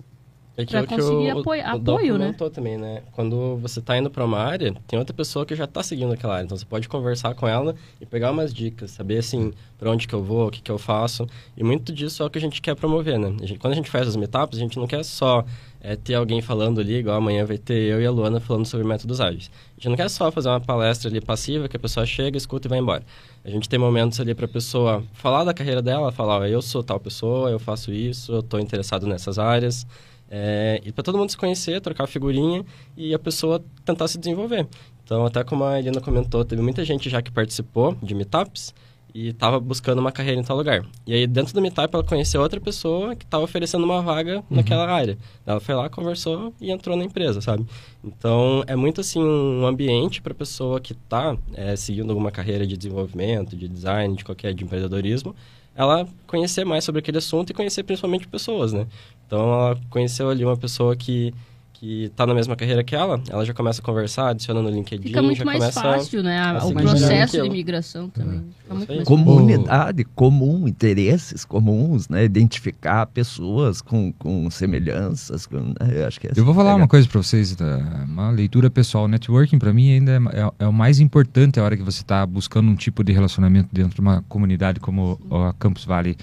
É 0.59 0.65
Pra 0.65 0.79
aquilo 0.79 0.87
que 0.87 0.95
conseguir 0.95 1.33
o, 1.35 1.39
apoio- 1.39 1.61
apoio, 1.67 2.17
né? 2.17 2.35
também, 2.51 2.77
né? 2.79 3.03
Quando 3.11 3.57
você 3.57 3.79
tá 3.79 3.95
indo 3.95 4.09
para 4.09 4.25
uma 4.25 4.39
área, 4.39 4.73
tem 4.87 4.97
outra 4.97 5.13
pessoa 5.15 5.45
que 5.45 5.55
já 5.55 5.67
tá 5.67 5.83
seguindo 5.83 6.11
aquela 6.11 6.33
área. 6.33 6.45
Então 6.45 6.57
você 6.57 6.65
pode 6.65 6.89
conversar 6.89 7.35
com 7.35 7.47
ela 7.47 7.75
e 8.01 8.07
pegar 8.07 8.31
umas 8.31 8.51
dicas, 8.51 8.89
saber 8.89 9.19
assim, 9.19 9.53
para 9.77 9.91
onde 9.91 10.07
que 10.07 10.15
eu 10.15 10.23
vou, 10.23 10.47
o 10.47 10.51
que 10.51 10.59
que 10.59 10.71
eu 10.71 10.79
faço. 10.79 11.27
E 11.55 11.63
muito 11.63 11.93
disso 11.93 12.23
é 12.23 12.25
o 12.25 12.29
que 12.31 12.39
a 12.39 12.41
gente 12.41 12.59
quer 12.59 12.75
promover, 12.75 13.19
né? 13.19 13.35
A 13.39 13.45
gente- 13.45 13.59
quando 13.59 13.73
a 13.73 13.75
gente 13.75 13.89
faz 13.91 14.07
os 14.07 14.15
meetups, 14.15 14.57
a 14.57 14.61
gente 14.61 14.77
não 14.79 14.87
quer 14.87 15.03
só 15.05 15.45
é, 15.79 15.95
ter 15.95 16.15
alguém 16.15 16.41
falando 16.41 16.81
ali, 16.81 16.95
igual 16.95 17.17
amanhã 17.17 17.45
vai 17.45 17.59
ter 17.59 17.75
eu 17.93 18.01
e 18.01 18.05
a 18.05 18.09
Luana 18.09 18.39
falando 18.39 18.65
sobre 18.65 18.85
métodos 18.85 19.21
ágeis. 19.21 19.51
A 19.73 19.75
gente 19.79 19.89
não 19.89 19.95
quer 19.95 20.09
só 20.09 20.31
fazer 20.31 20.49
uma 20.49 20.59
palestra 20.59 21.07
ali 21.07 21.21
passiva 21.21 21.69
que 21.69 21.77
a 21.77 21.79
pessoa 21.79 22.03
chega, 22.03 22.35
escuta 22.35 22.67
e 22.67 22.69
vai 22.69 22.79
embora. 22.79 23.03
A 23.45 23.49
gente 23.49 23.69
tem 23.69 23.77
momentos 23.77 24.19
ali 24.19 24.33
para 24.33 24.45
a 24.45 24.49
pessoa 24.49 25.03
falar 25.13 25.43
da 25.43 25.53
carreira 25.53 25.81
dela, 25.83 26.11
falar, 26.11 26.39
ó, 26.39 26.45
eu 26.45 26.63
sou 26.63 26.83
tal 26.83 26.99
pessoa, 26.99 27.51
eu 27.51 27.59
faço 27.59 27.93
isso, 27.93 28.31
eu 28.33 28.39
estou 28.39 28.59
interessado 28.59 29.05
nessas 29.05 29.37
áreas. 29.37 29.85
É, 30.29 30.81
e 30.83 30.91
para 30.91 31.03
todo 31.03 31.17
mundo 31.17 31.29
se 31.29 31.37
conhecer, 31.37 31.79
trocar 31.81 32.07
figurinha 32.07 32.65
e 32.95 33.13
a 33.13 33.19
pessoa 33.19 33.63
tentar 33.85 34.07
se 34.07 34.17
desenvolver. 34.17 34.67
Então, 35.03 35.25
até 35.25 35.43
como 35.43 35.63
a 35.63 35.79
Helena 35.79 36.01
comentou, 36.01 36.43
teve 36.43 36.61
muita 36.61 36.83
gente 36.83 37.09
já 37.09 37.21
que 37.21 37.31
participou 37.31 37.95
de 38.03 38.13
meetups 38.13 38.73
e 39.15 39.29
estava 39.29 39.57
buscando 39.57 39.99
uma 39.99 40.11
carreira 40.11 40.39
em 40.39 40.43
tal 40.43 40.57
lugar. 40.57 40.85
E 41.07 41.13
aí, 41.13 41.25
dentro 41.25 41.53
do 41.53 41.61
meetup, 41.61 41.95
ela 41.95 42.03
conheceu 42.03 42.41
outra 42.41 42.59
pessoa 42.59 43.15
que 43.15 43.23
estava 43.23 43.43
oferecendo 43.43 43.85
uma 43.85 44.01
vaga 44.01 44.43
naquela 44.49 44.85
área. 44.85 45.17
Ela 45.45 45.61
foi 45.61 45.73
lá, 45.73 45.89
conversou 45.89 46.53
e 46.59 46.69
entrou 46.69 46.95
na 46.97 47.05
empresa, 47.05 47.39
sabe? 47.39 47.65
Então, 48.03 48.63
é 48.67 48.75
muito 48.75 48.99
assim 48.99 49.23
um 49.23 49.65
ambiente 49.65 50.21
para 50.21 50.33
a 50.33 50.35
pessoa 50.35 50.81
que 50.81 50.91
está 50.91 51.37
seguindo 51.77 52.09
alguma 52.09 52.31
carreira 52.31 52.67
de 52.67 52.75
desenvolvimento, 52.75 53.55
de 53.55 53.67
design, 53.67 54.13
de 54.15 54.25
qualquer 54.25 54.53
de 54.53 54.65
empreendedorismo, 54.65 55.33
ela 55.73 56.07
conhecer 56.25 56.65
mais 56.65 56.83
sobre 56.83 56.99
aquele 56.99 57.19
assunto 57.19 57.51
e 57.51 57.53
conhecer 57.53 57.83
principalmente 57.83 58.27
pessoas, 58.27 58.73
né? 58.73 58.87
Então, 59.27 59.39
ela 59.39 59.77
conheceu 59.89 60.29
ali 60.29 60.43
uma 60.43 60.57
pessoa 60.57 60.95
que 60.95 61.33
que 61.79 62.05
está 62.05 62.25
na 62.25 62.33
mesma 62.33 62.55
carreira 62.55 62.83
que 62.83 62.95
ela, 62.95 63.21
ela 63.29 63.45
já 63.45 63.53
começa 63.53 63.81
a 63.83 63.85
conversar, 63.85 64.29
adiciona 64.29 64.63
no 64.63 64.67
LinkedIn, 64.71 65.09
fica 65.09 65.21
muito 65.21 65.37
já 65.37 65.45
mais 65.45 65.59
começa 65.59 65.79
fácil, 65.79 66.23
né? 66.23 66.39
a- 66.39 66.57
a 66.57 66.65
o 66.65 66.73
processo 66.73 67.33
de 67.33 67.37
aquilo. 67.37 67.51
migração 67.53 68.09
também. 68.09 68.41
Mais 68.67 69.03
Comunidade 69.03 70.03
comum, 70.15 70.67
interesses 70.67 71.45
comuns, 71.45 72.09
né? 72.09 72.23
Identificar 72.25 73.05
pessoas 73.05 73.79
com, 73.79 74.11
com 74.13 74.49
semelhanças. 74.49 75.45
Com, 75.45 75.57
né? 75.59 75.75
Eu 76.01 76.07
acho 76.07 76.19
que 76.19 76.25
é 76.25 76.31
Eu 76.35 76.43
vou 76.43 76.55
falar 76.55 76.69
legal. 76.69 76.79
uma 76.79 76.87
coisa 76.87 77.07
para 77.07 77.21
vocês, 77.21 77.55
tá? 77.55 77.77
uma 78.07 78.31
leitura 78.31 78.71
pessoal. 78.71 79.07
Networking, 79.07 79.59
para 79.59 79.71
mim, 79.71 79.91
ainda 79.91 80.13
é, 80.13 80.15
é- 80.41 80.51
é 80.65 80.67
o 80.67 80.73
mais 80.73 80.99
importante 80.99 81.59
a 81.59 81.63
hora 81.63 81.77
que 81.77 81.83
você 81.83 82.01
está 82.01 82.25
buscando 82.25 82.71
um 82.71 82.75
tipo 82.75 83.03
de 83.03 83.13
relacionamento 83.13 83.69
dentro 83.71 83.93
de 83.93 84.01
uma 84.01 84.23
comunidade 84.27 84.79
como 84.79 85.19
a 85.31 85.53
Campus 85.59 85.85
Valley. 85.85 86.17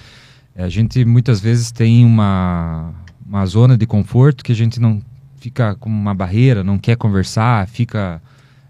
É, 0.54 0.64
A 0.64 0.68
gente 0.68 1.04
muitas 1.04 1.40
vezes 1.40 1.72
tem 1.72 2.04
uma, 2.04 2.94
uma 3.26 3.44
zona 3.46 3.76
de 3.76 3.86
conforto 3.86 4.44
que 4.44 4.52
a 4.52 4.56
gente 4.56 4.80
não 4.80 5.02
fica 5.36 5.74
com 5.74 5.90
uma 5.90 6.14
barreira, 6.14 6.64
não 6.64 6.78
quer 6.78 6.96
conversar, 6.96 7.66
fica 7.68 8.22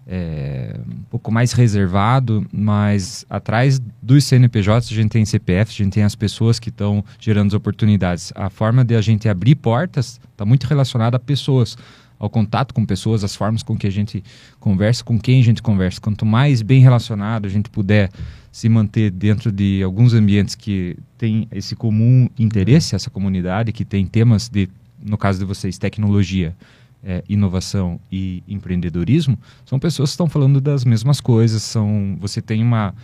é, 0.07 0.77
um 0.87 1.03
pouco 1.09 1.31
mais 1.31 1.51
reservado, 1.53 2.45
mas 2.51 3.25
atrás 3.29 3.81
dos 4.01 4.23
CNPJs 4.25 4.91
a 4.91 4.95
gente 4.95 5.09
tem 5.09 5.25
CPF, 5.25 5.71
a 5.71 5.83
gente 5.83 5.93
tem 5.93 6.03
as 6.03 6.15
pessoas 6.15 6.59
que 6.59 6.69
estão 6.69 7.03
gerando 7.19 7.47
as 7.47 7.53
oportunidades. 7.53 8.31
A 8.35 8.49
forma 8.49 8.83
de 8.83 8.95
a 8.95 9.01
gente 9.01 9.27
abrir 9.27 9.55
portas 9.55 10.19
está 10.31 10.45
muito 10.45 10.65
relacionada 10.65 11.17
a 11.17 11.19
pessoas, 11.19 11.77
ao 12.19 12.29
contato 12.29 12.73
com 12.73 12.85
pessoas, 12.85 13.23
as 13.23 13.35
formas 13.35 13.63
com 13.63 13.75
que 13.77 13.87
a 13.87 13.91
gente 13.91 14.23
conversa, 14.59 15.03
com 15.03 15.19
quem 15.19 15.39
a 15.39 15.43
gente 15.43 15.61
conversa. 15.61 15.99
Quanto 15.99 16.25
mais 16.25 16.61
bem 16.61 16.81
relacionado 16.81 17.45
a 17.45 17.49
gente 17.49 17.69
puder 17.69 18.09
se 18.55 18.69
manter 18.69 19.11
dentro 19.11 19.51
de 19.51 19.83
alguns 19.83 20.13
ambientes 20.13 20.55
que 20.55 20.95
tem 21.17 21.45
esse 21.51 21.75
comum 21.75 22.29
interesse, 22.39 22.95
essa 22.95 23.09
comunidade 23.09 23.73
que 23.73 23.83
tem 23.83 24.05
temas 24.05 24.47
de, 24.47 24.69
no 25.03 25.17
caso 25.17 25.39
de 25.39 25.43
vocês, 25.43 25.77
tecnologia, 25.77 26.55
é, 27.03 27.21
inovação 27.27 27.99
e 28.09 28.41
empreendedorismo, 28.47 29.37
são 29.65 29.77
pessoas 29.77 30.11
que 30.11 30.13
estão 30.13 30.29
falando 30.29 30.61
das 30.61 30.85
mesmas 30.85 31.19
coisas, 31.19 31.63
são, 31.63 32.15
você 32.17 32.41
tem 32.41 32.63
uma, 32.63 32.95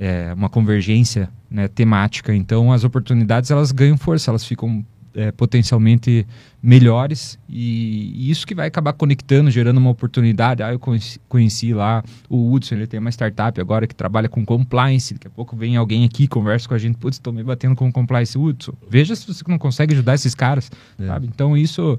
é, 0.00 0.34
uma 0.34 0.48
convergência 0.48 1.30
né, 1.48 1.68
temática, 1.68 2.34
então 2.34 2.72
as 2.72 2.82
oportunidades 2.82 3.52
elas 3.52 3.70
ganham 3.70 3.96
força, 3.96 4.32
elas 4.32 4.44
ficam 4.44 4.84
é, 5.14 5.32
potencialmente 5.32 6.26
melhores 6.62 7.38
e, 7.48 8.12
e, 8.14 8.30
isso 8.30 8.46
que 8.46 8.54
vai 8.54 8.66
acabar 8.66 8.92
conectando, 8.92 9.50
gerando 9.50 9.78
uma 9.78 9.90
oportunidade. 9.90 10.62
Ah, 10.62 10.72
eu 10.72 10.78
conheci, 10.78 11.20
conheci, 11.28 11.72
lá 11.72 12.02
o 12.28 12.52
Hudson, 12.52 12.74
ele 12.76 12.86
tem 12.86 12.98
uma 12.98 13.10
startup 13.10 13.60
agora 13.60 13.86
que 13.86 13.94
trabalha 13.94 14.28
com 14.28 14.44
compliance. 14.44 15.14
Daqui 15.14 15.26
a 15.26 15.30
pouco 15.30 15.56
vem 15.56 15.76
alguém 15.76 16.04
aqui, 16.04 16.26
conversa 16.26 16.68
com 16.68 16.74
a 16.74 16.78
gente, 16.78 16.96
putz, 16.96 17.16
estou 17.16 17.32
me 17.32 17.42
batendo 17.42 17.74
com 17.74 17.90
compliance, 17.92 18.36
Hudson. 18.36 18.72
Veja 18.88 19.14
se 19.14 19.26
você 19.26 19.42
não 19.46 19.58
consegue 19.58 19.94
ajudar 19.94 20.14
esses 20.14 20.34
caras, 20.34 20.70
é. 20.98 21.06
sabe? 21.06 21.26
Então 21.26 21.56
isso... 21.56 21.98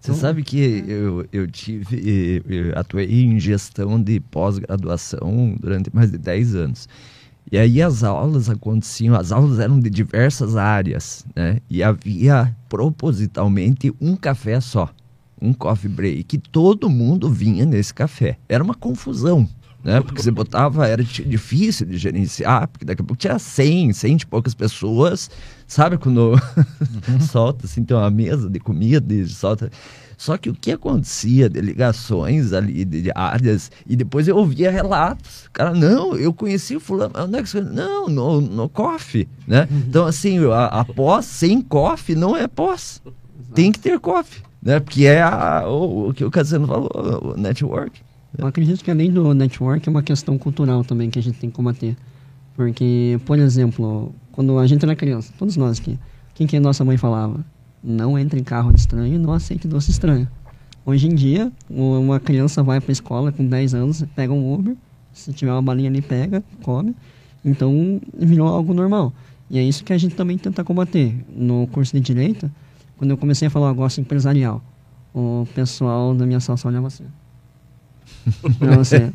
Você 0.00 0.12
então, 0.12 0.20
sabe 0.20 0.44
que 0.44 0.84
eu, 0.86 1.26
eu 1.32 1.50
tive, 1.50 2.40
eu 2.48 2.78
atuei 2.78 3.24
em 3.24 3.40
gestão 3.40 4.00
de 4.00 4.20
pós-graduação 4.20 5.56
durante 5.58 5.90
mais 5.92 6.12
de 6.12 6.18
10 6.18 6.54
anos. 6.54 6.88
E 7.50 7.56
aí 7.56 7.80
as 7.80 8.04
aulas 8.04 8.50
aconteciam, 8.50 9.14
as 9.14 9.32
aulas 9.32 9.58
eram 9.58 9.80
de 9.80 9.88
diversas 9.88 10.54
áreas, 10.56 11.24
né? 11.34 11.58
E 11.70 11.82
havia 11.82 12.54
propositalmente 12.68 13.92
um 14.00 14.14
café 14.14 14.60
só, 14.60 14.90
um 15.40 15.52
coffee 15.52 15.90
break, 15.90 16.36
e 16.36 16.38
todo 16.38 16.90
mundo 16.90 17.30
vinha 17.30 17.64
nesse 17.64 17.94
café. 17.94 18.36
Era 18.48 18.62
uma 18.62 18.74
confusão, 18.74 19.48
né? 19.82 20.00
Porque 20.02 20.20
você 20.20 20.30
botava, 20.30 20.86
era 20.86 21.02
difícil 21.02 21.86
de 21.86 21.96
gerenciar, 21.96 22.68
porque 22.68 22.84
daqui 22.84 23.00
a 23.00 23.04
pouco 23.04 23.18
tinha 23.18 23.38
100, 23.38 23.94
100 23.94 24.16
e 24.16 24.26
poucas 24.26 24.54
pessoas, 24.54 25.30
sabe? 25.66 25.96
Quando 25.96 26.32
uhum. 26.32 27.20
solta, 27.26 27.64
assim, 27.64 27.82
tem 27.82 27.96
uma 27.96 28.10
mesa 28.10 28.50
de 28.50 28.60
comida 28.60 29.14
e 29.14 29.26
solta... 29.26 29.70
Só 30.18 30.36
que 30.36 30.50
o 30.50 30.54
que 30.54 30.72
acontecia 30.72 31.48
de 31.48 31.60
ligações 31.60 32.52
ali, 32.52 32.84
de 32.84 33.12
áreas, 33.14 33.70
e 33.86 33.94
depois 33.94 34.26
eu 34.26 34.36
ouvia 34.36 34.68
relatos. 34.68 35.48
Cara, 35.52 35.72
não, 35.72 36.16
eu 36.16 36.34
conheci 36.34 36.74
o 36.74 36.80
fulano. 36.80 37.14
Onde 37.16 37.38
é 37.38 37.42
que 37.42 37.48
você... 37.48 37.60
Não, 37.60 38.08
no, 38.08 38.40
no 38.40 38.68
coffee, 38.68 39.28
né? 39.46 39.68
Uhum. 39.70 39.78
Então, 39.88 40.06
assim, 40.06 40.44
a, 40.50 40.66
a 40.66 40.84
pós 40.84 41.24
sem 41.24 41.62
coffee 41.62 42.16
não 42.16 42.36
é 42.36 42.48
pós. 42.48 43.00
Tem 43.54 43.70
que 43.70 43.78
ter 43.78 44.00
coffee, 44.00 44.42
né? 44.60 44.80
Porque 44.80 45.06
é 45.06 45.22
a, 45.22 45.62
o, 45.68 46.08
o 46.08 46.12
que 46.12 46.24
o 46.24 46.30
Casano 46.32 46.66
falou, 46.66 46.90
o 47.22 47.40
network. 47.40 48.00
Eu 48.36 48.48
acredito 48.48 48.82
que 48.82 48.90
além 48.90 49.12
do 49.12 49.32
network 49.32 49.88
é 49.88 49.90
uma 49.90 50.02
questão 50.02 50.36
cultural 50.36 50.82
também 50.82 51.10
que 51.10 51.18
a 51.20 51.22
gente 51.22 51.38
tem 51.38 51.48
que 51.48 51.54
combater. 51.54 51.96
Porque, 52.56 53.20
por 53.24 53.38
exemplo, 53.38 54.12
quando 54.32 54.58
a 54.58 54.66
gente 54.66 54.84
era 54.84 54.96
criança, 54.96 55.32
todos 55.38 55.56
nós 55.56 55.78
aqui, 55.78 55.96
quem 56.34 56.44
que 56.44 56.56
a 56.56 56.60
nossa 56.60 56.84
mãe 56.84 56.96
falava? 56.96 57.44
Não 57.82 58.18
entre 58.18 58.40
em 58.40 58.44
carro 58.44 58.72
de 58.72 58.80
estranho 58.80 59.14
e 59.14 59.18
não 59.18 59.32
aceite 59.32 59.68
doce 59.68 59.90
estranho. 59.90 60.28
Hoje 60.84 61.06
em 61.06 61.14
dia, 61.14 61.52
uma 61.68 62.18
criança 62.18 62.62
vai 62.62 62.80
para 62.80 62.90
a 62.90 62.92
escola 62.92 63.30
com 63.30 63.46
10 63.46 63.74
anos, 63.74 64.04
pega 64.16 64.32
um 64.32 64.54
Uber, 64.54 64.74
se 65.12 65.32
tiver 65.32 65.52
uma 65.52 65.60
balinha 65.62 65.90
ali, 65.90 66.00
pega, 66.00 66.42
come. 66.62 66.94
Então, 67.44 68.00
virou 68.16 68.48
algo 68.48 68.72
normal. 68.72 69.12
E 69.50 69.58
é 69.58 69.62
isso 69.62 69.84
que 69.84 69.92
a 69.92 69.98
gente 69.98 70.14
também 70.14 70.38
tenta 70.38 70.64
combater. 70.64 71.14
No 71.34 71.66
curso 71.68 71.92
de 71.92 72.00
Direito, 72.00 72.50
quando 72.96 73.10
eu 73.10 73.16
comecei 73.16 73.48
a 73.48 73.50
falar 73.50 73.68
negócio 73.68 74.00
empresarial, 74.00 74.62
o 75.14 75.46
pessoal 75.54 76.14
da 76.14 76.26
minha 76.26 76.40
sala 76.40 76.58
olhava 76.64 76.86
assim. 76.86 77.04
Pra 78.58 78.76
você, 78.76 79.12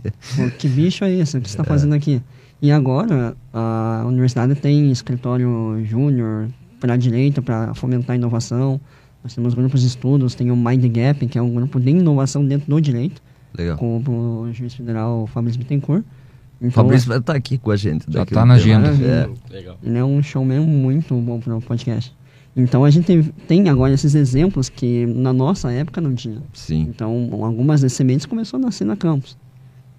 que 0.58 0.68
bicho 0.68 1.04
é 1.04 1.12
esse? 1.12 1.38
O 1.38 1.42
que 1.42 1.50
você 1.50 1.54
está 1.54 1.64
fazendo 1.64 1.94
aqui? 1.94 2.22
E 2.62 2.72
agora, 2.72 3.36
a 3.52 4.04
universidade 4.06 4.56
tem 4.56 4.92
escritório 4.92 5.84
júnior, 5.86 6.50
para 6.84 6.96
a 6.96 6.98
direita, 6.98 7.42
para 7.42 7.74
fomentar 7.74 8.14
a 8.14 8.18
inovação. 8.18 8.78
Nós 9.24 9.34
temos 9.34 9.54
grupos 9.54 9.80
de 9.80 9.88
estudos, 9.88 10.36
tem 10.36 10.52
o 10.52 10.58
Mind 10.58 10.84
Gap, 10.88 11.26
que 11.28 11.38
é 11.38 11.42
um 11.42 11.54
grupo 11.54 11.80
de 11.80 11.92
inovação 11.92 12.46
dentro 12.46 12.70
do 12.70 12.82
direito. 12.82 13.22
Legal. 13.58 13.78
Com 13.78 14.00
o 14.00 14.52
juiz 14.52 14.74
federal 14.74 15.26
Fabrício 15.28 15.60
Bittencourt. 15.60 16.04
Então, 16.60 16.72
Fabrício 16.72 17.08
vai 17.08 17.20
estar 17.20 17.36
aqui 17.36 17.58
com 17.58 17.72
a 17.72 17.78
gente. 17.78 18.04
Já 18.10 18.24
está 18.24 18.46
na 18.46 18.56
agenda. 18.56 18.90
É. 18.90 19.54
Legal. 19.54 19.78
Ele 19.82 19.98
é 19.98 20.04
um 20.04 20.22
showman 20.22 20.60
muito 20.60 21.16
bom 21.16 21.40
para 21.40 21.56
o 21.56 21.62
podcast. 21.62 22.14
Então 22.54 22.84
a 22.84 22.90
gente 22.90 23.34
tem, 23.48 23.70
agora 23.70 23.94
esses 23.94 24.14
exemplos 24.14 24.68
que 24.68 25.06
na 25.06 25.32
nossa 25.32 25.72
época 25.72 26.02
não 26.02 26.14
tinha. 26.14 26.42
Sim. 26.52 26.82
Então 26.90 27.30
algumas 27.32 27.80
das 27.80 27.94
sementes 27.94 28.26
começou 28.26 28.58
a 28.58 28.62
nascer 28.64 28.84
na 28.84 28.98
campus. 28.98 29.38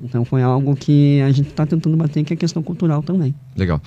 Então 0.00 0.24
foi 0.24 0.42
algo 0.42 0.74
que 0.76 1.20
a 1.22 1.30
gente 1.30 1.48
está 1.48 1.64
tentando 1.66 1.96
bater, 1.96 2.24
que 2.24 2.33
é 2.33 2.37
a 2.37 2.38
questão 2.38 2.62
cultural 2.62 3.02
também. 3.02 3.35
Legal. 3.57 3.80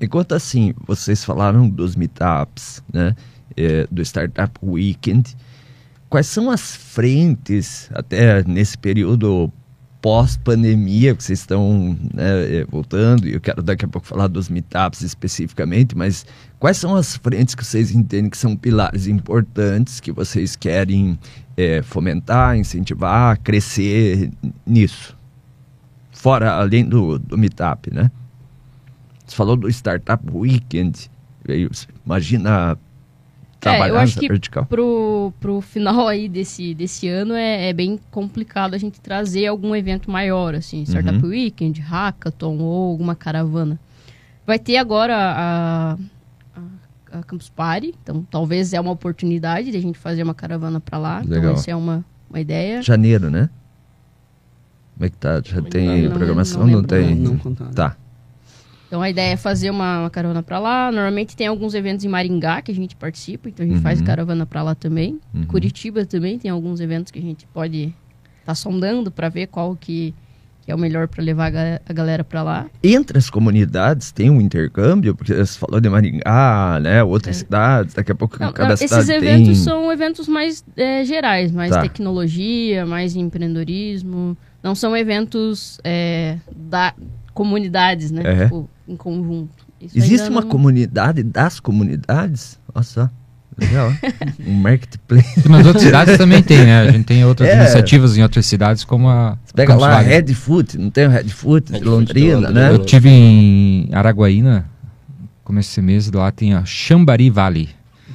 Enquanto 0.00 0.34
assim, 0.34 0.72
vocês 0.86 1.24
falaram 1.24 1.68
dos 1.68 1.96
meetups, 1.96 2.82
né, 2.92 3.14
é, 3.56 3.86
do 3.90 4.02
Startup 4.02 4.52
Weekend. 4.62 5.36
Quais 6.08 6.26
são 6.26 6.50
as 6.50 6.74
frentes, 6.74 7.90
até 7.92 8.42
nesse 8.44 8.78
período 8.78 9.52
pós-pandemia, 10.00 11.14
que 11.14 11.22
vocês 11.22 11.40
estão 11.40 11.98
né, 12.14 12.60
é, 12.60 12.64
voltando, 12.64 13.26
e 13.26 13.34
eu 13.34 13.40
quero 13.40 13.62
daqui 13.62 13.84
a 13.84 13.88
pouco 13.88 14.06
falar 14.06 14.28
dos 14.28 14.48
meetups 14.48 15.02
especificamente, 15.02 15.96
mas 15.96 16.24
quais 16.58 16.76
são 16.76 16.94
as 16.94 17.16
frentes 17.16 17.54
que 17.54 17.64
vocês 17.64 17.90
entendem 17.90 18.30
que 18.30 18.38
são 18.38 18.56
pilares 18.56 19.06
importantes 19.06 19.98
que 19.98 20.12
vocês 20.12 20.54
querem 20.54 21.18
é, 21.56 21.82
fomentar, 21.82 22.56
incentivar, 22.56 23.38
crescer 23.40 24.30
nisso? 24.64 25.17
Fora, 26.18 26.52
além 26.54 26.84
do, 26.84 27.16
do 27.18 27.38
Meetup, 27.38 27.94
né? 27.94 28.10
Você 29.24 29.36
falou 29.36 29.56
do 29.56 29.68
Startup 29.68 30.22
Weekend. 30.32 31.08
Imagina 32.04 32.76
trabalhar 33.60 33.86
é, 33.86 33.90
eu 33.90 33.98
acho 33.98 34.18
que 34.18 34.28
vertical. 34.28 34.66
Pro, 34.66 35.32
pro 35.38 35.60
final 35.60 36.08
aí 36.08 36.28
desse, 36.28 36.74
desse 36.74 37.08
ano 37.08 37.34
é, 37.34 37.68
é 37.68 37.72
bem 37.72 38.00
complicado 38.10 38.74
a 38.74 38.78
gente 38.78 39.00
trazer 39.00 39.46
algum 39.46 39.74
evento 39.76 40.10
maior, 40.10 40.54
assim, 40.54 40.82
Startup 40.82 41.22
uhum. 41.22 41.30
Weekend, 41.30 41.80
Hackathon 41.80 42.58
ou 42.58 42.90
alguma 42.90 43.14
caravana. 43.14 43.78
Vai 44.44 44.58
ter 44.58 44.76
agora 44.76 45.14
a, 45.16 45.92
a, 46.56 47.18
a, 47.18 47.22
Campus 47.22 47.48
Party, 47.48 47.94
então 48.02 48.26
talvez 48.28 48.72
é 48.72 48.80
uma 48.80 48.90
oportunidade 48.90 49.70
de 49.70 49.76
a 49.76 49.80
gente 49.80 49.98
fazer 49.98 50.22
uma 50.22 50.34
caravana 50.34 50.80
para 50.80 50.98
lá. 50.98 51.20
Então, 51.20 51.30
Legal. 51.30 51.50
Então 51.50 51.60
essa 51.60 51.70
é 51.70 51.76
uma, 51.76 52.04
uma 52.28 52.40
ideia. 52.40 52.82
Janeiro, 52.82 53.30
né? 53.30 53.48
Como 54.98 55.06
é 55.06 55.10
que 55.10 55.16
tá? 55.16 55.40
Já 55.44 55.62
tem 55.62 56.02
não, 56.02 56.10
programação? 56.10 56.62
Não, 56.62 56.66
não, 56.66 56.78
não 56.78 56.82
tem? 56.82 57.14
Não, 57.14 57.40
não 57.44 57.54
Tá. 57.72 57.96
Então 58.88 59.00
a 59.00 59.08
ideia 59.08 59.34
é 59.34 59.36
fazer 59.36 59.70
uma, 59.70 60.00
uma 60.00 60.10
caravana 60.10 60.42
para 60.42 60.58
lá. 60.58 60.90
Normalmente 60.90 61.36
tem 61.36 61.46
alguns 61.46 61.74
eventos 61.74 62.04
em 62.04 62.08
Maringá 62.08 62.60
que 62.62 62.72
a 62.72 62.74
gente 62.74 62.96
participa, 62.96 63.48
então 63.48 63.64
a 63.64 63.68
gente 63.68 63.76
uhum. 63.76 63.82
faz 63.82 64.02
caravana 64.02 64.44
para 64.44 64.62
lá 64.62 64.74
também. 64.74 65.20
Uhum. 65.32 65.44
Curitiba 65.44 66.04
também 66.04 66.38
tem 66.38 66.50
alguns 66.50 66.80
eventos 66.80 67.12
que 67.12 67.18
a 67.18 67.22
gente 67.22 67.46
pode 67.54 67.82
estar 67.84 67.94
tá 68.46 68.54
sondando 68.54 69.10
para 69.10 69.28
ver 69.28 69.46
qual 69.48 69.76
que, 69.76 70.14
que, 70.62 70.72
é 70.72 70.74
o 70.74 70.78
melhor 70.78 71.06
para 71.06 71.22
levar 71.22 71.52
a 71.54 71.92
galera 71.92 72.24
para 72.24 72.42
lá. 72.42 72.66
Entre 72.82 73.18
as 73.18 73.28
comunidades 73.28 74.10
tem 74.10 74.30
um 74.30 74.40
intercâmbio, 74.40 75.14
porque 75.14 75.34
você 75.34 75.58
falou 75.58 75.80
de 75.80 75.88
Maringá, 75.90 76.80
né? 76.80 77.04
Outras 77.04 77.36
é. 77.36 77.38
cidades, 77.40 77.94
daqui 77.94 78.10
a 78.10 78.14
pouco 78.14 78.38
não, 78.40 78.52
cada 78.54 78.70
não, 78.70 78.76
cidade 78.76 79.02
Esses 79.02 79.06
tem... 79.06 79.16
eventos 79.16 79.58
são 79.58 79.92
eventos 79.92 80.26
mais 80.26 80.64
é, 80.78 81.04
gerais, 81.04 81.52
mais 81.52 81.72
tá. 81.72 81.82
tecnologia, 81.82 82.86
mais 82.86 83.14
empreendedorismo. 83.14 84.34
Não 84.68 84.74
são 84.74 84.94
eventos 84.94 85.80
é, 85.82 86.36
da 86.54 86.92
comunidades, 87.32 88.10
né? 88.10 88.20
É. 88.22 88.44
Tipo, 88.44 88.68
em 88.86 88.96
conjunto. 88.96 89.48
Isso 89.80 89.96
Existe 89.96 90.28
uma 90.28 90.42
não... 90.42 90.48
comunidade 90.48 91.22
das 91.22 91.58
comunidades? 91.58 92.58
Olha 92.74 92.82
só. 92.82 93.10
Legal. 93.56 93.90
um 94.46 94.52
marketplace. 94.52 95.48
Nas 95.48 95.64
outras 95.64 95.84
cidades 95.84 96.18
também 96.18 96.42
tem, 96.42 96.66
né? 96.66 96.80
A 96.82 96.90
gente 96.90 97.06
tem 97.06 97.24
outras 97.24 97.48
é. 97.48 97.56
iniciativas 97.56 98.18
em 98.18 98.22
outras 98.22 98.44
cidades, 98.44 98.84
como 98.84 99.08
a. 99.08 99.38
Você 99.42 99.54
pega 99.54 99.74
lá 99.74 99.96
a 99.96 100.00
Red 100.00 100.34
Food, 100.34 100.76
não 100.76 100.90
tem 100.90 101.06
o 101.06 101.10
Red 101.10 101.30
Food 101.30 101.72
de 101.72 101.80
Londrina, 101.80 102.34
Londrina, 102.34 102.50
né? 102.50 102.70
Eu 102.70 102.84
tive 102.84 103.08
em 103.08 103.88
Araguaína, 103.90 104.66
começo 105.44 105.70
desse 105.70 105.80
mês, 105.80 106.12
lá 106.12 106.30
tem 106.30 106.52
a 106.52 106.62
Chambari 106.66 107.30
Valley. 107.30 107.70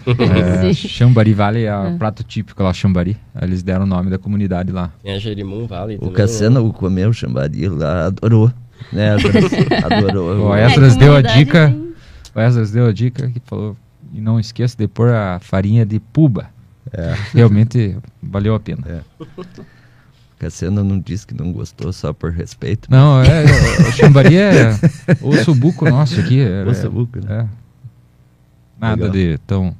É, 0.06 0.74
Chambari 0.74 1.34
Valley 1.34 1.66
é 1.66 1.76
o 1.76 1.88
é. 1.88 1.98
prato 1.98 2.24
típico 2.24 2.62
lá, 2.63 2.74
Chambari. 2.74 3.18
Eles 3.42 3.63
deram 3.63 3.84
o 3.84 3.88
nome 3.88 4.10
da 4.10 4.18
comunidade 4.18 4.72
lá. 4.72 4.92
Tem 5.02 5.13
a 5.13 5.20
Jerimum 5.20 5.66
Valley 5.66 5.98
O 6.02 6.12
Cassiano 6.12 6.66
né? 6.66 6.74
comeu 6.76 7.13
Chambari 7.13 7.68
lá, 7.68 8.08
adorou. 8.08 8.52
Né, 8.92 9.16
adorou. 9.84 10.50
o 10.52 10.56
Esdras 10.56 10.96
deu 10.96 11.16
a 11.16 11.22
dica. 11.22 11.76
O 12.36 12.39
Esdras 12.39 12.72
deu 12.72 12.88
a 12.88 12.92
dica 12.92 13.30
que 13.30 13.42
falou. 13.46 13.78
E 14.13 14.22
não 14.22 14.39
esqueça 14.39 14.78
de 14.78 14.88
pôr 14.88 15.10
a 15.10 15.39
farinha 15.39 15.86
de 15.86 16.00
puba. 16.00 16.50
É. 16.92 17.16
Realmente 17.34 17.98
valeu 18.22 18.54
a 18.54 18.60
pena. 18.60 18.84
É. 18.86 19.02
Cassiano 20.38 20.84
não 20.84 21.00
disse 21.00 21.26
que 21.26 21.34
não 21.34 21.54
gostou 21.54 21.94
só 21.94 22.12
por 22.12 22.32
respeito. 22.32 22.89
Não, 22.92 23.24
é, 23.24 23.46
o 23.88 23.92
Chambari 23.94 24.38
é 24.38 24.72
o 25.22 25.56
buco 25.56 25.89
nosso 25.89 26.20
aqui. 26.20 26.42
É, 26.42 26.66
o 26.86 26.92
buco, 26.92 27.20
né? 27.20 27.48
É. 27.50 27.63
Nada 28.80 29.06
Legal. 29.06 29.12
de 29.12 29.38
tão 29.48 29.74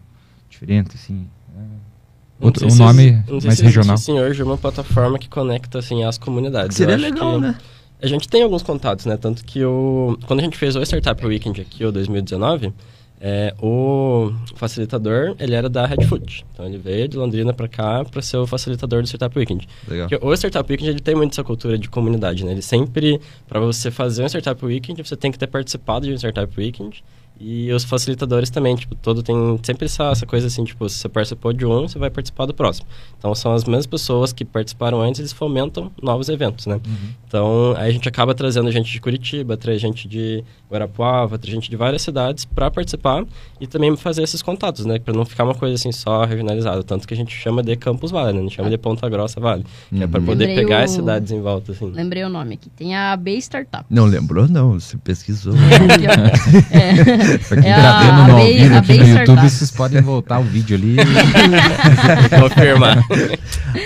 diferente, 0.64 0.96
assim. 0.96 1.28
É. 1.58 2.46
Outro, 2.46 2.68
um 2.68 2.76
nome 2.76 3.24
se, 3.40 3.48
mais 3.48 3.60
regional. 3.60 3.98
Sim, 3.98 4.20
hoje 4.20 4.42
é 4.42 4.46
uma 4.46 4.58
plataforma 4.58 5.20
que 5.20 5.30
conecta 5.30 5.80
assim 5.80 6.04
as 6.04 6.18
comunidades. 6.18 6.76
Seria 6.76 6.98
legal, 6.98 7.36
que, 7.36 7.42
né? 7.42 7.56
A 8.02 8.08
gente 8.08 8.28
tem 8.28 8.44
alguns 8.44 8.64
contatos, 8.64 9.06
né? 9.06 9.16
Tanto 9.16 9.46
que 9.46 9.64
o, 9.64 10.18
quando 10.26 10.42
a 10.42 10.44
gente 10.44 10.58
fez 10.58 10.76
o 10.76 10.82
Startup 10.82 11.26
Weekend 11.26 11.62
aqui, 11.62 11.86
o 11.86 11.92
2019, 11.92 12.74
é, 13.22 13.56
o 13.62 14.34
facilitador, 14.56 15.36
ele 15.40 15.56
era 15.56 15.70
da 15.70 15.86
Redfoot. 15.86 16.46
Então 16.52 16.66
ele 16.66 16.78
veio 16.78 17.08
de 17.08 17.16
Londrina 17.16 17.54
para 17.54 17.70
cá 17.70 18.04
para 18.04 18.22
ser 18.22 18.36
o 18.36 18.46
facilitador 18.46 19.02
do 19.02 19.08
Startup 19.08 19.38
Weekend. 19.40 19.66
Legal. 19.88 20.10
Porque 20.10 20.26
o 20.26 20.34
Startup 20.34 20.70
Weekend 20.70 20.90
ele 20.90 21.00
tem 21.00 21.16
muito 21.16 21.32
essa 21.32 21.44
cultura 21.44 21.78
de 21.78 21.88
comunidade, 21.90 22.44
né? 22.44 22.52
Ele 22.52 22.62
sempre, 22.62 23.22
para 23.48 23.62
você 23.62 23.90
fazer 23.90 24.24
um 24.24 24.26
Startup 24.26 24.66
Weekend, 24.66 25.02
você 25.02 25.16
tem 25.16 25.32
que 25.32 25.40
ter 25.40 25.48
participado 25.48 26.06
de 26.06 26.12
um 26.12 26.16
Startup 26.16 26.54
Weekend. 26.60 27.02
E 27.40 27.72
os 27.74 27.84
facilitadores 27.84 28.50
também, 28.50 28.76
tipo, 28.76 28.96
todo 28.96 29.24
tem 29.24 29.60
sempre 29.64 29.86
essa, 29.86 30.06
essa 30.06 30.26
coisa 30.26 30.48
assim, 30.48 30.64
tipo, 30.64 30.88
se 30.88 31.00
você 31.00 31.10
participou 31.10 31.52
de 31.52 31.66
um, 31.66 31.88
você 31.88 31.98
vai 31.98 32.10
participar 32.10 32.46
do 32.46 32.54
próximo. 32.54 32.88
Então 33.18 33.34
são 33.34 33.54
as 33.54 33.64
mesmas 33.66 33.88
pessoas 33.88 34.32
que 34.32 34.46
participaram 34.46 35.02
antes, 35.02 35.20
eles 35.20 35.34
fomentam 35.34 35.92
novos 36.02 36.30
eventos, 36.30 36.68
né? 36.68 36.80
Então 37.28 37.74
aí 37.76 37.90
a 37.90 37.92
gente 37.92 38.08
acaba 38.08 38.34
trazendo 38.34 38.72
gente 38.72 38.92
de 38.92 39.02
Curitiba, 39.02 39.58
traz 39.58 39.82
gente 39.82 40.08
de 40.08 40.44
Guarapuava, 40.74 41.40
gente 41.44 41.70
de 41.70 41.76
várias 41.76 42.02
cidades 42.02 42.46
para 42.46 42.70
participar 42.72 43.24
e 43.62 43.68
também 43.68 43.96
fazer 43.96 44.24
esses 44.24 44.42
contatos, 44.42 44.86
né? 44.86 44.98
Para 45.00 45.14
não 45.14 45.24
ficar 45.26 45.44
uma 45.44 45.54
coisa 45.56 45.76
assim 45.76 45.92
só 45.92 46.26
regionalizada, 46.26 46.84
tanto 46.84 47.08
que 47.08 47.14
a 47.14 47.18
gente 47.18 47.34
chama 47.36 47.62
de 47.62 47.76
Campus 47.76 48.12
Vale, 48.12 48.34
né? 48.34 48.40
A 48.40 48.42
gente 48.44 48.56
chama 48.56 48.70
de 48.70 48.78
Ponta 48.78 49.08
Grossa 49.08 49.40
Vale, 49.40 49.64
que 49.90 50.04
é 50.04 50.08
para 50.08 50.20
poder 50.22 50.46
Lembrei 50.48 50.64
pegar 50.66 50.82
o- 50.82 50.84
as 50.84 50.92
cidades 50.92 51.32
em 51.32 51.40
volta, 51.42 51.72
assim. 51.74 51.90
Lembrei 51.92 52.24
o 52.24 52.30
nome 52.30 52.56
aqui. 52.56 52.70
Tem 52.70 52.96
a 52.96 53.14
AB 53.14 53.38
Startup. 53.38 53.86
Não 53.90 54.06
lembrou, 54.06 54.48
não. 54.48 54.74
Você 54.80 54.98
pesquisou. 54.98 55.54
É. 56.72 57.38
Pra 57.38 57.62
quem 57.62 57.72
É 57.72 57.76
tá 57.76 58.00
a- 58.00 58.02
vendo 58.26 58.38
a 58.38 58.44
vivo 58.44 58.76
a 58.76 58.78
aqui 58.80 58.88
Bay 58.88 58.98
no 58.98 59.04
YouTube, 59.08 59.24
Startup. 59.26 59.50
vocês 59.50 59.72
podem 59.72 60.02
voltar 60.02 60.40
o 60.40 60.44
vídeo 60.44 60.76
ali. 60.76 60.96
Confirmar. 62.40 63.04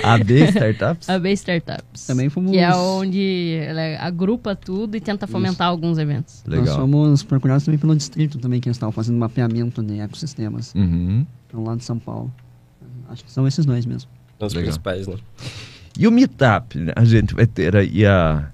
AB 0.04 0.44
Startups? 0.50 1.10
AB 1.10 1.32
Startups. 1.34 2.06
Também 2.08 2.30
fomos- 2.30 2.52
Que 2.52 2.60
é 2.60 2.74
onde 2.76 3.60
ela 3.62 4.06
agrupa 4.06 4.56
tudo 4.56 4.96
e 4.96 5.02
tenta 5.02 5.28
fomentar 5.28 5.68
alguns 5.68 5.98
eventos. 5.98 6.44
Nós 6.46 6.70
Fomos 6.82 7.24
procurados 7.24 7.64
também 7.66 7.78
pelo 7.80 7.96
distrito 7.96 8.38
também, 8.38 8.60
que 8.60 8.68
eles 8.70 8.78
estavam 8.78 8.92
fazendo 8.92 9.18
mapeamento 9.18 9.82
de 9.84 10.00
ecossistemas. 10.00 10.74
Uhum. 10.76 11.26
Então, 11.48 11.64
lá 11.64 11.76
de 11.76 11.84
São 11.84 11.98
Paulo. 12.00 12.32
Acho 13.10 13.24
que 13.24 13.32
são 13.32 13.48
esses 13.48 13.66
dois 13.66 13.86
mesmo. 13.86 14.10
Os 14.40 14.54
Legal. 14.54 14.64
principais, 14.70 15.08
né? 15.08 15.16
E 15.98 16.08
o 16.08 16.12
Meetup, 16.12 16.78
né? 16.78 16.94
A 16.96 17.04
gente 17.06 17.34
vai 17.34 17.48
ter 17.48 17.76
aí 17.76 18.06
a, 18.06 18.52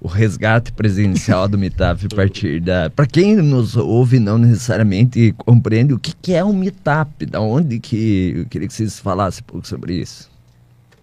o 0.00 0.06
resgate 0.08 0.72
presencial 0.72 1.46
do 1.48 1.58
Meetup 1.58 2.06
a 2.06 2.08
partir 2.16 2.60
da... 2.60 2.88
Para 2.88 3.06
quem 3.06 3.36
nos 3.36 3.76
ouve, 3.76 4.18
não 4.18 4.38
necessariamente 4.38 5.34
compreende 5.38 5.92
o 5.92 5.98
que, 5.98 6.14
que 6.22 6.32
é 6.32 6.44
um 6.44 6.52
Meetup, 6.54 7.26
da 7.26 7.40
onde 7.40 7.78
que... 7.80 8.32
Eu 8.36 8.46
queria 8.46 8.66
que 8.68 8.72
vocês 8.74 8.98
falassem 8.98 9.42
um 9.42 9.46
pouco 9.52 9.66
sobre 9.68 9.94
isso. 10.00 10.30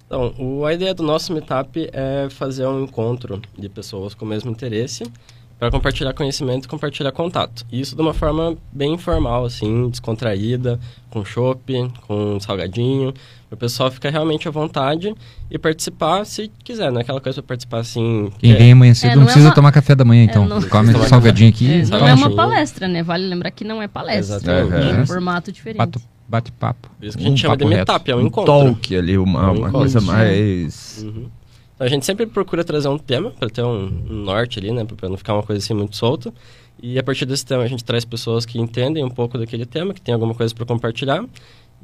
Então, 0.07 0.33
o- 0.39 0.65
a 0.65 0.73
ideia 0.73 0.93
do 0.93 1.03
nosso 1.03 1.33
meetup 1.33 1.89
é 1.91 2.27
fazer 2.29 2.65
um 2.67 2.83
encontro 2.83 3.41
de 3.57 3.67
pessoas 3.67 4.13
com 4.13 4.25
o 4.25 4.27
mesmo 4.27 4.49
interesse 4.51 5.03
para 5.63 5.71
compartilhar 5.71 6.12
conhecimento 6.13 6.65
e 6.65 6.67
compartilhar 6.67 7.12
contato. 7.13 7.65
E 7.71 7.80
isso 7.80 7.95
de 7.95 8.02
uma 8.02 8.13
forma 8.13 8.58
bem 8.71 8.95
informal, 8.95 9.45
assim, 9.45 9.89
descontraída, 9.89 10.78
com 11.10 11.23
chopp, 11.23 11.89
com 12.06 12.38
salgadinho, 12.38 13.13
o 13.49 13.56
pessoal 13.56 13.89
ficar 13.89 14.10
realmente 14.10 14.45
à 14.45 14.52
vontade 14.52 15.15
e 15.49 15.58
participar 15.58 16.26
se 16.26 16.52
quiser, 16.65 16.91
não 16.91 16.99
é 16.99 17.02
aquela 17.04 17.21
coisa 17.21 17.41
para 17.41 17.47
participar 17.49 17.80
assim... 17.80 18.30
que 18.39 18.39
Quem 18.47 18.52
é- 18.52 18.58
vem 18.58 18.71
amanhecido 18.73 19.08
É, 19.08 19.15
não, 19.15 19.21
não 19.21 19.23
é 19.23 19.26
precisa 19.28 19.47
uma- 19.47 19.56
tomar 19.56 19.71
café 19.71 19.95
da 19.95 20.04
manhã, 20.04 20.26
então. 20.26 20.43
É, 20.43 20.47
não- 20.49 20.62
Come 20.63 20.91
Tomar 20.91 21.08
salgadinho 21.08 21.49
aqui. 21.49 21.71
É, 21.71 21.78
não 21.78 21.86
Salgadinho. 21.86 22.26
é 22.26 22.28
uma 22.28 22.36
palestra, 22.36 22.88
né? 22.89 23.02
Vale 23.02 23.26
lembrar 23.26 23.52
que 23.52 23.63
não 23.63 23.82
é 23.82 23.88
palestra. 23.88 24.36
Exatamente. 24.36 24.73
É 24.91 24.93
um 24.95 24.99
Uhum. 24.99 25.06
formato 25.08 25.49
diferente. 25.52 25.78
bate- 25.78 25.99
Bate-papo. 26.28 26.89
Isso 27.02 27.17
que 27.17 27.23
a 27.23 27.28
gente 27.28 27.36
Um 27.39 27.41
chama 27.41 27.56
de 27.58 27.65
meetup, 27.65 28.10
é 28.10 28.15
um 28.15 28.19
um 28.19 28.26
encontro. 28.28 28.52
talk 28.54 28.95
ali, 28.95 29.17
uma, 29.17 29.39
É 29.39 29.43
um 29.43 29.45
uma 29.45 29.54
encontro. 29.56 29.71
coisa 29.78 30.02
mais... 30.02 31.04
Uhum. 31.06 31.26
Então 31.75 31.88
a 31.88 31.89
gente 31.89 32.05
sempre 32.05 32.25
procura 32.25 32.63
trazer 32.63 32.88
um 32.88 32.97
tema 32.97 33.31
para 33.31 33.49
ter 33.49 33.63
um, 33.63 33.86
um 34.09 34.13
norte 34.13 34.59
ali, 34.59 34.71
né, 34.71 34.86
para 34.86 35.09
não 35.09 35.17
ficar 35.17 35.33
uma 35.33 35.43
coisa 35.43 35.63
assim 35.63 35.73
muito 35.73 35.95
solta. 35.95 36.33
E 36.81 36.99
a 36.99 37.03
partir 37.03 37.25
desse 37.25 37.45
tema 37.45 37.63
a 37.63 37.67
gente 37.67 37.83
traz 37.83 38.05
pessoas 38.05 38.45
que 38.45 38.59
entendem 38.59 39.03
um 39.03 39.09
pouco 39.09 39.38
daquele 39.38 39.65
tema, 39.65 39.93
que 39.93 40.01
tem 40.01 40.13
alguma 40.13 40.33
coisa 40.33 40.53
para 40.53 40.65
compartilhar. 40.65 41.25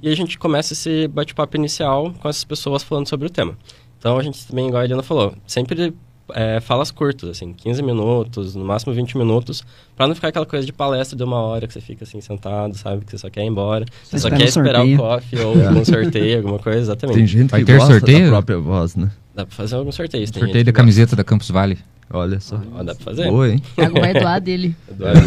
E 0.02 0.10
a 0.10 0.16
gente 0.16 0.38
começa 0.38 0.74
esse 0.74 1.08
bate-papo 1.08 1.58
inicial 1.58 2.14
com 2.20 2.30
essas 2.30 2.44
pessoas 2.44 2.84
falando 2.84 3.08
sobre 3.08 3.28
o 3.28 3.30
tema. 3.30 3.58
Então 3.98 4.18
a 4.18 4.24
gente 4.24 4.46
também, 4.48 4.68
igual 4.68 4.82
a 4.82 4.86
Eliana 4.86 5.04
falou, 5.04 5.34
sempre 5.46 5.94
é, 6.34 6.60
falas 6.60 6.92
curtas, 6.92 7.30
assim, 7.30 7.54
15 7.54 7.82
minutos, 7.84 8.56
no 8.56 8.64
máximo 8.66 8.94
20 8.94 9.18
minutos, 9.18 9.64
para 9.96 10.08
não 10.08 10.16
ficar 10.16 10.30
aquela 10.30 10.46
coisa 10.46 10.66
de 10.66 10.72
palestra 10.74 11.18
de 11.18 11.24
uma 11.24 11.38
hora 11.38 11.68
que 11.68 11.74
você 11.74 11.82
fica 11.82 12.04
assim 12.04 12.22
sentado, 12.22 12.76
sabe, 12.78 13.06
que 13.06 13.12
você 13.12 13.18
só 13.18 13.30
quer 13.30 13.44
ir 13.44 13.48
embora, 13.48 13.86
você 14.04 14.20
só 14.20 14.28
espera 14.28 14.38
quer 14.38 14.44
um 14.44 14.48
esperar 14.48 14.76
sorteio. 14.80 14.96
o 14.96 14.98
coffee 15.00 15.40
ou 15.40 15.68
algum 15.68 15.86
sorteio, 15.86 16.38
alguma 16.38 16.60
coisa, 16.60 16.80
exatamente. 16.80 17.18
Tem 17.18 17.28
gente 17.28 17.50
Vai 17.52 17.60
que 17.62 17.66
ter 17.66 17.78
gosta 17.78 17.94
sorteio? 17.94 18.26
da 18.26 18.30
própria 18.30 18.58
voz, 18.58 18.96
né? 18.96 19.10
Dá 19.36 19.46
pra 19.46 19.56
fazer 19.56 19.76
alguns 19.76 19.96
sorteios. 19.96 20.32
tem 20.32 20.42
Sorteio 20.44 20.66
da 20.66 20.72
camiseta 20.74 21.16
da 21.16 21.24
Campus 21.24 21.50
Vale. 21.50 21.78
Olha 22.12 22.40
só. 22.40 22.60
Ó, 22.76 22.84
dá 22.84 22.96
pra 22.96 23.04
fazer. 23.06 23.30
Boa, 23.30 23.50
hein? 23.50 23.62
O 23.74 23.76
Thiago 23.76 24.00
vai 24.00 24.14
doar 24.14 24.42
dele. 24.42 24.76
Eduardo, 24.90 25.22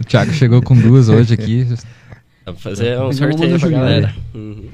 O 0.00 0.04
Thiago 0.08 0.32
chegou 0.32 0.62
com 0.62 0.74
duas 0.74 1.08
hoje 1.10 1.34
aqui. 1.34 1.64
Dá 2.44 2.52
pra 2.52 2.54
fazer 2.54 2.98
um 2.98 3.12
sorteio 3.12 3.60
pra 3.60 3.68
galera. 3.68 4.14
Uhum. 4.34 4.68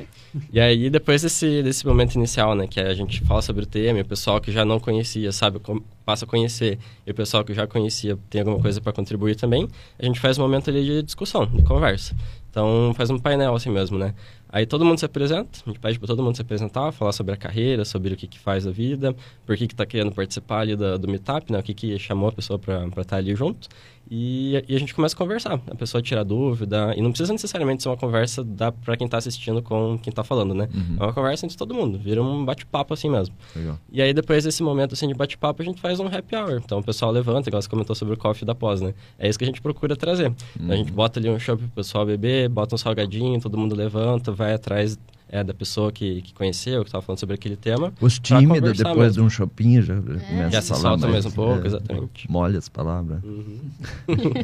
E 0.53 0.61
aí, 0.61 0.91
depois 0.91 1.23
desse, 1.23 1.63
desse 1.63 1.87
momento 1.87 2.15
inicial, 2.15 2.55
né, 2.55 2.67
que 2.67 2.81
a 2.81 2.95
gente 2.95 3.21
fala 3.23 3.43
sobre 3.43 3.65
o 3.65 3.67
tema, 3.67 4.01
o 4.01 4.05
pessoal 4.05 4.41
que 4.41 4.53
já 4.53 4.65
não 4.65 4.79
conhecia, 4.79 5.33
sabe, 5.33 5.61
passa 6.05 6.25
a 6.25 6.29
conhecer, 6.29 6.79
e 7.07 7.11
o 7.11 7.15
pessoal 7.15 7.45
que 7.45 7.55
já 7.55 7.67
conhecia 7.67 8.19
tem 8.31 8.41
alguma 8.41 8.61
coisa 8.61 8.81
para 8.81 8.93
contribuir 8.93 9.37
também, 9.37 9.69
a 9.99 10.05
gente 10.05 10.21
faz 10.21 10.39
um 10.39 10.43
momento 10.43 10.71
ali 10.71 10.85
de 10.85 11.03
discussão, 11.03 11.47
de 11.47 11.63
conversa. 11.63 12.15
Então, 12.51 12.95
faz 12.97 13.11
um 13.11 13.19
painel 13.19 13.55
assim 13.55 13.71
mesmo, 13.71 13.99
né? 13.99 14.15
Aí 14.49 14.65
todo 14.65 14.83
mundo 14.83 14.99
se 14.99 15.05
apresenta, 15.05 15.61
a 15.67 15.69
gente 15.69 15.79
pede 15.79 15.99
para 15.99 16.07
todo 16.07 16.23
mundo 16.23 16.35
se 16.35 16.41
apresentar, 16.41 16.91
falar 16.91 17.13
sobre 17.13 17.35
a 17.35 17.37
carreira, 17.37 17.85
sobre 17.85 18.15
o 18.15 18.17
que, 18.17 18.27
que 18.27 18.39
faz 18.39 18.67
a 18.67 18.71
vida, 18.71 19.15
por 19.45 19.55
que 19.57 19.67
que 19.67 19.75
tá 19.75 19.85
querendo 19.85 20.13
participar 20.13 20.61
ali 20.61 20.75
do, 20.75 20.99
do 20.99 21.07
meetup, 21.07 21.53
né? 21.53 21.59
O 21.59 21.63
que 21.63 21.75
que 21.75 21.99
chamou 21.99 22.31
a 22.31 22.33
pessoa 22.33 22.59
para 22.59 23.03
estar 23.03 23.17
ali 23.17 23.35
junto. 23.35 23.69
E, 24.11 24.63
e 24.69 24.77
a 24.77 24.79
gente 24.79 24.95
começa 24.95 25.15
a 25.15 25.19
conversar. 25.19 25.61
A 25.71 25.75
pessoa 25.75 26.01
tira 26.01 26.25
dúvida, 26.25 26.95
e 26.97 27.03
não 27.03 27.11
precisa 27.11 27.33
necessariamente 27.33 27.83
ser 27.83 27.89
uma 27.89 27.97
conversa 27.97 28.47
para 28.85 28.97
quem 28.97 29.07
está 29.07 29.19
assistindo 29.19 29.63
com 29.63 29.99
quem 29.99 30.11
está 30.11 30.23
falando, 30.23 30.55
né? 30.55 30.69
É 30.99 31.03
uma 31.03 31.13
conversa 31.13 31.45
entre 31.47 31.57
todo 31.57 31.75
mundo, 31.75 31.99
vira 31.99 32.23
um 32.23 32.45
bate-papo 32.45 32.95
assim 32.95 33.11
mesmo. 33.11 33.35
Legal. 33.55 33.79
E 33.91 34.01
aí, 34.01 34.15
depois 34.15 34.45
desse 34.45 34.63
momento 34.63 34.93
assim, 34.95 35.09
de 35.09 35.15
bate-papo, 35.15 35.63
a 35.63 35.65
gente 35.65 35.81
faz 35.81 35.99
um 35.99 36.07
happy 36.07 36.37
hour. 36.37 36.61
Então, 36.65 36.79
o 36.79 36.85
pessoal 36.85 37.11
levanta, 37.11 37.49
igual 37.49 37.61
você 37.61 37.69
comentou 37.69 37.97
sobre 37.97 38.15
o 38.15 38.17
coffee 38.17 38.47
da 38.47 38.55
pós, 38.55 38.81
né? 38.81 38.95
É 39.19 39.29
isso 39.29 39.39
que 39.39 39.45
a 39.45 39.49
gente 39.49 39.61
procura 39.61 39.97
trazer. 39.97 40.33
Então, 40.55 40.73
a 40.73 40.77
gente 40.77 40.93
bota 40.93 41.19
ali 41.19 41.29
um 41.29 41.39
show 41.39 41.57
pro 41.57 41.69
pessoal 41.69 42.07
beber, 42.07 42.49
bota 42.49 42.75
um 42.75 42.79
salgadinho, 42.79 43.41
todo 43.41 43.59
mundo 43.59 43.75
levanta, 43.75 44.31
vai 44.33 44.55
atrás 44.55 44.99
é, 45.29 45.43
da 45.43 45.53
pessoa 45.53 45.91
que, 45.91 46.23
que 46.23 46.33
conheceu, 46.33 46.83
que 46.83 46.89
estava 46.89 47.03
falando 47.03 47.19
sobre 47.19 47.35
aquele 47.35 47.57
tema. 47.57 47.93
Os 48.01 48.19
tímidos, 48.19 48.61
conversar 48.61 48.85
depois 48.85 49.07
mesmo. 49.09 49.13
de 49.15 49.21
um 49.27 49.31
shopping, 49.31 49.83
já, 49.83 49.95
já 49.95 50.03
começa 50.03 50.51
Já 50.51 50.59
a 50.59 50.63
se 50.63 50.69
falar 50.69 50.81
solta 50.81 51.09
mais, 51.09 51.13
mais 51.13 51.27
um 51.27 51.31
pouco, 51.31 51.63
é, 51.63 51.67
exatamente. 51.67 52.31
Molha 52.31 52.59
as 52.59 52.69
palavras. 52.69 53.23
Uhum. 53.25 53.61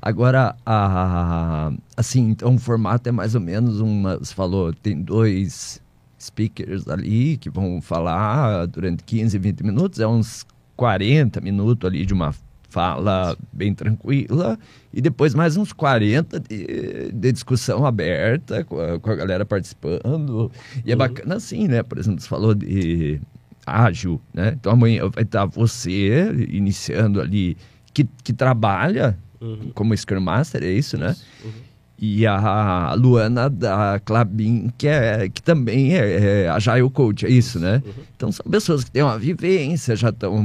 Agora, 0.00 0.54
a, 0.64 1.72
assim, 1.96 2.28
então 2.30 2.54
o 2.54 2.58
formato 2.58 3.08
é 3.08 3.12
mais 3.12 3.34
ou 3.34 3.40
menos 3.40 3.80
uma. 3.80 4.18
Você 4.18 4.34
falou, 4.34 4.72
tem 4.72 5.00
dois 5.00 5.82
speakers 6.20 6.86
ali 6.88 7.36
que 7.36 7.50
vão 7.50 7.80
falar 7.80 8.66
durante 8.66 9.02
15, 9.02 9.38
20 9.38 9.64
minutos, 9.64 9.98
é 10.00 10.06
uns 10.06 10.46
40 10.76 11.40
minutos 11.40 11.88
ali 11.88 12.04
de 12.04 12.12
uma 12.12 12.32
fala 12.68 13.36
bem 13.52 13.72
tranquila, 13.74 14.58
e 14.92 15.00
depois 15.00 15.34
mais 15.34 15.56
uns 15.56 15.72
40 15.72 16.40
de, 16.40 17.10
de 17.12 17.32
discussão 17.32 17.86
aberta 17.86 18.64
com 18.64 18.78
a, 18.80 18.98
com 18.98 19.10
a 19.10 19.14
galera 19.14 19.44
participando. 19.46 20.50
E 20.84 20.90
é 20.90 20.94
Uhum. 20.94 20.98
bacana 20.98 21.36
assim, 21.36 21.68
né? 21.68 21.82
Por 21.82 21.98
exemplo, 21.98 22.20
você 22.20 22.28
falou 22.28 22.54
de 22.54 23.20
ágil, 23.64 24.20
né? 24.32 24.56
Então 24.58 24.72
amanhã 24.72 25.08
vai 25.08 25.22
estar 25.24 25.44
você 25.46 26.30
iniciando 26.48 27.20
ali, 27.20 27.56
que, 27.94 28.06
que 28.22 28.32
trabalha 28.32 29.16
Uhum. 29.40 29.70
como 29.74 29.94
Scrum 29.96 30.20
Master, 30.20 30.62
é 30.62 30.70
isso, 30.70 30.96
né? 30.96 31.14
Uhum. 31.44 31.50
E 31.98 32.26
a 32.26 32.94
Luana 32.94 33.48
da 33.48 33.98
Clabin, 34.04 34.70
que, 34.76 34.86
é, 34.86 35.30
que 35.30 35.40
também 35.40 35.96
é, 35.96 36.44
é 36.44 36.48
Agile 36.48 36.90
Coach, 36.90 37.24
é 37.24 37.30
isso, 37.30 37.58
né? 37.58 37.82
Uhum. 37.84 37.92
Então 38.14 38.32
são 38.32 38.44
pessoas 38.50 38.84
que 38.84 38.90
têm 38.90 39.02
uma 39.02 39.18
vivência, 39.18 39.96
já 39.96 40.10
estão 40.10 40.38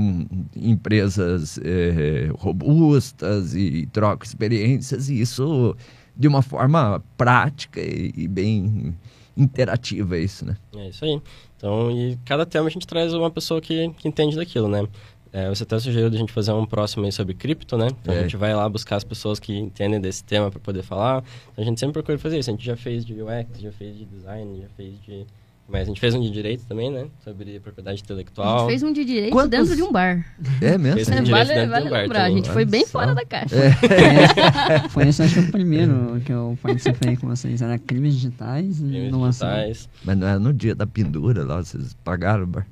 em 0.55 0.71
empresas 0.71 1.59
é, 1.61 2.29
robustas 2.37 3.53
e 3.53 3.85
trocam 3.91 4.25
experiências, 4.25 5.09
e 5.09 5.19
isso 5.19 5.75
de 6.15 6.27
uma 6.27 6.41
forma 6.41 7.03
prática 7.17 7.81
e, 7.81 8.13
e 8.15 8.27
bem 8.29 8.95
interativa, 9.35 10.17
é 10.17 10.21
isso, 10.21 10.45
né? 10.45 10.55
É 10.75 10.89
isso 10.89 11.03
aí. 11.03 11.21
Então, 11.57 11.91
e 11.91 12.17
cada 12.25 12.45
tema 12.45 12.67
a 12.67 12.71
gente 12.71 12.87
traz 12.87 13.13
uma 13.13 13.29
pessoa 13.29 13.59
que, 13.59 13.89
que 13.97 14.07
entende 14.07 14.35
daquilo, 14.35 14.69
né? 14.69 14.87
É, 15.33 15.47
você 15.47 15.63
até 15.63 15.79
sugeriu 15.79 16.09
de 16.09 16.17
a 16.17 16.19
gente 16.19 16.33
fazer 16.33 16.51
um 16.51 16.65
próximo 16.65 17.05
aí 17.05 17.11
sobre 17.11 17.33
cripto, 17.33 17.77
né? 17.77 17.87
Então 18.01 18.13
É. 18.13 18.19
a 18.19 18.21
gente 18.23 18.35
vai 18.35 18.53
lá 18.53 18.67
buscar 18.67 18.97
as 18.97 19.03
pessoas 19.03 19.39
que 19.39 19.55
entendem 19.57 19.99
desse 20.01 20.23
tema 20.23 20.51
para 20.51 20.59
poder 20.59 20.83
falar. 20.83 21.23
Então, 21.53 21.63
a 21.63 21.67
gente 21.67 21.79
sempre 21.79 21.93
procura 21.93 22.17
fazer 22.17 22.37
isso. 22.37 22.49
A 22.49 22.53
gente 22.53 22.65
já 22.65 22.75
fez 22.75 23.05
de 23.05 23.13
UX, 23.13 23.59
já 23.61 23.71
fez 23.71 23.97
de 23.97 24.03
design, 24.05 24.61
já 24.61 24.67
fez 24.75 24.93
de... 25.01 25.25
Mas 25.69 25.83
a 25.83 25.85
gente 25.85 26.01
fez 26.01 26.13
um 26.13 26.19
de 26.19 26.29
direito 26.29 26.65
também, 26.67 26.91
né? 26.91 27.05
Sobre 27.23 27.57
propriedade 27.61 27.93
A 27.93 27.95
gente 27.95 28.03
intelectual. 28.03 28.67
fez 28.67 28.83
um 28.83 28.91
de 28.91 29.05
direito 29.05 29.31
Quantos- 29.31 29.51
dentro 29.51 29.73
de 29.73 29.81
um 29.83 29.89
bar. 29.89 30.25
É 30.61 30.77
mesmo? 30.77 30.99
Esse 30.99 31.11
É, 31.13 31.21
direito 31.21 31.31
vale 31.31 31.47
dentro 31.47 31.63
de 31.63 31.69
vale 31.69 31.85
um 31.85 31.89
bar, 31.91 32.01
lembrar, 32.01 32.23
a 32.25 32.29
gente 32.29 32.49
foi 32.49 32.65
bem 32.65 32.81
olha 32.81 32.89
fora 32.89 33.07
só. 33.07 33.13
da 33.13 33.25
caixa. 33.25 33.55
Foi 34.89 35.07
esse 35.07 35.21
acho 35.23 35.35
que 35.35 35.39
o 35.47 35.51
primeiro 35.51 36.21
que 36.25 36.31
eu 36.33 36.57
participei 36.61 37.15
com 37.15 37.27
vocês. 37.27 37.61
Era 37.61 37.77
crimes 37.79 38.15
digitais 38.15 38.81
e 38.81 38.83
Crimes 38.83 39.11
digitais. 39.37 39.89
Mas 40.03 40.17
não 40.17 40.27
é 40.27 40.37
no 40.37 40.51
dia 40.53 40.75
da 40.75 40.85
pendura 40.85 41.45
lá, 41.45 41.57
vocês 41.63 41.93
pagaram 42.03 42.43
o 42.43 42.47
bar. 42.47 42.67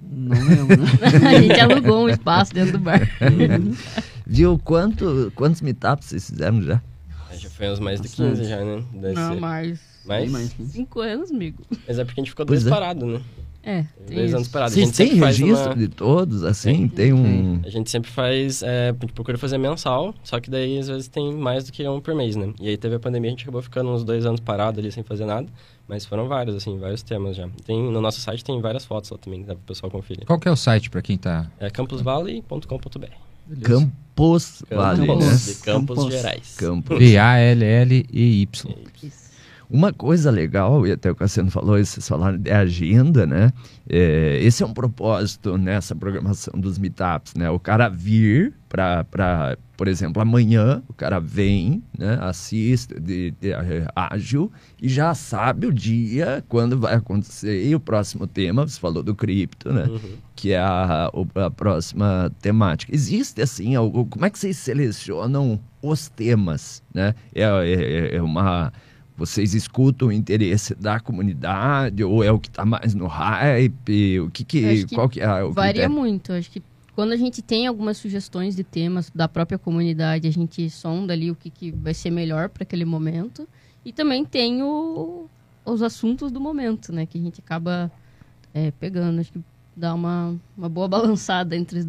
Não 0.00 0.36
lembro, 0.46 0.76
né? 0.82 0.88
a 1.28 1.40
gente 1.40 1.60
alugou 1.60 2.04
um 2.04 2.08
espaço 2.08 2.52
dentro 2.54 2.72
do 2.72 2.78
bar. 2.78 3.00
Viu 4.26 4.58
quanto, 4.62 5.32
quantos 5.34 5.60
meetups 5.60 6.06
vocês 6.06 6.28
fizeram 6.30 6.62
já? 6.62 6.80
Já 7.36 7.48
foi 7.50 7.70
uns 7.70 7.78
mais 7.80 8.00
de 8.00 8.08
Bastante. 8.08 8.38
15 8.38 8.48
já, 8.48 8.64
né? 8.64 8.82
Deve 8.94 9.14
Não, 9.14 9.34
ser. 9.34 9.40
mais. 9.40 9.80
Mais? 10.06 10.30
Mais 10.30 10.52
que 10.52 10.62
isso. 10.62 10.72
Cinco 10.72 11.00
anos, 11.00 11.30
amigo. 11.30 11.62
Mas 11.86 11.98
é 11.98 12.04
porque 12.04 12.20
a 12.20 12.22
gente 12.22 12.30
ficou 12.30 12.46
Pois 12.46 12.62
dois 12.64 12.72
é. 12.72 12.76
parados, 12.78 13.08
né? 13.08 13.20
É, 13.62 13.84
tem 14.06 14.16
Dois 14.16 14.28
isso. 14.28 14.36
anos 14.36 14.48
parados. 14.48 14.72
A 14.72 14.74
Vocês 14.76 14.86
gente 14.86 14.96
têm 14.96 15.06
sempre 15.08 15.20
faz 15.20 15.38
registro 15.38 15.66
uma- 15.68 15.76
de 15.76 15.88
todos, 15.88 16.44
assim? 16.44 16.88
Tem 16.88 17.12
um... 17.12 17.60
A 17.62 17.68
gente 17.68 17.90
sempre 17.90 18.10
faz, 18.10 18.62
é, 18.62 18.88
a 18.88 18.92
gente 18.92 19.12
procura 19.12 19.36
fazer 19.36 19.58
mensal, 19.58 20.14
só 20.24 20.40
que 20.40 20.48
daí 20.50 20.78
às 20.78 20.88
vezes 20.88 21.08
tem 21.08 21.30
mais 21.34 21.64
do 21.64 21.72
que 21.72 21.86
um 21.86 22.00
por 22.00 22.14
mês, 22.14 22.36
né? 22.36 22.54
E 22.58 22.68
aí 22.70 22.76
teve 22.78 22.94
a 22.94 22.98
pandemia, 22.98 23.28
a 23.28 23.32
gente 23.32 23.42
acabou 23.42 23.60
ficando 23.60 23.90
uns 23.90 24.02
dois 24.02 24.24
anos 24.24 24.40
parado 24.40 24.80
ali 24.80 24.90
sem 24.90 25.02
fazer 25.02 25.26
nada, 25.26 25.46
mas 25.90 26.06
foram 26.06 26.28
vários, 26.28 26.54
assim, 26.54 26.78
vários 26.78 27.02
temas 27.02 27.36
já. 27.36 27.48
Tem, 27.66 27.82
no 27.82 28.00
nosso 28.00 28.20
site 28.20 28.44
tem 28.44 28.60
várias 28.60 28.84
fotos 28.84 29.10
lá 29.10 29.18
também, 29.18 29.40
que 29.40 29.48
dá 29.48 29.56
pro 29.56 29.64
pessoal 29.64 29.90
conferir. 29.90 30.24
Qual 30.24 30.38
que 30.38 30.46
é 30.46 30.52
o 30.52 30.54
site 30.54 30.88
para 30.88 31.02
quem 31.02 31.18
tá... 31.18 31.50
É 31.58 31.68
campusvalley.com.br. 31.68 33.06
Campos 33.64 34.62
Vale, 34.70 35.04
Campos, 35.04 35.24
né? 35.24 35.54
Campos, 35.64 35.96
Campos. 35.96 36.12
Gerais. 36.14 36.54
Campos. 36.56 36.96
V-A-L-L-E-Y. 36.96 38.46
Uma 39.70 39.92
coisa 39.92 40.30
legal, 40.30 40.84
e 40.86 40.90
até 40.92 41.10
o 41.10 41.14
Cassiano 41.14 41.50
falou, 41.50 41.78
vocês 41.78 42.06
falaram 42.08 42.36
de 42.36 42.50
agenda, 42.50 43.24
né? 43.24 43.52
É, 43.88 44.38
esse 44.42 44.62
é 44.62 44.66
um 44.66 44.72
propósito 44.74 45.56
nessa 45.56 45.94
programação 45.94 46.58
dos 46.60 46.76
meetups, 46.76 47.34
né? 47.34 47.48
O 47.50 47.58
cara 47.58 47.88
vir 47.88 48.52
para, 48.68 49.56
por 49.76 49.86
exemplo, 49.88 50.20
amanhã, 50.22 50.82
o 50.88 50.92
cara 50.92 51.18
vem, 51.20 51.82
né? 51.96 52.18
assiste 52.20 52.98
de, 53.00 53.32
de, 53.40 53.52
é, 53.52 53.86
ágil 53.96 54.50
e 54.80 54.88
já 54.88 55.12
sabe 55.14 55.66
o 55.66 55.72
dia, 55.72 56.44
quando 56.48 56.78
vai 56.78 56.94
acontecer. 56.94 57.64
E 57.66 57.74
o 57.74 57.80
próximo 57.80 58.26
tema, 58.26 58.66
você 58.66 58.78
falou 58.78 59.02
do 59.02 59.14
cripto, 59.14 59.72
né? 59.72 59.84
Uhum. 59.84 59.98
que 60.36 60.52
é 60.52 60.58
a, 60.58 61.10
a 61.34 61.50
próxima 61.50 62.30
temática. 62.40 62.94
Existe 62.94 63.40
assim, 63.42 63.74
algo, 63.74 64.04
como 64.06 64.24
é 64.24 64.30
que 64.30 64.38
vocês 64.38 64.56
selecionam 64.56 65.60
os 65.82 66.08
temas, 66.08 66.82
né? 66.94 67.14
É, 67.34 67.42
é- 67.42 68.16
é 68.16 68.22
uma 68.22 68.72
vocês 69.20 69.54
escutam 69.54 70.08
o 70.08 70.12
interesse 70.12 70.74
da 70.74 70.98
comunidade 70.98 72.02
ou 72.02 72.24
é 72.24 72.32
o 72.32 72.38
que 72.38 72.48
está 72.48 72.64
mais 72.64 72.94
no 72.94 73.06
hype? 73.06 74.20
O 74.20 74.30
que 74.30 74.44
que, 74.44 74.86
que 74.86 74.94
qual 74.94 75.08
que 75.08 75.20
é 75.20 75.44
o 75.44 75.52
Varia 75.52 75.72
critério? 75.84 75.94
muito. 75.94 76.32
Acho 76.32 76.50
que 76.50 76.62
quando 76.96 77.12
a 77.12 77.16
gente 77.16 77.42
tem 77.42 77.66
algumas 77.66 77.98
sugestões 77.98 78.56
de 78.56 78.64
temas 78.64 79.10
da 79.14 79.28
própria 79.28 79.58
comunidade, 79.58 80.26
a 80.26 80.30
gente 80.32 80.68
sonda 80.70 81.12
ali 81.12 81.30
o 81.30 81.34
que, 81.34 81.50
que 81.50 81.70
vai 81.70 81.94
ser 81.94 82.10
melhor 82.10 82.48
para 82.48 82.62
aquele 82.62 82.84
momento. 82.84 83.46
E 83.84 83.92
também 83.92 84.24
tem 84.24 84.62
o- 84.62 85.26
os 85.64 85.82
assuntos 85.82 86.32
do 86.32 86.40
momento, 86.40 86.92
né? 86.92 87.06
Que 87.06 87.18
a 87.18 87.20
gente 87.20 87.40
acaba 87.40 87.90
é, 88.52 88.70
pegando. 88.72 89.20
Acho 89.20 89.32
que 89.32 89.40
dá 89.76 89.94
uma, 89.94 90.34
uma 90.56 90.68
boa 90.68 90.88
balançada 90.88 91.56
entre 91.56 91.86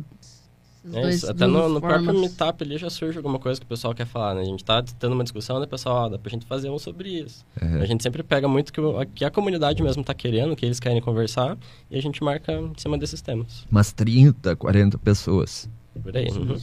É 0.93 1.09
isso, 1.09 1.29
até 1.29 1.45
no, 1.45 1.69
no 1.69 1.79
próprio 1.81 2.19
meetup 2.19 2.63
ali 2.63 2.77
já 2.77 2.89
surge 2.89 3.15
alguma 3.17 3.37
coisa 3.37 3.59
que 3.59 3.65
o 3.65 3.69
pessoal 3.69 3.93
quer 3.93 4.07
falar, 4.07 4.33
né? 4.33 4.41
A 4.41 4.45
gente 4.45 4.63
tá 4.65 4.81
tendo 4.81 5.13
uma 5.13 5.23
discussão, 5.23 5.59
né, 5.59 5.67
pessoal? 5.67 6.05
Ó, 6.05 6.09
dá 6.09 6.17
pra 6.17 6.29
gente 6.31 6.45
fazer 6.47 6.69
um 6.71 6.79
sobre 6.79 7.09
isso. 7.09 7.45
A 7.81 7.85
gente 7.85 8.01
sempre 8.01 8.23
pega 8.23 8.47
muito 8.47 8.69
o 8.69 8.73
que, 8.73 8.81
o- 8.81 9.05
que 9.05 9.23
a 9.23 9.29
comunidade 9.29 9.83
mesmo 9.83 10.03
tá 10.03 10.13
querendo, 10.13 10.55
que 10.55 10.65
eles 10.65 10.79
querem 10.79 10.99
conversar, 10.99 11.55
e 11.89 11.97
a 11.97 12.01
gente 12.01 12.23
marca 12.23 12.51
em 12.53 12.73
cima 12.77 12.97
desses 12.97 13.21
temas. 13.21 13.63
Umas 13.69 13.91
30, 13.93 14.55
40 14.55 14.97
pessoas. 14.97 15.69
Por 16.01 16.17
aí. 16.17 16.27
uhum. 16.29 16.57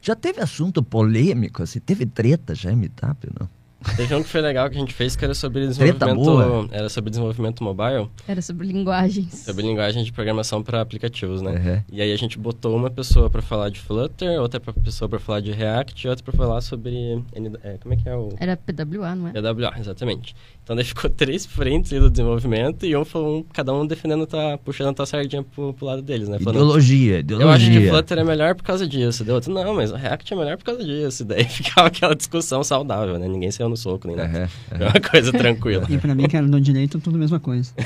Já 0.00 0.14
teve 0.14 0.40
assunto 0.40 0.80
polêmico, 0.82 1.62
assim? 1.62 1.80
Teve 1.80 2.06
treta 2.06 2.54
já 2.54 2.70
em 2.72 2.76
meetup, 2.76 3.28
não? 3.38 3.48
Teve 3.96 4.12
um 4.14 4.22
que 4.22 4.28
foi 4.28 4.40
legal 4.40 4.68
que 4.68 4.76
a 4.76 4.80
gente 4.80 4.92
fez 4.92 5.14
que 5.14 5.24
era 5.24 5.34
sobre 5.34 5.66
desenvolvimento. 5.66 6.68
Era 6.72 6.88
sobre 6.88 7.10
desenvolvimento 7.10 7.62
mobile, 7.62 8.08
Era 8.26 8.42
sobre 8.42 8.66
linguagens. 8.66 9.32
sobre 9.44 9.62
linguagem 9.64 10.02
de 10.02 10.12
programação 10.12 10.62
para 10.62 10.80
aplicativos, 10.80 11.40
né? 11.40 11.52
Uhum. 11.52 11.82
E 11.96 12.02
aí 12.02 12.12
a 12.12 12.16
gente 12.16 12.38
botou 12.38 12.76
uma 12.76 12.90
pessoa 12.90 13.30
para 13.30 13.40
falar 13.40 13.68
de 13.70 13.78
Flutter, 13.80 14.40
outra 14.40 14.58
pra- 14.58 14.72
pessoa 14.72 15.08
para 15.08 15.18
falar 15.20 15.40
de 15.40 15.52
React 15.52 16.06
e 16.06 16.10
outra 16.10 16.24
para 16.24 16.32
falar 16.36 16.60
sobre. 16.60 16.90
N- 17.36 17.56
é, 17.62 17.78
como 17.78 17.94
é 17.94 17.96
que 17.96 18.08
é 18.08 18.16
o. 18.16 18.30
Era 18.38 18.56
PWA, 18.56 19.14
não 19.14 19.28
é? 19.28 19.32
PWA, 19.32 19.72
exatamente. 19.78 20.34
Então 20.68 20.76
daí 20.76 20.84
ficou 20.84 21.08
três 21.16 21.46
frentes 21.46 21.90
aí 21.94 21.98
do 21.98 22.10
desenvolvimento 22.10 22.84
e 22.84 22.94
um, 22.94 23.02
foi 23.02 23.22
um 23.22 23.42
cada 23.54 23.72
um 23.72 23.86
defendendo, 23.86 24.26
tá, 24.26 24.58
puxando 24.62 25.00
a 25.00 25.06
sardinha 25.06 25.42
pro, 25.42 25.72
pro 25.72 25.86
lado 25.86 26.02
deles, 26.02 26.28
né? 26.28 26.38
Falando, 26.38 26.58
Ideologia, 26.58 27.20
ideologia. 27.20 27.46
eu 27.46 27.50
acho 27.50 27.70
que 27.70 27.88
Flutter 27.88 28.18
é 28.18 28.24
melhor 28.24 28.54
por 28.54 28.64
causa 28.64 28.86
disso. 28.86 29.24
Deu 29.24 29.36
outro, 29.36 29.50
não, 29.50 29.72
mas 29.72 29.90
o 29.90 29.96
React 29.96 30.34
é 30.34 30.36
melhor 30.36 30.58
por 30.58 30.64
causa 30.64 30.84
disso. 30.84 31.22
E 31.22 31.24
daí 31.32 31.44
ficava 31.44 31.86
aquela 31.88 32.14
discussão 32.14 32.62
saudável, 32.62 33.18
né? 33.18 33.26
Ninguém 33.26 33.50
saiu 33.50 33.70
no 33.70 33.78
soco 33.78 34.06
nem 34.06 34.14
nada. 34.14 34.40
Uhum. 34.70 34.76
É 34.78 34.84
uma 34.90 35.00
coisa 35.10 35.32
tranquila. 35.32 35.86
E 35.88 35.96
pra 35.96 36.14
mim, 36.14 36.28
que 36.28 36.36
era 36.36 36.46
do 36.46 36.60
direito, 36.60 37.00
tudo 37.00 37.16
a 37.16 37.18
mesma 37.18 37.40
coisa. 37.40 37.72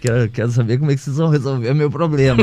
Quero, 0.00 0.28
quero 0.28 0.50
saber 0.50 0.76
como 0.76 0.90
é 0.90 0.94
que 0.94 1.00
vocês 1.00 1.16
vão 1.16 1.30
resolver 1.30 1.70
o 1.70 1.74
meu 1.74 1.90
problema. 1.90 2.42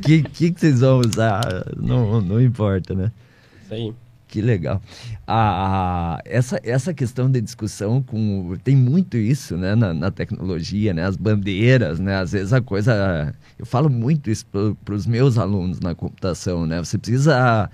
que, 0.00 0.22
que 0.22 0.52
que 0.52 0.60
vocês 0.60 0.78
vão 0.78 1.00
usar? 1.00 1.42
Não, 1.76 2.20
não 2.20 2.40
importa, 2.40 2.94
né? 2.94 3.10
Isso 3.64 3.74
aí. 3.74 3.92
Que 4.30 4.40
legal. 4.40 4.80
A, 5.26 6.14
a- 6.16 6.22
essa, 6.24 6.60
essa 6.62 6.94
questão 6.94 7.28
de 7.28 7.40
discussão 7.40 8.00
com. 8.00 8.56
Tem 8.62 8.76
muito 8.76 9.16
isso 9.16 9.56
né, 9.56 9.74
na, 9.74 9.92
na 9.92 10.10
tecnologia, 10.10 10.94
né? 10.94 11.04
As 11.04 11.16
bandeiras, 11.16 11.98
né? 11.98 12.16
Às 12.16 12.30
vezes 12.30 12.52
a 12.52 12.60
coisa. 12.60 13.34
Eu 13.58 13.66
falo 13.66 13.90
muito 13.90 14.30
isso 14.30 14.46
para 14.84 14.94
os 14.94 15.04
meus 15.06 15.36
alunos 15.36 15.80
na 15.80 15.96
computação, 15.96 16.64
né? 16.64 16.78
Você 16.78 16.96
precisa 16.96 17.68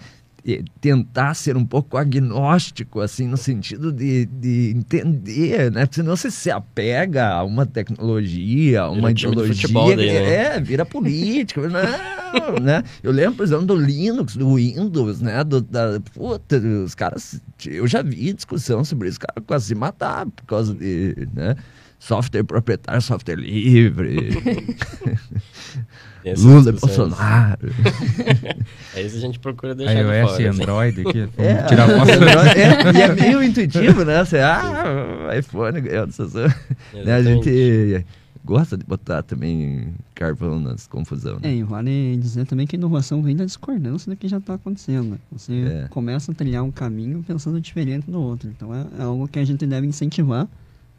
tentar 0.81 1.35
ser 1.35 1.57
um 1.57 1.65
pouco 1.67 1.97
agnóstico, 1.97 3.01
assim, 3.01 3.27
no 3.27 3.37
sentido 3.37 3.93
de, 3.93 4.27
de 4.27 4.73
entender, 4.77 5.73
né? 5.73 5.87
Porque 5.87 5.97
senão 5.97 6.17
você 6.17 6.31
se 6.31 6.51
apega 6.51 7.29
a 7.29 7.43
uma 7.43 7.67
tecnologia, 7.67 8.83
a 8.83 8.91
uma 8.91 9.09
um 9.09 9.13
de 9.13 9.27
ideologia. 9.27 9.97
daí, 9.97 10.07
né? 10.07 10.35
É, 10.57 10.61
vira 10.61 10.87
político. 10.87 11.63
Não, 11.63 12.63
né? 12.63 12.85
Eu 13.03 13.11
lembro, 13.11 13.37
por 13.37 13.43
exemplo, 13.45 13.67
do 13.67 13.75
Linux, 13.75 14.37
do 14.37 14.55
Windows, 14.55 15.21
né? 15.21 15.43
Do, 15.43 15.61
da, 15.61 16.01
puta, 16.15 16.59
os 16.59 16.95
caras. 16.95 17.41
Eu 17.65 17.89
já 17.89 18.03
vi 18.03 18.33
discussão 18.33 18.85
sobre 18.85 19.09
isso, 19.09 19.19
cara 19.19 19.41
quase 19.45 19.67
se 19.67 19.75
matar 19.75 20.27
por 20.27 20.45
causa 20.45 20.75
de. 20.75 21.29
Né? 21.35 21.57
Software 21.99 22.45
proprietário, 22.45 23.01
software 23.01 23.37
livre, 23.37 24.29
Lula, 26.35 26.73
discussões. 26.73 27.09
Bolsonaro. 27.11 27.69
É 28.95 29.03
isso 29.03 29.17
a 29.17 29.21
gente 29.21 29.39
procura 29.39 29.75
deixar 29.75 29.95
de 29.95 30.01
iOS 30.01 30.31
fora. 30.31 30.43
e 30.43 30.47
assim. 30.49 30.63
Android 30.63 31.01
aqui. 31.03 31.29
É, 31.39 31.63
tirar 31.65 31.89
foto. 31.89 32.11
é, 32.11 32.99
e 32.99 33.03
é 33.03 33.15
meio 33.15 33.43
intuitivo, 33.43 34.05
né? 34.05 34.25
Você, 34.25 34.39
ah, 34.39 35.31
iPhone, 35.39 35.81
né? 35.83 37.13
A 37.15 37.23
gente 37.23 38.07
gosta 38.45 38.77
de 38.77 38.85
botar 38.85 39.23
também 39.23 39.89
carvão 40.15 40.59
nas 40.61 40.87
confusão, 40.87 41.39
É, 41.43 41.49
né? 41.49 41.55
e 41.57 41.63
vale 41.63 42.17
dizer 42.17 42.47
também 42.47 42.67
que 42.67 42.77
a 42.77 42.79
inovação 42.79 43.21
vem 43.23 43.35
da 43.37 43.45
discordância 43.45 44.09
do 44.11 44.17
que 44.17 44.29
já 44.29 44.39
está 44.39 44.55
acontecendo. 44.55 45.11
né? 45.11 45.19
Você 45.33 45.53
É. 45.53 45.89
começa 45.91 46.31
a 46.33 46.35
trilhar 46.35 46.63
um 46.63 46.71
caminho 46.71 47.23
pensando 47.27 47.61
diferente 47.61 48.11
do 48.11 48.21
outro. 48.21 48.49
Então 48.49 48.73
é, 48.75 48.87
é 48.99 49.03
algo 49.03 49.27
que 49.29 49.39
a 49.39 49.45
gente 49.45 49.67
deve 49.67 49.87
incentivar 49.87 50.47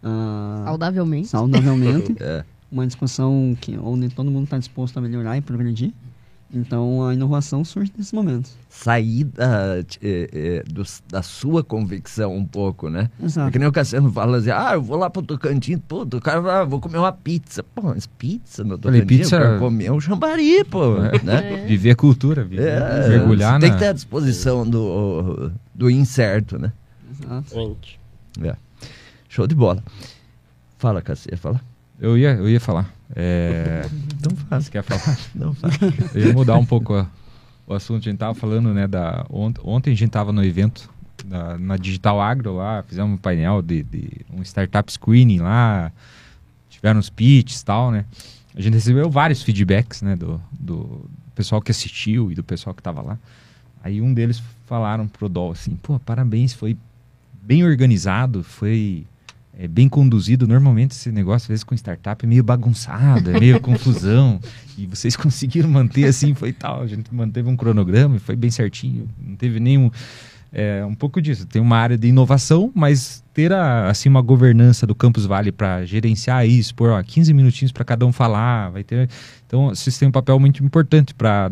ah, 0.03 0.63
Saudavelmente. 0.65 1.27
saudavelmente. 1.29 2.15
É. 2.19 2.43
uma 2.71 2.86
discussão 2.86 3.56
que, 3.60 3.77
onde 3.77 4.10
todo 4.10 4.30
mundo 4.32 4.45
está 4.45 4.58
disposto 4.58 4.97
a 4.97 5.01
melhorar 5.01 5.38
e 5.38 5.41
progredir. 5.41 5.93
Então 6.53 7.06
a 7.06 7.13
inovação 7.13 7.62
surge 7.65 7.91
nesses 7.97 8.13
momentos. 8.13 8.56
Sair 8.69 9.25
da, 9.25 9.80
eh, 10.01 10.30
eh, 10.32 10.63
dos- 10.65 11.03
da 11.10 11.21
sua 11.21 11.62
convicção 11.62 12.34
um 12.38 12.45
pouco, 12.45 12.89
né? 12.89 13.10
É 13.21 13.25
Exato. 13.25 13.51
que 13.51 13.60
nem 13.60 13.67
o 13.67 13.71
Cassiano 13.71 14.10
fala 14.10 14.38
assim, 14.38 14.51
ah, 14.51 14.71
eu 14.75 14.82
vou 14.82 14.95
lá 14.97 15.10
pro 15.10 15.21
Tocantins, 15.21 15.77
pô, 15.86 16.03
o 16.03 16.21
cara 16.21 16.39
vai, 16.39 16.62
ah, 16.62 16.63
vou 16.63 16.80
comer 16.80 16.99
uma 16.99 17.12
pizza. 17.12 17.62
Pô, 17.63 17.82
mas 17.82 18.08
pizza 18.08 18.63
no 18.63 18.77
Falei, 18.77 19.01
Tocantins, 19.01 19.19
pizza- 19.30 19.36
eu 19.36 19.60
comer 19.60 19.91
um 19.91 19.99
jambari, 19.99 20.63
pô, 20.63 20.95
É. 21.03 21.21
né? 21.21 21.65
Viver 21.67 21.91
a 21.91 21.95
cultura, 21.97 22.45
viver, 22.45 22.69
É, 22.69 23.10
mergulhar 23.10 23.56
você 23.56 23.60
tem 23.60 23.69
na... 23.69 23.75
que 23.75 23.82
ter 23.82 23.89
a 23.89 23.93
disposição 23.93 24.65
do, 24.69 25.51
do 25.75 25.89
incerto, 25.89 26.58
né? 26.58 26.71
Exato. 27.12 27.45
Exatamente. 27.45 27.99
É. 28.41 28.56
Show 29.27 29.47
de 29.47 29.53
bola. 29.56 29.84
Fala, 30.77 31.01
Cassia, 31.01 31.36
fala. 31.38 31.60
Eu 31.99 32.17
ia, 32.17 32.31
eu 32.33 32.49
ia 32.49 32.60
falar. 32.60 32.91
É... 33.15 33.86
Não 34.23 34.36
faz, 34.36 34.65
Você 34.65 34.71
quer 34.71 34.83
falar? 34.83 35.17
não 35.33 35.53
faz. 35.53 35.73
Eu 36.13 36.27
ia 36.27 36.33
mudar 36.33 36.57
um 36.57 36.65
pouco 36.65 36.93
a- 36.93 37.07
o 37.65 37.73
assunto. 37.73 38.01
A 38.07 38.12
gente 38.12 38.17
tava 38.19 38.33
falando, 38.33 38.73
né, 38.73 38.88
da... 38.88 39.25
Ont 39.29 39.60
ontem 39.63 39.91
a 39.91 39.95
gente 39.95 40.10
tava 40.10 40.31
no 40.31 40.43
evento 40.43 40.89
na, 41.25 41.57
na 41.57 41.77
Digital 41.77 42.21
Agro 42.21 42.55
lá, 42.55 42.83
fizemos 42.83 43.13
um 43.13 43.17
painel 43.17 43.62
de, 43.62 43.83
de 43.83 44.10
um 44.31 44.41
startup 44.43 44.91
screening 44.91 45.39
lá, 45.39 45.91
tiveram 46.69 46.99
uns 46.99 47.10
pitches 47.10 47.61
e 47.61 47.65
tal, 47.65 47.91
né? 47.91 48.05
A 48.55 48.61
gente 48.61 48.74
recebeu 48.74 49.09
vários 49.09 49.43
feedbacks, 49.43 50.01
né, 50.01 50.15
do, 50.15 50.41
do 50.51 51.05
pessoal 51.36 51.61
que 51.61 51.72
assistiu 51.72 52.32
e 52.32 52.36
do 52.36 52.43
pessoal 52.43 52.74
que 52.74 52.82
tava 52.82 53.01
lá. 53.01 53.17
Aí 53.84 54.01
um 54.01 54.13
deles 54.13 54.41
falaram 54.65 55.07
pro 55.07 55.30
Dol 55.30 55.51
assim, 55.51 55.76
pô, 55.76 55.99
parabéns, 55.99 56.53
foi 56.53 56.76
bem 57.43 57.63
organizado, 57.63 58.43
foi 58.43 59.05
é, 59.60 59.68
bem 59.68 59.89
conduzido. 59.89 60.47
Normalmente 60.47 60.91
esse 60.91 61.12
negócio, 61.12 61.45
às 61.45 61.47
vezes, 61.47 61.64
com 61.64 61.74
startup 61.74 62.24
é 62.24 62.28
meio 62.28 62.43
bagunçado, 62.43 63.32
é 63.32 63.39
meio 63.39 63.60
confusão. 63.62 64.39
E 64.78 64.86
vocês 64.86 65.16
conseguiram 65.18 65.70
manter 65.70 66.05
assim, 66.05 66.34
foi 66.34 66.53
tal. 66.53 66.82
A 66.82 66.88
gente 66.88 67.14
manteve 67.14 67.49
um 67.49 67.58
cronograma 67.58 68.18
e 68.18 68.20
foi 68.20 68.36
bem 68.36 68.51
certinho. 68.51 69.10
Não 69.20 69.36
teve 69.36 69.60
nenhum, 69.60 69.89
é 70.53 70.86
um 70.86 70.93
pouco 70.93 71.22
disso. 71.22 71.45
Tem 71.45 71.62
uma 71.62 71.78
área 71.78 71.97
de 71.97 72.08
inovação, 72.08 72.72
mas 72.74 73.24
ter 73.34 73.51
a, 73.51 73.89
assim 73.89 74.10
uma 74.10 74.22
governança 74.22 74.86
do 74.86 74.95
Campus 74.95 75.26
Vale 75.26 75.51
para 75.51 75.86
gerenciar 75.86 76.47
isso, 76.47 76.74
por 76.76 76.89
ó, 76.89 77.01
15 77.01 77.34
minutinhos 77.34 77.72
para 77.72 77.84
cada 77.84 78.05
um 78.05 78.12
falar, 78.12 78.70
vai 78.70 78.84
ter. 78.84 79.10
Então, 79.45 79.70
vocês 79.70 79.97
têm 79.97 80.08
um 80.08 80.12
papel 80.12 80.39
muito 80.39 80.64
importante 80.64 81.14
para 81.14 81.51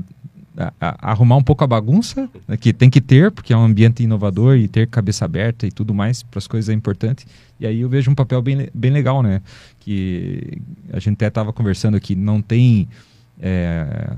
arrumar 0.80 1.36
um 1.36 1.44
pouco 1.44 1.64
a 1.64 1.68
bagunça, 1.68 2.30
né, 2.48 2.56
que 2.56 2.72
tem 2.72 2.90
que 2.90 3.02
ter, 3.02 3.32
porque 3.32 3.52
é 3.52 3.58
um 3.58 3.64
ambiente 3.64 4.04
inovador 4.04 4.56
e 4.56 4.68
ter 4.68 4.88
cabeça 4.88 5.26
aberta 5.26 5.68
e 5.68 5.72
tudo 5.72 5.94
mais 5.94 6.24
para 6.24 6.38
as 6.38 6.48
coisas 6.48 6.70
é 6.70 6.74
importante. 6.74 7.26
E 7.60 7.68
aí 7.68 7.82
eu 7.82 7.90
vejo 7.90 8.10
um 8.10 8.16
papel 8.16 8.42
bem, 8.42 8.70
bem 8.74 8.92
legal, 8.92 9.22
né? 9.22 9.42
Que 9.80 10.62
a 10.92 11.00
gente 11.00 11.16
até 11.16 11.28
estava 11.28 11.52
conversando 11.52 11.96
aqui, 11.96 12.16
não 12.16 12.42
tem 12.42 12.88
é, 13.40 14.14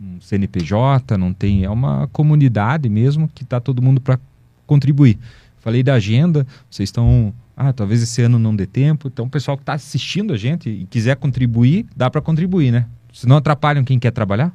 um 0.00 0.20
CNPJ, 0.20 1.16
não 1.16 1.32
tem, 1.32 1.64
é 1.64 1.70
uma 1.70 2.06
comunidade 2.08 2.88
mesmo 2.88 3.28
que 3.34 3.42
está 3.42 3.60
todo 3.60 3.82
mundo 3.82 4.00
para 4.00 4.18
contribuir. 4.66 5.18
Falei 5.58 5.82
da 5.82 5.94
agenda, 5.94 6.46
vocês 6.70 6.88
estão 6.88 7.32
ah, 7.56 7.72
talvez 7.72 8.00
esse 8.00 8.22
ano 8.22 8.38
não 8.38 8.54
dê 8.54 8.66
tempo. 8.66 9.08
Então, 9.08 9.26
o 9.26 9.28
pessoal 9.28 9.56
que 9.56 9.62
está 9.62 9.72
assistindo 9.72 10.32
a 10.32 10.36
gente 10.36 10.70
e 10.70 10.86
quiser 10.86 11.16
contribuir, 11.16 11.86
dá 11.96 12.08
para 12.08 12.20
contribuir, 12.20 12.70
né? 12.70 12.86
Se 13.12 13.26
não 13.26 13.36
atrapalham 13.36 13.82
quem 13.82 13.98
quer 13.98 14.12
trabalhar? 14.12 14.54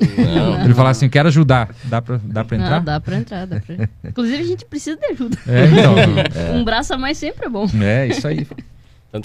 Não. 0.00 0.64
Ele 0.64 0.74
falar 0.74 0.90
assim, 0.90 1.08
quero 1.08 1.28
ajudar. 1.28 1.74
Dá 1.84 2.02
pra, 2.02 2.20
dá 2.22 2.44
pra 2.44 2.56
entrar? 2.56 2.76
Não, 2.78 2.84
dá 2.84 3.00
pra 3.00 3.16
entrar, 3.16 3.46
dá 3.46 3.60
pra... 3.60 3.88
Inclusive, 4.10 4.42
a 4.42 4.46
gente 4.46 4.64
precisa 4.64 4.96
de 4.96 5.06
ajuda. 5.06 5.38
É, 5.46 5.66
então. 5.66 5.94
É. 6.34 6.52
Um 6.52 6.64
braço 6.64 6.92
a 6.94 6.98
mais 6.98 7.16
sempre 7.18 7.46
é 7.46 7.48
bom. 7.48 7.66
É, 7.82 8.08
isso 8.08 8.26
aí. 8.26 8.46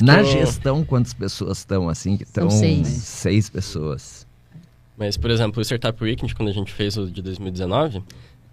Na 0.01 0.19
eu... 0.19 0.25
gestão, 0.25 0.83
quantas 0.83 1.13
pessoas 1.13 1.59
estão 1.59 1.89
assim? 1.89 2.17
Estão 2.21 2.49
seis. 2.49 2.87
seis 2.87 3.49
pessoas. 3.49 4.27
Mas, 4.97 5.17
por 5.17 5.31
exemplo, 5.31 5.59
o 5.59 5.65
Startup 5.65 6.03
Weekend, 6.03 6.35
quando 6.35 6.49
a 6.49 6.53
gente 6.53 6.71
fez 6.71 6.97
o 6.97 7.07
de 7.09 7.21
2019, 7.21 8.03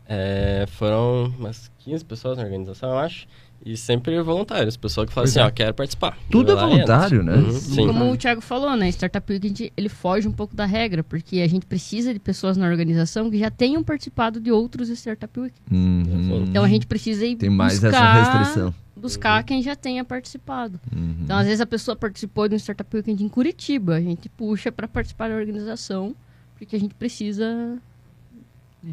é, 0.09 0.65
foram 0.69 1.35
umas 1.39 1.71
15 1.81 2.05
pessoas 2.05 2.39
na 2.39 2.45
organização, 2.45 2.91
eu 2.91 2.99
acho. 2.99 3.27
E 3.65 3.77
sempre 3.77 4.21
voluntários, 4.23 4.77
pessoal 4.77 5.07
que 5.07 5.13
fala 5.13 5.27
assim, 5.27 5.41
é. 5.41 5.45
ó, 5.45 5.51
quero 5.51 5.75
participar. 5.75 6.17
Tudo 6.31 6.53
é 6.53 6.55
voluntário, 6.55 7.23
né? 7.23 7.35
Uhum, 7.35 7.53
sim. 7.53 7.87
Como 7.87 8.13
o 8.13 8.17
Thiago 8.17 8.41
falou, 8.41 8.77
né? 8.77 8.89
Startup 8.91 9.33
Weekend, 9.33 9.73
ele 9.77 9.89
foge 9.89 10.29
um 10.29 10.33
pouco 10.33 10.55
da 10.55 10.65
regra, 10.65 11.03
porque 11.03 11.41
a 11.41 11.49
gente 11.49 11.67
precisa 11.67 12.13
de 12.13 12.21
pessoas 12.21 12.57
na 12.57 12.67
organização 12.69 13.31
que 13.31 13.39
já 13.39 13.51
tenham 13.51 13.83
participado 13.83 14.41
de 14.41 14.53
outros 14.53 14.89
Startup 14.91 15.41
Weekend. 15.41 15.61
Uhum. 15.71 16.45
Então 16.49 16.63
a 16.63 16.69
gente 16.69 16.87
precisa 16.87 17.27
ir 17.27 17.37
Tem 17.37 17.51
mais 17.51 17.81
buscar, 17.81 18.19
essa 18.19 18.39
restrição. 18.39 18.75
Buscar 18.95 19.43
quem 19.43 19.63
já 19.63 19.75
tenha 19.75 20.05
participado. 20.05 20.81
Uhum. 20.95 21.17
Então, 21.23 21.37
às 21.37 21.47
vezes, 21.47 21.61
a 21.61 21.67
pessoa 21.67 21.97
participou 21.97 22.49
de 22.49 22.55
um 22.55 22.59
Startup 22.59 22.97
Weekend 22.97 23.23
em 23.25 23.29
Curitiba. 23.29 23.97
A 23.97 24.01
gente 24.01 24.29
puxa 24.29 24.71
para 24.71 24.87
participar 24.87 25.29
da 25.29 25.35
organização, 25.35 26.15
porque 26.57 26.77
a 26.77 26.81
gente 26.81 26.95
precisa 26.95 27.79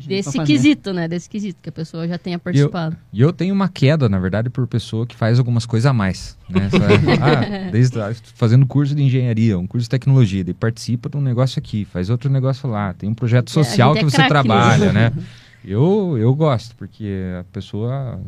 desse 0.07 0.39
quesito, 0.43 0.91
né? 0.93 1.07
Desse 1.07 1.29
quesito, 1.29 1.59
que 1.61 1.69
a 1.69 1.71
pessoa 1.71 2.07
já 2.07 2.17
tenha 2.17 2.39
participado. 2.39 2.97
E 3.11 3.21
eu, 3.21 3.27
eu, 3.29 3.33
tenho 3.33 3.53
uma 3.53 3.69
queda, 3.69 4.09
na 4.09 4.19
verdade, 4.19 4.49
por 4.49 4.65
pessoa 4.67 5.05
que 5.05 5.15
faz 5.15 5.37
algumas 5.37 5.65
coisas 5.65 5.85
a 5.85 5.93
mais. 5.93 6.37
Né? 6.49 6.69
ah, 7.21 7.71
desde 7.71 7.97
fazendo 8.35 8.65
curso 8.65 8.95
de 8.95 9.03
engenharia, 9.03 9.57
um 9.57 9.67
curso 9.67 9.85
de 9.85 9.89
tecnologia, 9.89 10.43
e 10.47 10.53
participa 10.53 11.09
de 11.09 11.17
um 11.17 11.21
negócio 11.21 11.59
aqui, 11.59 11.85
faz 11.85 12.09
outro 12.09 12.29
negócio 12.29 12.69
lá, 12.69 12.93
tem 12.93 13.09
um 13.09 13.13
projeto 13.13 13.49
é, 13.49 13.53
social 13.53 13.95
é, 13.95 13.99
que 13.99 14.05
você 14.05 14.27
trabalha, 14.27 14.91
né? 14.91 15.13
Eu, 15.65 16.17
eu 16.17 16.35
gosto, 16.35 16.75
porque 16.75 17.09
a 17.39 17.45
pessoa 17.45 18.19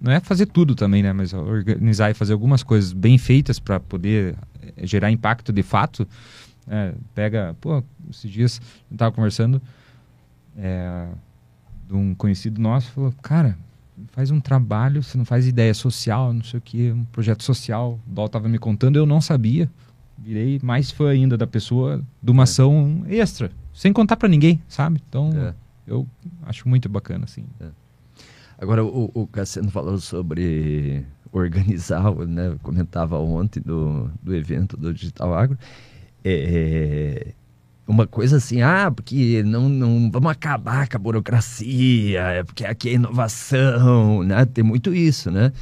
não 0.00 0.12
é 0.12 0.20
fazer 0.20 0.46
tudo 0.46 0.76
também, 0.76 1.02
né? 1.02 1.12
Mas 1.12 1.32
organizar 1.32 2.08
e 2.08 2.14
fazer 2.14 2.34
algumas 2.34 2.62
coisas 2.62 2.92
bem 2.92 3.18
feitas 3.18 3.58
para 3.58 3.80
poder 3.80 4.36
eh, 4.62 4.86
gerar 4.86 5.10
impacto 5.10 5.52
de 5.52 5.64
fato. 5.64 6.06
É, 6.68 6.92
pega, 7.14 7.56
pô, 7.60 7.82
esses 8.08 8.30
dias 8.30 8.60
eu 8.88 8.94
estava 8.94 9.10
conversando 9.10 9.60
é, 10.56 11.08
de 11.86 11.94
um 11.94 12.14
conhecido 12.14 12.60
nosso, 12.60 12.90
falou, 12.92 13.12
cara, 13.22 13.56
faz 14.08 14.30
um 14.30 14.40
trabalho, 14.40 15.02
você 15.02 15.16
não 15.16 15.24
faz 15.24 15.46
ideia 15.46 15.72
social, 15.72 16.32
não 16.32 16.42
sei 16.42 16.58
o 16.58 16.60
que, 16.60 16.92
um 16.92 17.04
projeto 17.04 17.42
social. 17.42 17.98
O 18.06 18.10
Dol 18.10 18.26
estava 18.26 18.48
me 18.48 18.58
contando, 18.58 18.96
eu 18.96 19.06
não 19.06 19.20
sabia. 19.20 19.70
Virei 20.18 20.58
mais 20.62 20.90
fã 20.90 21.10
ainda 21.10 21.36
da 21.36 21.46
pessoa, 21.46 22.02
de 22.22 22.30
uma 22.30 22.42
é. 22.42 22.44
ação 22.44 23.04
extra, 23.08 23.50
sem 23.72 23.92
contar 23.92 24.16
para 24.16 24.28
ninguém, 24.28 24.62
sabe? 24.68 25.00
Então, 25.08 25.30
é. 25.34 25.54
eu 25.86 26.06
acho 26.44 26.68
muito 26.68 26.88
bacana, 26.88 27.24
assim. 27.24 27.44
É. 27.60 27.66
Agora, 28.58 28.82
o, 28.84 29.10
o 29.12 29.26
Cassiano 29.26 29.70
falou 29.70 29.98
sobre 29.98 31.04
organizar, 31.30 32.14
né? 32.26 32.56
comentava 32.62 33.18
ontem 33.18 33.60
do, 33.60 34.10
do 34.22 34.34
evento 34.34 34.76
do 34.76 34.94
Digital 34.94 35.34
Agro. 35.34 35.58
É, 36.24 37.34
uma 37.86 38.06
coisa 38.06 38.38
assim, 38.38 38.62
ah, 38.62 38.90
porque 38.90 39.42
não, 39.44 39.68
não 39.68 40.10
vamos 40.10 40.30
acabar 40.30 40.88
com 40.88 40.96
a 40.96 41.00
burocracia, 41.00 42.20
é 42.20 42.42
porque 42.42 42.64
aqui 42.64 42.88
é 42.88 42.92
inovação, 42.94 44.22
né? 44.24 44.44
Tem 44.44 44.64
muito 44.64 44.92
isso, 44.94 45.30
né? 45.30 45.52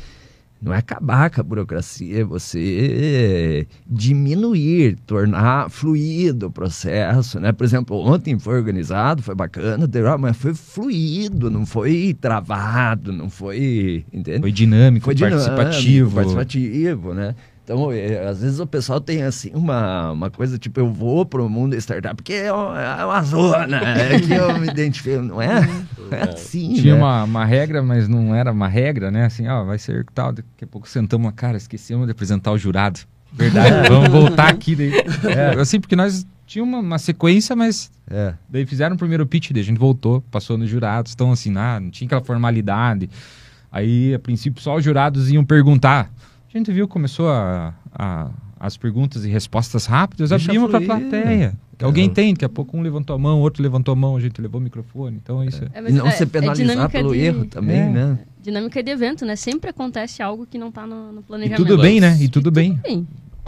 Não 0.63 0.73
é 0.73 0.79
acabar 0.79 1.29
com 1.29 1.43
a 1.43 1.45
burocracia, 1.45 2.23
é 2.23 2.25
você 2.25 3.67
diminuir, 3.87 4.97
tornar 5.07 5.69
fluido 5.69 6.47
o 6.47 6.51
processo, 6.51 7.39
né? 7.39 7.53
Por 7.53 7.65
exemplo, 7.65 7.99
ontem 7.99 8.39
foi 8.39 8.57
organizado, 8.57 9.23
foi 9.23 9.35
bacana, 9.35 9.87
mas 10.19 10.35
foi 10.35 10.55
fluido, 10.55 11.51
não 11.51 11.67
foi 11.67 12.17
travado, 12.19 13.13
não 13.13 13.29
foi, 13.29 14.07
entende? 14.11 14.41
Foi 14.41 14.53
dinâmico, 14.53 15.05
foi 15.05 15.15
dinâmico, 15.15 15.55
participativo. 15.55 16.15
Participativo, 16.15 17.13
né? 17.13 17.35
Então, 17.65 17.91
é, 17.91 18.29
às 18.29 18.43
vezes 18.43 18.61
o 18.61 18.67
pessoal 18.67 19.01
tem 19.01 19.23
assim 19.23 19.51
uma, 19.55 20.13
uma 20.13 20.31
coisa 20.31 20.59
tipo, 20.59 20.79
eu 20.79 20.93
vou 20.93 21.25
pro 21.25 21.49
mundo 21.49 21.75
startup, 21.77 22.15
porque 22.15 22.35
é 22.35 22.53
uma, 22.53 22.79
é 22.79 23.05
uma 23.07 23.23
zona, 23.23 23.79
é 23.79 24.21
que 24.21 24.33
eu 24.35 24.59
me 24.59 24.69
identifico, 24.69 25.23
não 25.23 25.41
é? 25.41 25.67
É 26.11 26.35
assim, 26.35 26.75
Tinha 26.75 26.95
né? 26.95 27.01
uma, 27.01 27.25
uma 27.25 27.45
regra, 27.47 27.83
mas 27.83 28.07
não 28.07 28.35
era 28.35 28.53
uma 28.53 28.69
regra, 28.69 29.11
né? 29.11 29.25
Assim, 29.25 29.49
ó, 29.49 29.65
vai 29.65 29.79
ser 29.79 30.05
tal, 30.15 30.33
daqui 30.33 30.63
a 30.63 30.67
pouco 30.67 30.87
sentamos, 30.87 31.33
cara, 31.35 31.57
esquecemos 31.57 32.05
de 32.05 32.13
apresentar 32.13 32.53
o 32.53 32.59
jurado. 32.59 33.01
Verdade, 33.33 33.89
vamos 33.89 34.11
voltar 34.11 34.49
aqui. 34.49 34.77
Daí. 34.77 34.93
É, 35.35 35.59
assim, 35.59 35.81
porque 35.81 35.97
nós 35.97 36.27
tinha 36.47 36.63
uma, 36.63 36.79
uma 36.79 36.99
sequência, 36.99 37.57
mas 37.57 37.91
é. 38.09 38.35
daí 38.49 38.67
fizeram 38.67 38.95
o 38.95 38.99
primeiro 38.99 39.27
pitch, 39.27 39.51
daí 39.51 39.63
a 39.63 39.65
gente 39.65 39.79
voltou, 39.79 40.21
passou 40.31 40.59
nos 40.59 40.69
jurados, 40.69 41.15
então 41.15 41.33
assim, 41.33 41.57
ah, 41.57 41.81
não 41.81 41.91
tinha 41.91 42.07
aquela 42.07 42.23
formalidade. 42.23 43.09
Aí, 43.73 44.15
a 44.15 44.19
princípio, 44.19 44.63
só 44.63 44.77
os 44.77 44.85
jurados 44.85 45.33
iam 45.33 45.43
perguntar 45.43 46.13
a 46.55 46.59
gente 46.59 46.73
viu, 46.73 46.87
começou 46.87 47.29
a, 47.29 47.75
a 47.93 48.31
as 48.65 48.79
perguntas 48.79 49.27
e 49.27 49.29
respostas 49.29 49.85
rápidas, 49.85 50.31
Deixa 50.31 50.51
abrimos 50.51 50.71
para 50.71 50.79
a 50.79 50.83
plateia. 50.83 51.55
É. 51.79 51.85
Alguém 51.85 52.09
tem, 52.09 52.33
daqui 52.33 52.47
a 52.47 52.49
pouco 52.49 52.77
um 52.77 52.81
levantou 52.81 53.15
a 53.15 53.19
mão, 53.19 53.41
outro 53.41 53.63
levantou 53.63 53.93
a 53.93 53.97
mão, 53.97 54.17
a 54.17 54.21
gente 54.21 54.41
levou 54.41 54.59
o 54.59 54.65
microfone. 54.65 55.19
Então 55.23 55.45
isso 55.45 55.63
é. 55.65 55.81
é 55.81 55.93
não 55.93 56.07
é, 56.07 56.13
ser 56.13 56.27
penalizado 56.27 56.89
pelo 56.91 57.13
de, 57.13 57.21
erro 57.21 57.45
também, 57.45 57.81
é. 57.81 57.89
né? 57.91 58.19
Dinâmica 58.41 58.83
de 58.83 58.91
evento, 58.91 59.27
né? 59.27 59.37
Sempre 59.37 59.69
acontece 59.69 60.23
algo 60.23 60.47
que 60.47 60.57
não 60.57 60.69
está 60.69 60.87
no, 60.87 61.13
no, 61.13 61.23
planejamento. 61.23 61.61
E 61.61 61.67
tudo 61.67 61.83
bem, 61.83 62.01
né? 62.01 62.17
E 62.19 62.29
tudo, 62.29 62.49
e 62.49 62.53
bem. 62.53 62.75
tudo 62.77 62.83
bem. 62.83 63.07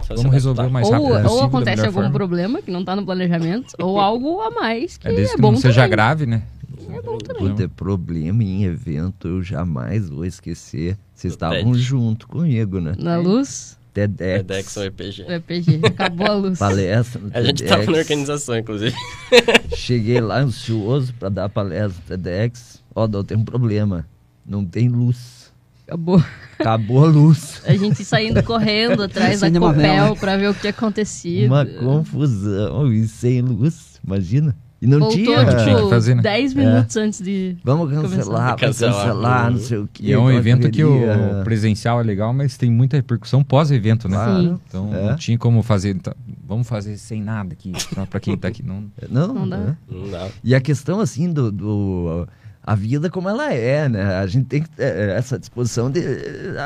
Vamos 0.09 0.31
resolver 0.31 0.69
mais 0.69 0.87
rápido. 0.87 1.05
Ou, 1.05 1.13
possível, 1.13 1.31
ou 1.31 1.43
acontece 1.43 1.81
algum 1.81 1.93
forma. 1.93 2.11
problema 2.11 2.61
que 2.61 2.69
não 2.69 2.81
está 2.81 2.95
no 2.95 3.03
planejamento, 3.03 3.73
ou 3.79 3.97
algo 3.99 4.41
a 4.41 4.51
mais 4.51 4.97
que 4.97 5.07
é, 5.07 5.13
desde 5.13 5.33
é 5.33 5.35
que 5.35 5.41
bom 5.41 5.51
não 5.51 5.59
seja 5.59 5.81
também. 5.81 5.89
grave, 5.89 6.25
né? 6.27 6.43
É 6.89 7.01
bom 7.01 7.17
também. 7.17 7.55
Ter 7.55 7.69
problema 7.69 8.43
em 8.43 8.63
evento, 8.63 9.27
eu 9.27 9.43
jamais 9.43 10.09
vou 10.09 10.25
esquecer. 10.25 10.97
Vocês 11.13 11.33
estavam 11.33 11.73
junto 11.73 12.27
comigo, 12.27 12.79
né? 12.79 12.93
Na 12.97 13.17
luz? 13.17 13.77
TEDx. 13.93 14.45
TEDx 14.45 14.77
ou 14.77 14.83
EPG. 14.83 15.23
O 15.23 15.31
EPG, 15.31 15.81
acabou 15.85 16.27
a 16.27 16.33
luz. 16.35 16.59
Palestra 16.59 17.19
no 17.19 17.31
A 17.33 17.41
gente 17.41 17.63
estava 17.63 17.85
na 17.85 17.97
organização, 17.97 18.57
inclusive. 18.57 18.95
Cheguei 19.75 20.21
lá 20.21 20.39
ansioso 20.39 21.13
para 21.15 21.29
dar 21.29 21.49
palestra 21.49 21.99
no 21.99 22.17
TEDx. 22.17 22.83
Ó, 22.93 23.05
oh, 23.11 23.23
tem 23.23 23.37
um 23.37 23.43
problema. 23.43 24.07
Não 24.45 24.63
tem 24.63 24.87
luz. 24.87 25.51
Acabou. 25.87 26.23
Acabou 26.59 27.05
a 27.05 27.07
luz. 27.07 27.61
A 27.65 27.75
gente 27.75 28.03
saindo 28.03 28.43
correndo 28.43 29.03
atrás 29.03 29.39
da 29.39 29.49
Copel 29.51 30.15
para 30.17 30.37
ver 30.37 30.49
o 30.49 30.53
que 30.53 30.61
tinha 30.61 30.71
acontecido. 30.71 31.47
Uma 31.47 31.65
confusão 31.65 32.91
e 32.91 33.07
sem 33.07 33.41
luz, 33.41 33.99
imagina. 34.05 34.55
E 34.79 34.85
não 34.85 34.99
Voltou, 34.99 35.17
tinha. 35.17 35.45
Tipo, 35.45 35.63
tinha 35.63 35.75
que 35.75 35.89
fazer, 35.89 36.15
né? 36.15 36.21
10 36.21 36.53
minutos 36.53 36.95
é. 36.95 37.01
antes 37.01 37.21
de. 37.21 37.57
Vamos 37.63 37.89
cancelar, 37.89 38.55
cancelar, 38.55 38.93
cancelar, 38.93 39.51
não 39.51 39.59
sei 39.59 39.77
o 39.79 39.89
que. 39.91 40.05
E 40.05 40.13
é 40.13 40.19
um 40.19 40.31
evento 40.31 40.69
que 40.69 40.83
o 40.83 40.99
presencial 41.43 41.99
é 41.99 42.03
legal, 42.03 42.31
mas 42.31 42.57
tem 42.57 42.71
muita 42.71 42.95
repercussão 42.95 43.43
pós-evento, 43.43 44.07
né? 44.07 44.17
Sim. 44.17 44.59
Então 44.67 44.93
é. 44.93 45.09
não 45.09 45.15
tinha 45.15 45.37
como 45.37 45.63
fazer. 45.63 45.95
Então, 45.95 46.13
vamos 46.45 46.67
fazer 46.67 46.97
sem 46.97 47.21
nada 47.21 47.53
aqui, 47.53 47.71
para 48.09 48.19
quem 48.19 48.37
tá 48.37 48.47
aqui. 48.47 48.63
Não, 48.63 48.83
não, 49.09 49.33
não, 49.33 49.49
dá. 49.49 49.57
É. 49.57 49.75
não 49.89 50.09
dá. 50.11 50.27
E 50.43 50.53
a 50.53 50.61
questão, 50.61 50.99
assim, 50.99 51.31
do, 51.33 51.51
do 51.51 52.27
a 52.67 52.75
vida 52.75 53.09
como 53.09 53.29
ela 53.29 53.51
é, 53.51 53.89
né? 53.89 54.17
A 54.17 54.27
gente 54.27 54.45
tem 54.45 54.63
é, 54.77 55.15
essa 55.17 55.39
disposição 55.39 55.89
de 55.89 56.01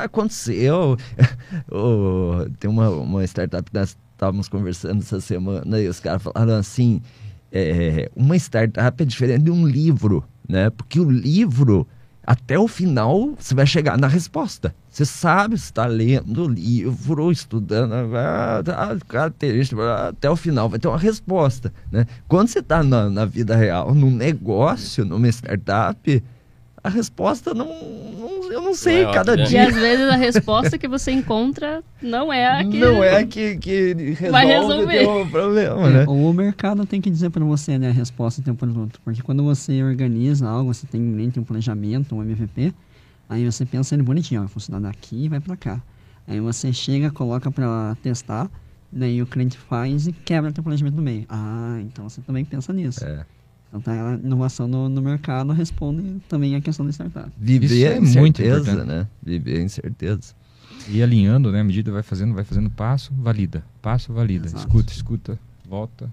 aconteceu. 0.03 0.97
tem 2.59 2.69
uma, 2.69 2.89
uma 2.89 3.23
startup 3.23 3.69
que 3.69 3.77
nós 3.77 3.95
estávamos 4.11 4.49
conversando 4.49 4.99
essa 4.99 5.21
semana 5.21 5.79
e 5.79 5.87
os 5.87 5.99
caras 5.99 6.23
falaram 6.23 6.55
assim: 6.55 7.01
é, 7.51 8.09
uma 8.15 8.35
startup 8.35 9.01
é 9.01 9.05
diferente 9.05 9.43
de 9.43 9.51
um 9.51 9.67
livro, 9.67 10.23
né? 10.47 10.69
Porque 10.69 10.99
o 10.99 11.09
livro, 11.09 11.87
até 12.25 12.57
o 12.57 12.67
final, 12.67 13.33
você 13.37 13.53
vai 13.53 13.65
chegar 13.65 13.97
na 13.97 14.07
resposta. 14.07 14.73
Você 14.89 15.05
sabe 15.05 15.57
se 15.57 15.65
está 15.65 15.85
lendo 15.85 16.45
o 16.45 16.47
livro, 16.47 17.31
estudando 17.31 17.93
a 17.93 18.97
característica, 19.07 20.09
até 20.09 20.29
o 20.29 20.35
final 20.35 20.69
vai 20.69 20.79
ter 20.79 20.87
uma 20.87 20.97
resposta, 20.97 21.73
né? 21.91 22.05
Quando 22.27 22.47
você 22.47 22.59
está 22.59 22.83
na, 22.83 23.09
na 23.09 23.25
vida 23.25 23.55
real, 23.55 23.93
num 23.93 24.11
negócio, 24.11 25.05
numa 25.05 25.27
startup, 25.27 26.23
a 26.83 26.89
resposta 26.89 27.53
não, 27.53 27.67
não 27.67 28.51
eu 28.51 28.61
não 28.61 28.73
sei, 28.73 29.03
Não 29.03 29.11
é 29.11 29.13
cada 29.13 29.31
óbvia. 29.33 29.45
E 29.45 29.47
dia 29.47 29.67
às 29.67 29.75
vezes 29.75 30.09
a 30.09 30.15
resposta 30.15 30.77
que 30.77 30.87
você 30.87 31.11
encontra 31.11 31.83
não 32.01 32.33
é 32.33 32.59
a 32.59 32.65
que. 32.65 32.77
não 32.79 33.03
é 33.03 33.23
que, 33.25 33.57
que 33.57 33.93
resolve 33.93 34.29
Vai 34.31 34.45
resolver. 34.45 35.05
o 35.07 35.29
problema, 35.29 35.87
É, 35.87 35.89
né? 35.91 36.05
O 36.07 36.33
mercado 36.33 36.85
tem 36.85 36.99
que 36.99 37.09
dizer 37.09 37.29
para 37.29 37.43
você 37.45 37.77
né, 37.77 37.89
a 37.89 37.93
resposta 37.93 38.41
do 38.41 38.45
teu 38.45 38.55
produto. 38.55 38.99
Porque 39.05 39.21
quando 39.21 39.43
você 39.43 39.81
organiza 39.83 40.49
algo, 40.49 40.73
você 40.73 40.85
tem 40.87 40.99
em 40.99 41.03
mente 41.03 41.39
um 41.39 41.43
planejamento, 41.43 42.15
um 42.15 42.21
MVP, 42.21 42.73
aí 43.29 43.45
você 43.45 43.65
pensa 43.65 43.95
ele 43.95 44.03
bonitinho, 44.03 44.41
ó, 44.41 44.43
vai 44.43 44.51
funcionar 44.53 44.79
daqui 44.79 45.25
e 45.25 45.29
vai 45.29 45.39
para 45.39 45.55
cá. 45.55 45.81
Aí 46.27 46.39
você 46.39 46.73
chega, 46.73 47.09
coloca 47.11 47.49
para 47.51 47.95
testar, 48.01 48.49
daí 48.91 49.21
o 49.21 49.25
cliente 49.25 49.57
faz 49.57 50.07
e 50.07 50.11
quebra 50.11 50.51
teu 50.51 50.63
planejamento 50.63 50.95
no 50.95 51.01
meio. 51.01 51.25
Ah, 51.29 51.77
então 51.81 52.09
você 52.09 52.21
também 52.21 52.43
pensa 52.43 52.73
nisso. 52.73 53.03
É. 53.05 53.25
Então 53.71 53.79
tá, 53.79 53.91
a 53.93 54.13
inovação 54.15 54.67
no, 54.67 54.89
no 54.89 55.01
mercado 55.01 55.53
responde 55.53 56.21
também 56.27 56.55
a 56.55 56.61
questão 56.61 56.85
da 56.85 56.91
startup. 56.91 57.31
Viver 57.37 57.65
Isso 57.67 57.85
é 57.85 57.95
é 57.95 57.99
muito 58.01 58.41
incerteza, 58.41 58.71
importante. 58.71 58.87
né? 58.87 59.07
Viver 59.23 59.59
é 59.59 59.61
incerteza. 59.63 60.33
E 60.89 61.01
alinhando, 61.01 61.51
né? 61.51 61.61
À 61.61 61.63
medida 61.63 61.91
vai 61.91 62.03
fazendo, 62.03 62.33
vai 62.33 62.43
fazendo 62.43 62.69
passo, 62.69 63.13
valida. 63.13 63.63
Passo, 63.81 64.11
valida. 64.11 64.45
Exato. 64.47 64.65
Escuta, 64.67 64.91
escuta, 64.91 65.39
volta. 65.69 66.09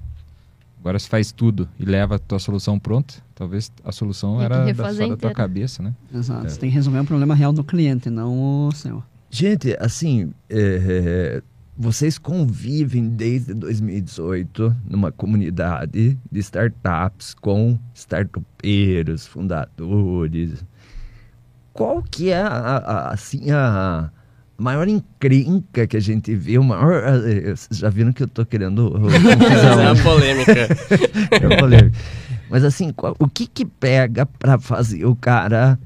Agora 0.79 0.97
se 0.99 1.09
faz 1.09 1.33
tudo 1.33 1.69
e 1.81 1.85
leva 1.85 2.15
a 2.15 2.19
tua 2.21 2.39
solução 2.39 2.79
pronta, 2.79 3.15
talvez 3.35 3.73
a 3.85 3.91
solução 3.91 4.41
era 4.41 4.73
da, 4.73 4.93
só 4.95 5.09
da 5.09 5.17
tua 5.17 5.33
cabeça, 5.33 5.83
né? 5.83 5.93
Exato. 6.15 6.47
É. 6.47 6.49
Você 6.51 6.61
tem 6.61 6.69
que 6.71 6.75
resolver 6.77 7.01
o 7.01 7.05
problema 7.05 7.35
real 7.35 7.53
do 7.53 7.65
cliente, 7.65 8.09
não 8.09 8.69
o 8.69 8.73
seu. 8.73 9.03
Gente, 9.29 9.77
assim, 9.81 10.33
é, 10.49 11.43
vocês 11.79 12.19
convivem 12.19 13.09
desde 13.09 13.55
2018 13.55 14.75
numa 14.89 15.13
comunidade 15.13 16.19
de 16.31 16.41
startups 16.41 17.35
com 17.35 17.79
startupeiros, 17.95 19.27
fundadores. 19.27 20.65
Qual 21.73 22.03
que 22.03 22.31
é 22.31 22.41
a, 22.43 22.49
a- 22.49 23.13
assim, 23.13 23.51
a 23.53 24.11
maior 24.59 24.89
encrenca 24.89 25.87
que 25.87 25.97
a 25.97 26.01
gente 26.01 26.35
vê? 26.35 26.59
O 26.59 26.65
maior, 26.65 27.03
eh, 27.25 27.55
vocês 27.55 27.79
já 27.79 27.89
viram 27.89 28.13
que 28.13 28.25
eu 28.25 28.29
tô 28.29 28.45
querendo 28.45 28.93
é 29.15 29.77
né? 29.77 29.93
uma 29.93 30.03
polêmica. 30.03 30.53
É 31.31 31.57
polêmico. 31.61 31.97
Mas 32.51 32.65
assim, 32.65 32.93
qual- 32.93 33.15
o 33.21 33.29
que 33.29 33.47
que 33.47 33.65
pega 33.65 34.27
para 34.27 34.59
fazer 34.59 35.05
o 35.05 35.15
cara 35.15 35.79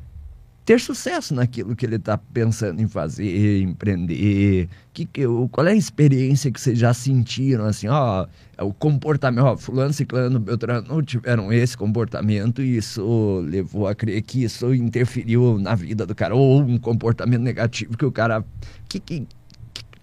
ter 0.64 0.80
sucesso 0.80 1.34
naquilo 1.34 1.74
que 1.74 1.84
ele 1.84 1.96
está 1.96 2.16
pensando 2.16 2.80
em 2.80 2.88
fazer, 2.88 3.62
empreender? 3.62 4.68
Que, 4.92 5.04
que, 5.04 5.22
qual 5.50 5.66
é 5.66 5.72
a 5.72 5.74
experiência 5.74 6.50
que 6.50 6.60
vocês 6.60 6.78
já 6.78 6.94
sentiram, 6.94 7.64
assim, 7.64 7.88
ó, 7.88 8.26
o 8.60 8.72
comportamento, 8.72 9.44
ó, 9.44 9.56
fulano, 9.56 9.92
ciclano, 9.92 10.38
beltrano 10.38 11.02
tiveram 11.02 11.52
esse 11.52 11.76
comportamento 11.76 12.62
e 12.62 12.76
isso 12.76 13.40
levou 13.48 13.88
a 13.88 13.94
crer 13.94 14.22
que 14.22 14.44
isso 14.44 14.72
interferiu 14.74 15.58
na 15.58 15.74
vida 15.74 16.06
do 16.06 16.14
cara, 16.14 16.34
ou 16.34 16.60
um 16.60 16.78
comportamento 16.78 17.42
negativo 17.42 17.96
que 17.96 18.04
o 18.04 18.12
cara... 18.12 18.44
Que, 18.88 19.00
que, 19.00 19.26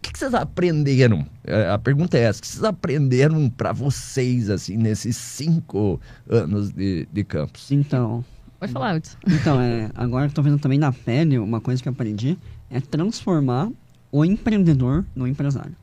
que, 0.01 0.14
que 0.14 0.20
vocês 0.20 0.34
aprenderam? 0.34 1.26
É, 1.43 1.70
A 1.70 1.78
pergunta 1.78 2.18
é 2.18 2.22
essa: 2.22 2.39
o 2.39 2.41
que 2.41 2.47
vocês 2.47 2.64
aprenderam 2.64 3.49
para 3.49 3.72
vocês, 3.72 4.49
assim, 4.49 4.76
nesses 4.76 5.16
cinco 5.16 5.99
anos 6.28 6.72
de, 6.72 7.07
de 7.12 7.24
campus? 7.24 7.72
Então, 7.72 8.24
Pode 8.60 8.72
falar, 8.74 8.95
Hudson. 8.95 9.18
Então, 9.28 9.62
é, 9.62 9.89
agora 9.95 10.26
que 10.26 10.32
eu 10.32 10.36
tô 10.36 10.41
vendo 10.41 10.60
também 10.60 10.78
na 10.78 10.91
pele, 10.91 11.39
uma 11.39 11.62
coisa 11.62 11.82
que 11.82 11.88
eu 11.88 11.93
aprendi 11.93 12.38
é 12.70 12.82
transformar 12.82 13.70
o 14.12 14.26
empreendedor 14.26 15.05
no 15.16 15.26
empresário. 15.26 15.76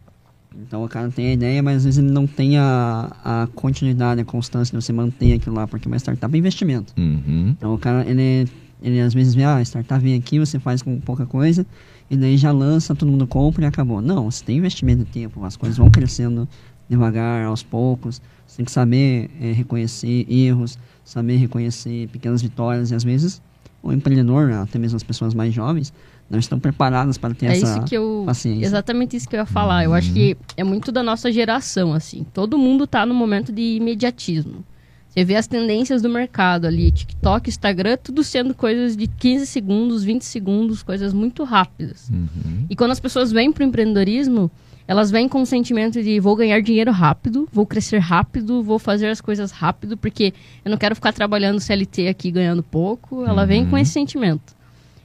Então, 0.55 0.85
o 0.85 0.89
cara 0.89 1.11
tem 1.11 1.29
a 1.29 1.33
ideia, 1.33 1.63
mas 1.63 1.79
às 1.79 1.85
vezes 1.85 1.99
ele 1.99 2.11
não 2.11 2.27
tem 2.27 2.59
a, 2.59 3.11
a 3.25 3.49
continuidade, 3.55 4.21
a 4.21 4.25
constância 4.25 4.77
de 4.77 4.85
você 4.85 4.93
manter 4.93 5.35
aquilo 5.35 5.57
lá, 5.57 5.67
porque 5.67 5.87
uma 5.87 5.97
startup 5.97 6.35
é 6.35 6.39
investimento. 6.39 6.93
Uhum. 6.99 7.55
Então, 7.57 7.75
o 7.75 7.79
cara, 7.79 8.09
ele, 8.09 8.49
ele 8.83 9.01
às 9.01 9.15
vezes 9.15 9.35
vê, 9.35 9.45
ah, 9.45 9.57
a 9.57 9.63
startup 9.63 10.03
vem 10.03 10.15
aqui, 10.15 10.39
você 10.39 10.59
faz 10.59 10.83
com 10.83 10.99
pouca 11.01 11.27
coisa, 11.27 11.67
e 12.11 12.17
daí 12.17 12.37
já 12.37 12.53
lança, 12.53 12.95
todo 12.95 13.11
mundo 13.11 13.27
compra 13.27 13.65
e 13.65 13.67
acabou. 13.67 14.01
Não, 14.01 14.31
você 14.31 14.45
tem 14.45 14.59
investimento 14.59 15.05
de 15.05 15.11
tempo, 15.11 15.45
as 15.45 15.57
coisas 15.57 15.77
vão 15.77 15.91
crescendo 15.91 16.49
devagar, 16.89 17.45
aos 17.47 17.63
poucos. 17.63 18.21
Você 18.47 18.59
tem 18.59 18.65
que 18.65 18.73
saber 18.73 19.31
eh, 19.41 19.53
reconhecer 19.53 20.25
erros, 20.31 20.79
saber 21.07 21.37
reconhecer 21.37 22.09
pequenas 22.09 22.43
vitórias, 22.43 22.91
e 22.91 22.95
às 22.95 23.05
vezes 23.05 23.41
o 23.83 23.93
empreendedor, 23.93 24.51
até 24.53 24.79
mesmo 24.79 24.97
as 24.97 25.05
pessoas 25.05 25.33
mais 25.33 25.55
jovens, 25.55 25.93
não 26.29 26.41
estão 26.41 26.59
preparadas 26.59 27.17
para 27.17 27.33
ter 27.33 27.47
É 27.47 27.53
essa 27.53 27.79
isso 27.79 27.85
que 27.85 27.97
eu. 27.97 28.25
paciência. 28.27 28.67
Exatamente 28.67 29.17
isso 29.17 29.29
que 29.29 29.37
eu 29.37 29.41
ia 29.41 29.47
falar. 29.47 29.85
Eu 29.85 29.95
acho 29.95 30.13
que 30.13 30.37
é 30.57 30.65
muito 30.65 30.91
da 30.91 31.03
nossa 31.03 31.31
geração, 31.31 31.95
assim. 31.95 32.27
Todo 32.35 32.59
mundo 32.59 32.85
tá 32.85 33.07
no 33.07 33.15
momento 33.15 33.53
de 33.53 33.77
imediatismo. 33.77 34.65
Você 35.09 35.25
vê 35.25 35.37
as 35.37 35.47
tendências 35.47 36.03
do 36.03 36.11
mercado 36.11 36.67
ali, 36.67 36.91
TikTok, 36.91 37.49
Instagram, 37.49 37.97
tudo 38.03 38.25
sendo 38.25 38.53
coisas 38.55 38.97
de 38.97 39.07
15 39.07 39.47
segundos, 39.47 40.03
20 40.03 40.23
segundos, 40.23 40.83
coisas 40.83 41.13
muito 41.15 41.45
rápidas. 41.45 42.11
Uhum. 42.11 42.67
E 42.69 42.75
quando 42.75 42.91
as 42.91 43.01
pessoas 43.01 43.31
vêm 43.31 43.53
para 43.53 43.65
o 43.65 43.67
empreendedorismo, 43.67 44.51
elas 44.89 45.11
vêm 45.11 45.29
com 45.29 45.43
o 45.43 45.47
sentimento 45.47 46.03
de 46.03 46.21
vou 46.21 46.37
ganhar 46.37 46.61
dinheiro 46.61 46.93
rápido, 46.93 47.49
vou 47.53 47.67
crescer 47.67 47.99
rápido, 47.99 48.63
vou 48.63 48.79
fazer 48.79 49.09
as 49.09 49.21
coisas 49.21 49.51
rápido, 49.51 49.97
porque 49.97 50.33
eu 50.65 50.71
não 50.71 50.79
quero 50.79 50.95
ficar 50.95 51.13
trabalhando 51.13 51.61
CLT 51.61 52.09
aqui 52.09 52.31
ganhando 52.31 52.63
pouco. 52.63 53.25
Ela 53.25 53.45
vem 53.45 53.67
com 53.67 53.77
esse 53.77 53.91
sentimento. 53.91 54.55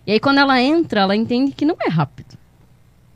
E 0.06 0.12
aí 0.14 0.20
quando 0.20 0.40
ela 0.40 0.62
entra, 0.62 1.02
ela 1.02 1.16
entende 1.16 1.52
que 1.52 1.66
não 1.66 1.76
é 1.82 1.90
rápido. 1.90 2.40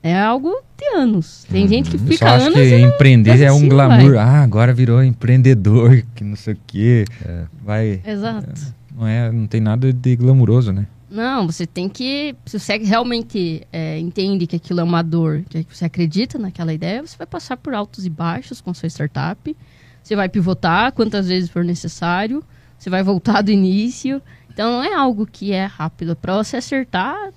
É 0.02 0.20
algo 0.20 0.56
de 0.78 0.86
anos. 0.98 1.46
Tem 1.50 1.68
gente 1.68 1.90
que 1.90 1.98
fica 1.98 2.28
só 2.28 2.36
acho 2.36 2.46
anos 2.46 2.60
que 2.60 2.76
e 2.76 2.82
empreender 2.82 3.42
é 3.42 3.52
um 3.52 3.68
glamour. 3.68 4.14
vai. 4.14 4.24
Ah, 4.24 4.44
agora 4.44 4.72
virou 4.72 5.04
empreendedor, 5.04 6.04
que 6.14 6.24
não 6.24 6.36
sei 6.36 6.54
o 6.54 6.58
quê. 6.68 7.06
Vai. 7.64 8.02
Exato. 8.06 8.76
Não, 8.96 9.08
é, 9.08 9.32
não 9.32 9.48
tem 9.48 9.60
nada 9.60 9.92
de 9.92 10.16
glamuroso, 10.16 10.72
né? 10.72 10.86
Não, 11.10 11.46
você 11.46 11.68
tem 11.68 11.88
que. 11.88 12.36
Se 12.46 12.60
você 12.60 12.78
realmente 12.78 13.66
é, 13.72 14.00
entende 14.00 14.48
que 14.48 14.56
aquilo 14.56 14.80
é 14.80 14.84
uma 14.84 15.02
dor, 15.02 15.44
que 15.50 15.66
você 15.70 15.86
acredita 15.86 16.40
naquela 16.40 16.74
ideia, 16.74 17.06
você 17.06 17.18
vai 17.18 17.28
passar 17.28 17.58
por 17.58 17.74
altos 17.74 18.06
e 18.06 18.10
baixos 18.10 18.60
com 18.60 18.74
sua 18.74 18.90
startup. 18.90 19.56
Você 20.02 20.16
vai 20.16 20.30
pivotar 20.30 20.92
quantas 20.94 21.28
vezes 21.28 21.50
for 21.50 21.64
necessário. 21.64 22.44
Você 22.78 22.90
vai 22.90 23.04
voltar 23.04 23.42
do 23.42 23.52
início. 23.52 24.22
Então 24.52 24.72
não 24.72 24.84
é 24.84 24.94
algo 24.94 25.26
que 25.26 25.52
é 25.52 25.66
rápido. 25.66 26.16
Para 26.16 26.38
você 26.38 26.58
acertar, 26.58 27.32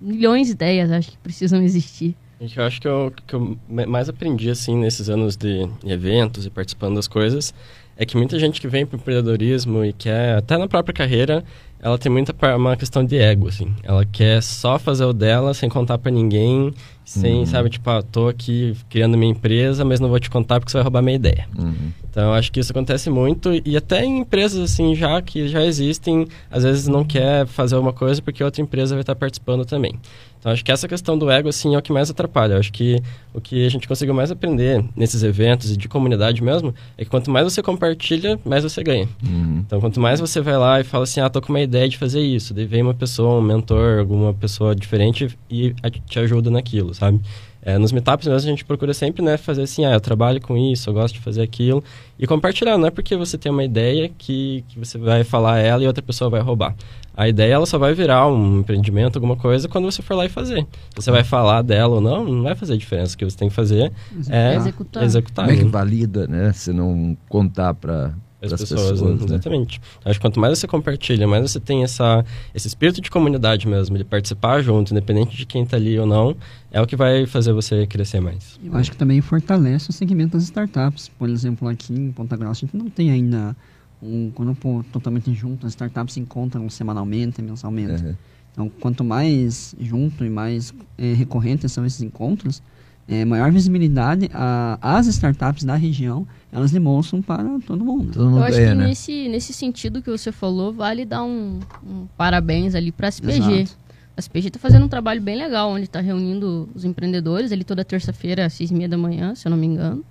milhões 0.00 0.48
de 0.48 0.52
ideias 0.52 0.90
acho 0.90 1.10
que 1.12 1.18
precisam 1.18 1.62
existir. 1.62 2.16
Eu 2.40 2.64
acho 2.64 2.80
que 2.80 2.88
eu, 2.88 3.12
que 3.26 3.34
eu 3.34 3.56
mais 3.68 4.08
aprendi, 4.08 4.50
assim, 4.50 4.76
nesses 4.76 5.08
anos 5.08 5.36
de 5.36 5.66
eventos 5.84 6.44
e 6.44 6.50
participando 6.50 6.96
das 6.96 7.08
coisas, 7.08 7.54
é 7.96 8.04
que 8.04 8.16
muita 8.16 8.38
gente 8.38 8.60
que 8.60 8.68
vem 8.68 8.84
para 8.84 8.96
o 8.96 9.00
empreendedorismo 9.00 9.84
e 9.84 9.92
quer, 9.92 10.36
até 10.36 10.58
na 10.58 10.66
própria 10.66 10.92
carreira, 10.92 11.44
ela 11.80 11.98
tem 11.98 12.10
muita 12.10 12.34
uma 12.56 12.76
questão 12.76 13.04
de 13.04 13.16
ego, 13.18 13.48
assim. 13.48 13.74
Ela 13.82 14.06
quer 14.06 14.42
só 14.42 14.78
fazer 14.78 15.04
o 15.04 15.12
dela, 15.12 15.52
sem 15.52 15.68
contar 15.68 15.98
para 15.98 16.10
ninguém, 16.10 16.72
sem, 17.04 17.44
sabe, 17.44 17.68
tipo, 17.68 17.88
ah, 17.90 18.02
tô 18.02 18.28
aqui 18.28 18.74
criando 18.88 19.18
minha 19.18 19.30
empresa, 19.30 19.84
mas 19.84 20.00
não 20.00 20.08
vou 20.08 20.18
te 20.18 20.30
contar 20.30 20.58
porque 20.58 20.70
você 20.70 20.78
vai 20.78 20.84
roubar 20.84 21.02
minha 21.02 21.16
ideia. 21.16 21.46
Uhum. 21.56 21.92
Então, 22.08 22.32
acho 22.32 22.50
que 22.50 22.58
isso 22.58 22.72
acontece 22.72 23.10
muito 23.10 23.50
e 23.64 23.76
até 23.76 24.02
em 24.02 24.20
empresas 24.20 24.60
assim 24.72 24.94
já 24.94 25.20
que 25.20 25.46
já 25.46 25.62
existem, 25.62 26.26
às 26.50 26.62
vezes 26.62 26.88
não 26.88 27.04
quer 27.04 27.46
fazer 27.46 27.76
uma 27.76 27.92
coisa 27.92 28.22
porque 28.22 28.42
outra 28.42 28.62
empresa 28.62 28.94
vai 28.94 29.02
estar 29.02 29.14
participando 29.14 29.66
também. 29.66 29.98
Então, 30.44 30.52
acho 30.52 30.62
que 30.62 30.70
essa 30.70 30.86
questão 30.86 31.16
do 31.16 31.30
ego 31.30 31.48
assim 31.48 31.74
é 31.74 31.78
o 31.78 31.80
que 31.80 31.90
mais 31.90 32.10
atrapalha. 32.10 32.52
Eu 32.52 32.58
acho 32.58 32.70
que 32.70 33.00
o 33.32 33.40
que 33.40 33.64
a 33.64 33.68
gente 33.70 33.88
conseguiu 33.88 34.12
mais 34.12 34.30
aprender 34.30 34.84
nesses 34.94 35.22
eventos 35.22 35.70
e 35.70 35.76
de 35.76 35.88
comunidade 35.88 36.42
mesmo 36.42 36.74
é 36.98 37.04
que 37.04 37.08
quanto 37.08 37.30
mais 37.30 37.50
você 37.50 37.62
compartilha, 37.62 38.38
mais 38.44 38.62
você 38.62 38.82
ganha. 38.84 39.08
Uhum. 39.26 39.62
Então, 39.66 39.80
quanto 39.80 39.98
mais 39.98 40.20
você 40.20 40.42
vai 40.42 40.58
lá 40.58 40.78
e 40.78 40.84
fala 40.84 41.04
assim, 41.04 41.18
ah, 41.18 41.30
tô 41.30 41.40
com 41.40 41.48
uma 41.48 41.62
ideia 41.62 41.88
de 41.88 41.96
fazer 41.96 42.20
isso, 42.20 42.52
daí 42.52 42.66
vem 42.66 42.82
uma 42.82 42.92
pessoa, 42.92 43.38
um 43.38 43.42
mentor, 43.42 44.00
alguma 44.00 44.34
pessoa 44.34 44.76
diferente 44.76 45.34
e 45.48 45.74
te 46.06 46.18
ajuda 46.18 46.50
naquilo, 46.50 46.92
sabe? 46.92 47.22
É, 47.64 47.78
nos 47.78 47.92
meetups 47.92 48.26
mesmo 48.26 48.48
a 48.48 48.50
gente 48.50 48.64
procura 48.64 48.92
sempre, 48.92 49.24
né, 49.24 49.38
fazer 49.38 49.62
assim, 49.62 49.86
ah, 49.86 49.92
eu 49.92 50.00
trabalho 50.00 50.40
com 50.40 50.54
isso, 50.56 50.90
eu 50.90 50.94
gosto 50.94 51.14
de 51.14 51.20
fazer 51.20 51.40
aquilo, 51.40 51.82
e 52.18 52.26
compartilhar, 52.26 52.76
não 52.76 52.88
é 52.88 52.90
porque 52.90 53.16
você 53.16 53.38
tem 53.38 53.50
uma 53.50 53.64
ideia 53.64 54.10
que, 54.18 54.62
que 54.68 54.78
você 54.78 54.98
vai 54.98 55.24
falar 55.24 55.58
ela 55.58 55.82
e 55.82 55.86
outra 55.86 56.02
pessoa 56.02 56.28
vai 56.28 56.42
roubar. 56.42 56.74
A 57.16 57.28
ideia, 57.28 57.54
ela 57.54 57.64
só 57.64 57.78
vai 57.78 57.94
virar 57.94 58.26
um 58.26 58.58
empreendimento, 58.58 59.16
alguma 59.16 59.36
coisa, 59.36 59.68
quando 59.68 59.84
você 59.84 60.02
for 60.02 60.14
lá 60.14 60.26
e 60.26 60.28
fazer. 60.28 60.66
Se 60.90 60.96
você 60.96 61.12
vai 61.12 61.22
falar 61.22 61.62
dela 61.62 61.94
ou 61.94 62.00
não, 62.00 62.24
não 62.24 62.42
vai 62.42 62.56
fazer 62.56 62.76
diferença. 62.76 63.14
O 63.14 63.18
que 63.18 63.24
você 63.24 63.36
tem 63.36 63.48
que 63.48 63.54
fazer 63.54 63.92
é 64.28 64.56
Executar. 64.56 65.04
executar. 65.04 65.44
Como 65.44 65.56
é 65.56 65.58
que 65.58 65.64
né? 65.64 65.70
valida, 65.70 66.26
né? 66.26 66.52
Se 66.52 66.72
não 66.72 67.16
contar 67.28 67.72
para 67.72 68.12
as 68.46 68.52
as 68.52 68.60
pessoas, 68.60 68.90
pessoas, 68.92 69.10
né? 69.12 69.16
né? 69.16 69.24
exatamente. 69.24 69.80
Acho 70.04 70.18
que 70.18 70.20
quanto 70.20 70.40
mais 70.40 70.58
você 70.58 70.66
compartilha, 70.66 71.26
mais 71.26 71.50
você 71.50 71.60
tem 71.60 71.82
essa, 71.82 72.24
esse 72.54 72.68
espírito 72.68 73.00
de 73.00 73.10
comunidade 73.10 73.66
mesmo, 73.66 73.96
de 73.96 74.04
participar 74.04 74.62
junto, 74.62 74.92
independente 74.92 75.36
de 75.36 75.46
quem 75.46 75.62
está 75.62 75.76
ali 75.76 75.98
ou 75.98 76.06
não, 76.06 76.36
é 76.70 76.80
o 76.80 76.86
que 76.86 76.96
vai 76.96 77.26
fazer 77.26 77.52
você 77.52 77.86
crescer 77.86 78.20
mais. 78.20 78.58
Eu 78.62 78.76
acho 78.76 78.90
que 78.90 78.96
também 78.96 79.20
fortalece 79.20 79.90
o 79.90 79.92
segmento 79.92 80.32
das 80.36 80.44
startups. 80.44 81.08
Por 81.08 81.28
exemplo, 81.28 81.68
aqui 81.68 81.92
em 81.92 82.12
Ponta 82.12 82.36
Grossa, 82.36 82.64
a 82.64 82.66
gente 82.66 82.76
não 82.76 82.90
tem 82.90 83.10
ainda 83.10 83.56
um 84.02 84.30
grupo 84.30 84.84
totalmente 84.92 85.32
junto. 85.32 85.66
As 85.66 85.72
startups 85.72 86.14
se 86.14 86.20
encontram 86.20 86.68
semanalmente, 86.68 87.40
mensalmente. 87.40 88.04
Uhum. 88.04 88.14
Então, 88.52 88.68
quanto 88.80 89.02
mais 89.02 89.74
junto 89.80 90.24
e 90.24 90.30
mais 90.30 90.72
eh, 90.96 91.12
recorrentes 91.12 91.72
são 91.72 91.84
esses 91.84 92.02
encontros, 92.02 92.62
é, 93.08 93.24
maior 93.24 93.50
visibilidade, 93.52 94.30
a, 94.32 94.78
as 94.80 95.06
startups 95.06 95.64
da 95.64 95.74
região, 95.74 96.26
elas 96.52 96.70
demonstram 96.70 97.20
para 97.20 97.44
todo 97.66 97.84
mundo. 97.84 98.12
Todo 98.12 98.26
mundo 98.26 98.38
Eu 98.38 98.44
acho 98.44 98.58
é, 98.58 98.68
que 98.68 98.74
né? 98.74 98.86
nesse, 98.86 99.28
nesse 99.28 99.52
sentido 99.52 100.00
que 100.00 100.10
você 100.10 100.32
falou, 100.32 100.72
vale 100.72 101.04
dar 101.04 101.22
um, 101.22 101.60
um 101.86 102.06
parabéns 102.16 102.74
ali 102.74 102.90
para 102.92 103.08
a 103.08 103.10
SPG. 103.10 103.52
Exato. 103.60 103.76
A 104.16 104.20
SPG 104.20 104.46
está 104.46 104.58
fazendo 104.60 104.84
um 104.84 104.88
trabalho 104.88 105.20
bem 105.20 105.36
legal, 105.36 105.70
onde 105.70 105.84
está 105.84 106.00
reunindo 106.00 106.68
os 106.74 106.84
empreendedores 106.84 107.50
ali 107.50 107.64
toda 107.64 107.84
terça-feira, 107.84 108.46
às 108.46 108.52
seis 108.52 108.70
e 108.70 108.74
meia 108.74 108.88
da 108.88 108.96
manhã, 108.96 109.34
se 109.34 109.46
eu 109.46 109.50
não 109.50 109.56
me 109.56 109.66
engano. 109.66 110.04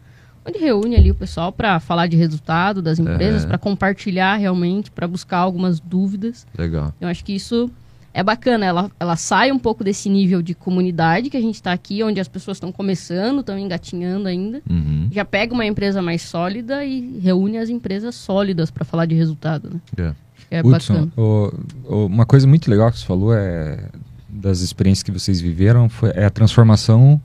Onde 0.45 0.59
reúne 0.59 0.97
ali 0.97 1.09
o 1.09 1.15
pessoal 1.15 1.53
para 1.53 1.79
falar 1.79 2.07
de 2.07 2.17
resultado 2.17 2.81
das 2.81 2.99
empresas, 2.99 3.45
É. 3.45 3.47
para 3.47 3.57
compartilhar 3.57 4.35
realmente, 4.35 4.91
para 4.91 5.07
buscar 5.07 5.37
algumas 5.37 5.79
dúvidas. 5.79 6.45
Legal. 6.57 6.93
Eu 6.99 7.07
acho 7.07 7.23
que 7.23 7.31
isso 7.33 7.71
é 8.13 8.21
bacana. 8.23 8.65
Ela, 8.65 8.91
ela 8.99 9.15
sai 9.15 9.51
um 9.51 9.57
pouco 9.59 9.83
desse 9.83 10.07
nível 10.09 10.41
de 10.41 10.53
comunidade 10.53 11.29
que 11.29 11.37
a 11.37 11.41
gente 11.41 11.55
está 11.55 11.71
aqui, 11.73 12.03
onde 12.03 12.19
as 12.19 12.27
pessoas 12.27 12.57
estão 12.57 12.71
começando, 12.71 13.39
estão 13.39 13.57
engatinhando 13.57 14.27
ainda. 14.27 14.61
Uhum. 14.69 15.07
Já 15.11 15.25
pega 15.25 15.53
uma 15.53 15.65
empresa 15.65 16.01
mais 16.01 16.21
sólida 16.21 16.85
e 16.85 17.19
reúne 17.19 17.57
as 17.57 17.69
empresas 17.69 18.15
sólidas 18.15 18.69
para 18.69 18.85
falar 18.85 19.05
de 19.05 19.15
resultado, 19.15 19.69
né? 19.73 19.81
É. 19.97 20.07
Acho 20.07 20.47
que 20.49 20.55
é 20.55 20.59
Hudson, 20.61 20.93
bacana. 20.93 21.11
o- 21.17 21.53
o- 21.85 22.05
uma 22.05 22.25
coisa 22.25 22.45
muito 22.47 22.69
legal 22.69 22.91
que 22.91 22.99
você 22.99 23.05
falou 23.05 23.33
é 23.33 23.89
das 24.29 24.59
experiências 24.61 25.03
que 25.03 25.11
vocês 25.11 25.39
viveram 25.41 25.87
foi 25.89 26.11
é 26.15 26.25
a 26.25 26.29
transformação 26.29 27.19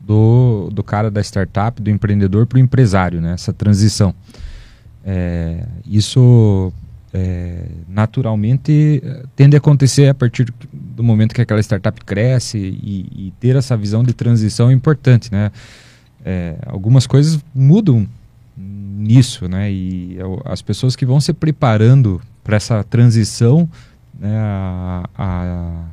do, 0.00 0.70
do 0.72 0.82
cara 0.82 1.10
da 1.10 1.20
startup, 1.20 1.80
do 1.82 1.90
empreendedor 1.90 2.46
para 2.46 2.56
o 2.56 2.60
empresário, 2.60 3.20
né? 3.20 3.32
Essa 3.34 3.52
transição. 3.52 4.14
É, 5.04 5.64
isso 5.86 6.72
é, 7.18 7.64
naturalmente 7.88 9.02
eh, 9.04 9.24
tende 9.34 9.56
a 9.56 9.58
acontecer 9.58 10.08
a 10.08 10.14
partir 10.14 10.46
do 10.72 11.02
momento 11.02 11.34
que 11.34 11.40
aquela 11.40 11.60
startup 11.60 12.04
cresce 12.04 12.58
e, 12.58 13.26
e 13.28 13.32
ter 13.40 13.56
essa 13.56 13.76
visão 13.76 14.02
de 14.04 14.12
transição 14.12 14.70
é 14.70 14.72
importante, 14.72 15.30
né? 15.32 15.50
É, 16.24 16.56
algumas 16.66 17.06
coisas 17.06 17.40
mudam 17.54 18.06
nisso, 18.56 19.48
né? 19.48 19.70
E 19.72 20.16
eu- 20.16 20.40
as 20.44 20.62
pessoas 20.62 20.94
que 20.96 21.04
vão 21.06 21.20
se 21.20 21.32
preparando 21.32 22.20
para 22.44 22.56
essa 22.56 22.84
transição, 22.84 23.68
né? 24.18 24.36
A, 24.36 25.04
a- 25.16 25.84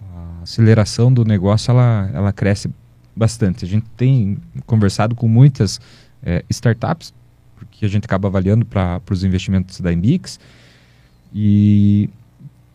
a 0.00 0.42
aceleração 0.42 1.12
do 1.12 1.24
negócio 1.24 1.70
ela, 1.70 2.10
ela 2.14 2.32
cresce 2.32 2.70
bastante. 3.14 3.64
A 3.64 3.68
gente 3.68 3.86
tem 3.96 4.38
conversado 4.66 5.14
com 5.14 5.28
muitas 5.28 5.80
eh, 6.22 6.44
startups, 6.50 7.12
porque 7.56 7.84
a 7.84 7.88
gente 7.88 8.04
acaba 8.04 8.28
avaliando 8.28 8.64
para 8.64 9.00
os 9.10 9.22
investimentos 9.24 9.80
da 9.80 9.92
Embix, 9.92 10.38
e 11.34 12.08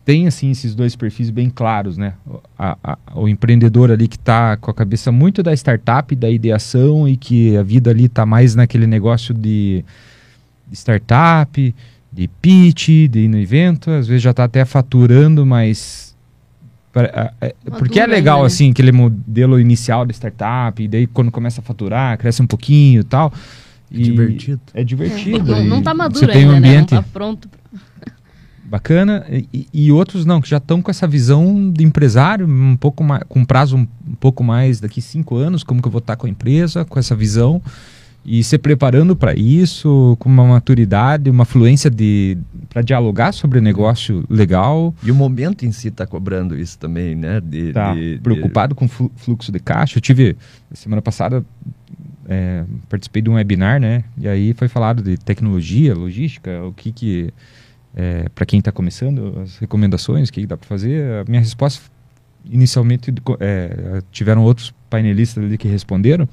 tem 0.04 0.26
assim 0.28 0.50
esses 0.52 0.74
dois 0.74 0.94
perfis 0.94 1.30
bem 1.30 1.50
claros, 1.50 1.96
né? 1.96 2.14
O- 2.26 2.40
a- 2.58 2.78
a- 2.82 2.98
o 3.14 3.28
empreendedor 3.28 3.90
ali 3.90 4.06
que 4.06 4.16
está 4.16 4.56
com 4.56 4.70
a 4.70 4.74
cabeça 4.74 5.10
muito 5.10 5.42
da 5.42 5.52
startup, 5.52 6.14
da 6.14 6.30
ideação 6.30 7.08
e 7.08 7.16
que 7.16 7.56
a 7.56 7.62
vida 7.62 7.90
ali 7.90 8.04
está 8.04 8.24
mais 8.24 8.54
naquele 8.54 8.86
negócio 8.86 9.34
de, 9.34 9.84
startup, 10.72 11.74
de 12.12 12.28
pitch, 12.40 12.88
de 13.10 13.20
ir 13.20 13.28
no 13.28 13.38
evento, 13.38 13.90
às 13.90 14.06
vezes 14.06 14.22
já 14.22 14.30
está 14.30 14.44
até 14.44 14.64
faturando, 14.64 15.44
mas 15.44 16.14
pra- 16.92 17.32
é- 17.40 17.54
porque 17.78 18.00
é 18.00 18.06
legal 18.06 18.40
né? 18.40 18.46
assim 18.46 18.70
aquele 18.70 18.92
modelo 18.92 19.58
inicial 19.60 20.06
da 20.06 20.12
startup, 20.12 20.82
e 20.82 20.88
daí 20.88 21.06
quando 21.06 21.30
começa 21.30 21.60
a 21.60 21.64
faturar, 21.64 22.16
cresce 22.18 22.40
um 22.42 22.46
pouquinho 22.46 23.00
e 23.00 23.04
tal. 23.04 23.32
É 23.92 23.98
divertido. 23.98 24.60
É 24.74 24.84
divertido. 24.84 25.52
Não, 25.52 25.64
não 25.64 25.78
e 25.80 25.82
tá 25.82 25.94
maduro 25.94 26.18
Você 26.20 26.26
tem 26.26 26.42
ainda, 26.42 26.52
um 26.54 26.56
ambiente 26.56 26.92
né? 26.94 26.96
Não 26.96 27.02
tá 27.02 27.08
pronto. 27.12 27.48
Bacana 28.68 29.24
e, 29.30 29.66
e 29.72 29.92
outros 29.92 30.24
não 30.24 30.40
que 30.40 30.48
já 30.48 30.56
estão 30.58 30.82
com 30.82 30.90
essa 30.90 31.06
visão 31.06 31.70
de 31.70 31.84
empresário 31.84 32.46
um 32.46 32.76
pouco 32.76 33.04
mais 33.04 33.22
com 33.28 33.44
prazo 33.44 33.76
um, 33.76 33.86
um 34.08 34.14
pouco 34.14 34.42
mais 34.42 34.80
daqui 34.80 35.00
cinco 35.00 35.36
anos 35.36 35.62
como 35.62 35.80
que 35.80 35.88
eu 35.88 35.92
vou 35.92 36.00
estar 36.00 36.16
com 36.16 36.26
a 36.26 36.30
empresa 36.30 36.84
com 36.84 36.98
essa 36.98 37.14
visão 37.14 37.62
e 38.28 38.42
se 38.42 38.58
preparando 38.58 39.14
para 39.14 39.34
isso 39.38 40.16
com 40.18 40.28
uma 40.28 40.44
maturidade 40.44 41.30
uma 41.30 41.44
fluência 41.44 41.88
de 41.88 42.36
para 42.68 42.82
dialogar 42.82 43.32
sobre 43.32 43.60
negócio 43.60 44.24
legal. 44.28 44.92
E 45.02 45.10
o 45.10 45.14
momento 45.14 45.64
em 45.64 45.70
si 45.72 45.88
está 45.88 46.04
cobrando 46.06 46.58
isso 46.58 46.76
também, 46.78 47.14
né? 47.14 47.40
De, 47.40 47.72
tá 47.72 47.94
de- 47.94 48.16
de- 48.16 48.20
preocupado 48.20 48.74
com 48.74 48.86
flu- 48.86 49.10
fluxo 49.16 49.50
de 49.50 49.58
caixa. 49.60 49.96
Eu 49.96 50.02
tive 50.02 50.36
semana 50.74 51.00
passada 51.00 51.42
é, 52.28 52.64
participei 52.88 53.22
de 53.22 53.30
um 53.30 53.34
webinar 53.34 53.80
né? 53.80 54.04
E 54.18 54.26
aí 54.28 54.52
foi 54.52 54.66
falado 54.68 55.02
de 55.02 55.16
tecnologia 55.16 55.94
logística 55.94 56.62
o 56.64 56.72
que 56.72 56.90
que 56.92 57.30
para 58.34 58.44
quem 58.44 58.58
está 58.58 58.70
começando 58.70 59.40
as 59.42 59.56
recomendações 59.58 60.28
o 60.28 60.32
que 60.32 60.46
dá 60.46 60.56
para 60.56 60.68
fazer 60.68 61.20
a 61.20 61.24
minha 61.28 61.40
resposta 61.40 61.82
inicialmente 62.44 63.12
é, 63.40 64.02
tiveram 64.12 64.42
outros 64.44 64.72
painelistas 64.88 65.42
ali 65.42 65.58
que 65.58 65.66
responderam. 65.66 66.28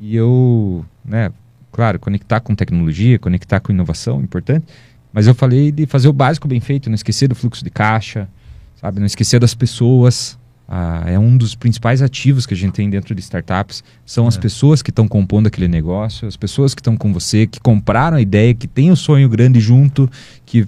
E 0.00 0.14
eu 0.14 0.84
né 1.04 1.30
claro 1.72 1.98
conectar 1.98 2.40
com 2.40 2.54
tecnologia 2.54 3.18
conectar 3.18 3.60
com 3.60 3.72
inovação 3.72 4.20
importante. 4.20 4.66
Mas 5.12 5.26
eu 5.26 5.34
falei 5.34 5.72
de 5.72 5.86
fazer 5.86 6.08
o 6.08 6.12
básico 6.12 6.46
bem 6.46 6.60
feito 6.60 6.88
não 6.88 6.94
esquecer 6.94 7.28
do 7.28 7.34
fluxo 7.34 7.64
de 7.64 7.70
caixa 7.70 8.28
sabe? 8.76 9.00
Não 9.00 9.06
esquecer 9.06 9.40
das 9.40 9.54
pessoas 9.54 10.38
ah, 10.68 11.04
é 11.06 11.18
um 11.18 11.36
dos 11.36 11.54
principais 11.54 12.02
ativos 12.02 12.44
que 12.46 12.52
a 12.54 12.56
gente 12.56 12.72
tem 12.72 12.90
dentro 12.90 13.14
de 13.14 13.20
startups 13.20 13.84
são 14.04 14.26
as 14.26 14.36
É. 14.36 14.40
pessoas 14.40 14.82
que 14.82 14.90
estão 14.90 15.06
compondo 15.06 15.46
aquele 15.46 15.68
negócio 15.68 16.26
as 16.26 16.36
pessoas 16.36 16.74
que 16.74 16.80
estão 16.80 16.96
com 16.96 17.12
você 17.12 17.46
que 17.46 17.60
compraram 17.60 18.16
a 18.16 18.20
ideia 18.20 18.52
que 18.52 18.66
tem 18.66 18.90
o 18.90 18.96
sonho 18.96 19.28
grande 19.28 19.60
junto 19.60 20.10
que 20.44 20.66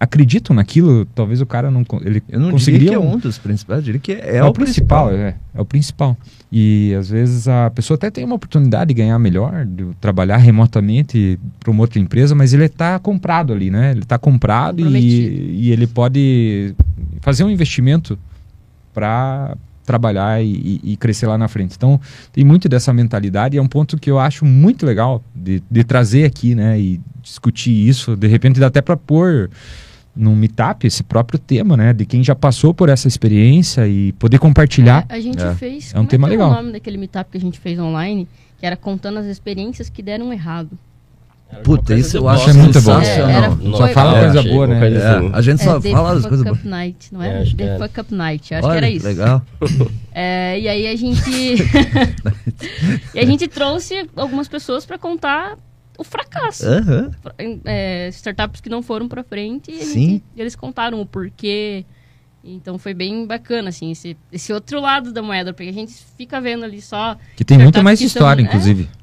acreditam 0.00 0.56
naquilo 0.56 1.04
talvez 1.14 1.40
o 1.40 1.46
cara 1.46 1.70
não 1.70 1.84
ele 2.04 2.20
Eu 2.28 2.40
não 2.40 2.50
conseguiria 2.50 2.88
diria 2.88 2.98
que 2.98 3.04
é 3.06 3.08
um- 3.08 3.14
um 3.14 3.18
dos 3.18 3.38
principais, 3.38 3.78
eu 3.78 3.84
diria 3.84 4.00
que 4.00 4.10
é, 4.12 4.38
é, 4.38 4.44
o 4.44 4.52
principal, 4.52 5.12
é, 5.12 5.36
é 5.54 5.60
o 5.60 5.64
principal. 5.64 6.16
E 6.50 6.92
às 6.98 7.08
vezes 7.08 7.46
a 7.46 7.70
pessoa 7.70 7.94
até 7.94 8.10
tem 8.10 8.24
uma 8.24 8.34
oportunidade 8.34 8.88
de 8.88 8.94
ganhar 8.94 9.16
melhor, 9.20 9.64
de 9.64 9.86
trabalhar 10.00 10.38
remotamente 10.38 11.38
para 11.60 11.70
uma 11.70 11.82
outra 11.82 12.00
empresa, 12.00 12.34
mas 12.34 12.52
ele 12.52 12.64
está 12.64 12.98
comprado 12.98 13.52
ali, 13.52 13.70
né? 13.70 13.92
Ele 13.92 14.00
está 14.00 14.18
comprado 14.18 14.80
e, 14.80 15.60
e 15.68 15.70
ele 15.70 15.86
pode 15.86 16.74
fazer 17.20 17.44
um 17.44 17.50
investimento 17.50 18.18
para 18.94 19.56
trabalhar 19.84 20.42
e, 20.42 20.80
e- 20.84 20.96
crescer 20.96 21.26
lá 21.26 21.36
na 21.36 21.48
frente. 21.48 21.74
Então 21.76 22.00
tem 22.32 22.44
muito 22.44 22.68
dessa 22.68 22.92
mentalidade 22.92 23.56
e 23.56 23.58
é 23.58 23.62
um 23.62 23.66
ponto 23.66 23.98
que 23.98 24.10
eu 24.10 24.18
acho 24.18 24.44
muito 24.44 24.86
legal 24.86 25.22
de, 25.34 25.62
de 25.70 25.82
trazer 25.84 26.24
aqui, 26.24 26.54
né? 26.54 26.78
E 26.80 27.00
discutir 27.20 27.72
isso. 27.88 28.16
De 28.16 28.28
repente 28.28 28.60
dá 28.60 28.68
até 28.68 28.80
para 28.80 28.96
pôr 28.96 29.50
num 30.14 30.36
meetup 30.36 30.86
esse 30.86 31.02
próprio 31.02 31.38
tema, 31.38 31.76
né? 31.76 31.92
De 31.92 32.04
quem 32.06 32.22
já 32.22 32.34
passou 32.34 32.72
por 32.72 32.88
essa 32.88 33.08
experiência 33.08 33.88
e 33.88 34.12
poder 34.12 34.38
compartilhar. 34.38 35.04
A 35.08 35.18
gente 35.18 35.42
É. 35.42 35.54
fez. 35.54 35.92
É 35.92 35.96
um 35.96 36.00
como 36.02 36.08
tema 36.10 36.28
que 36.28 36.32
legal. 36.32 36.50
o 36.50 36.54
nome 36.54 36.72
daquele 36.72 36.96
meetup 36.98 37.30
que 37.30 37.38
a 37.38 37.40
gente 37.40 37.58
fez 37.58 37.78
online? 37.78 38.28
Que 38.60 38.66
era 38.66 38.76
contando 38.76 39.18
as 39.18 39.26
experiências 39.26 39.88
que 39.88 40.00
deram 40.02 40.32
errado. 40.32 40.78
Puta, 41.64 41.94
isso 41.94 42.16
eu 42.16 42.28
acho 42.28 42.50
é 42.50 42.52
muito 42.52 42.80
bom. 42.80 42.98
sensacional. 43.00 43.28
É, 43.30 43.32
era- 43.36 43.48
No- 43.50 43.76
Só 43.76 43.88
fala 43.88 44.16
é, 44.18 44.20
coisa 44.24 44.40
achei 44.40 44.52
boa, 44.52 44.66
né? 44.66 44.90
É, 44.90 44.96
assim. 45.16 45.30
a 45.32 45.40
gente 45.42 45.62
só 45.62 45.76
é, 45.76 45.80
The 45.80 45.90
fala 45.92 46.08
as 46.10 46.16
Fuck 46.16 46.28
coisas 46.28 46.46
Up 46.46 46.54
boas. 46.54 46.64
Night, 46.64 47.14
não 47.14 47.22
É, 47.22 47.44
The. 47.44 47.78
Fuck 47.78 48.00
Up 48.00 48.14
Night, 48.14 48.54
acho 48.54 48.66
Olha, 48.66 48.72
que 48.80 48.84
era 48.86 48.90
isso. 48.94 49.06
legal. 49.06 49.42
É, 50.14 50.60
e 50.60 50.68
aí 50.68 50.86
a 50.88 50.94
gente. 50.96 51.30
e 53.14 53.18
a 53.18 53.24
gente 53.24 53.48
trouxe 53.48 54.06
algumas 54.14 54.46
pessoas 54.48 54.84
para 54.84 54.98
contar 54.98 55.56
o 55.96 56.04
fracasso. 56.04 56.66
É, 57.64 58.08
startups 58.08 58.60
que 58.60 58.68
não 58.68 58.82
foram 58.82 59.08
para 59.08 59.22
frente 59.22 59.70
e 59.70 59.84
gente- 59.84 60.22
eles 60.36 60.54
contaram 60.54 61.00
o 61.00 61.06
porquê. 61.06 61.84
Então 62.44 62.76
foi 62.76 62.92
bem 62.92 63.24
bacana, 63.24 63.68
assim, 63.68 63.92
esse, 63.92 64.16
esse 64.32 64.52
outro 64.52 64.80
lado 64.80 65.12
da 65.12 65.22
moeda, 65.22 65.52
porque 65.52 65.68
a 65.70 65.72
gente 65.72 65.94
fica 66.18 66.40
vendo 66.40 66.64
ali 66.64 66.82
só. 66.82 67.16
Que 67.36 67.44
tem 67.44 67.56
muito 67.56 67.82
mais 67.84 68.00
história, 68.00 68.44
são- 68.44 68.52
é. 68.52 68.56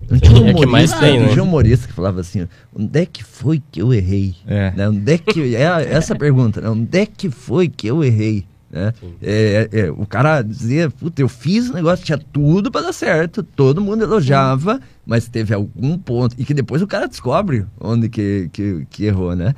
Não 0.10 0.20
tinha 0.20 0.42
um 0.42 0.48
É 0.48 0.54
que 0.54 0.66
mais 0.66 0.92
humorista, 0.92 1.00
tem, 1.00 1.20
né? 1.20 1.28
tinha 1.30 1.44
um 1.44 1.48
humorista 1.48 1.88
que 1.88 1.94
falava 1.94 2.22
assim, 2.22 2.48
onde 2.76 3.00
é 3.00 3.06
que 3.06 3.24
foi 3.24 3.62
que 3.72 3.82
eu 3.82 3.94
errei? 3.94 4.36
É. 4.48 4.72
Né? 4.76 4.90
Onde 4.90 5.14
é 5.14 5.18
que, 5.18 5.56
é 5.56 5.94
essa 5.94 6.16
pergunta, 6.16 6.62
né? 6.62 6.70
onde 6.70 6.98
é 6.98 7.06
que 7.06 7.30
foi 7.30 7.68
que 7.68 7.88
eu 7.88 8.04
errei? 8.04 8.46
Né? 8.72 8.94
Sim. 9.00 9.16
É, 9.22 9.70
é, 9.72 9.92
o 9.92 10.06
cara 10.06 10.42
dizia, 10.42 10.90
puta, 10.90 11.22
eu 11.22 11.28
fiz 11.28 11.70
o 11.70 11.74
negócio, 11.74 12.06
tinha 12.06 12.18
tudo 12.18 12.72
para 12.72 12.82
dar 12.82 12.94
certo, 12.94 13.42
todo 13.42 13.82
mundo 13.82 14.04
elogiava, 14.04 14.80
mas 15.06 15.28
teve 15.28 15.54
algum 15.54 15.98
ponto, 15.98 16.36
e 16.38 16.46
que 16.46 16.54
depois 16.54 16.82
o 16.82 16.88
cara 16.88 17.08
descobre 17.08 17.66
onde 17.80 18.10
que, 18.10 18.50
que, 18.54 18.86
que 18.90 19.06
errou, 19.06 19.36
né? 19.36 19.56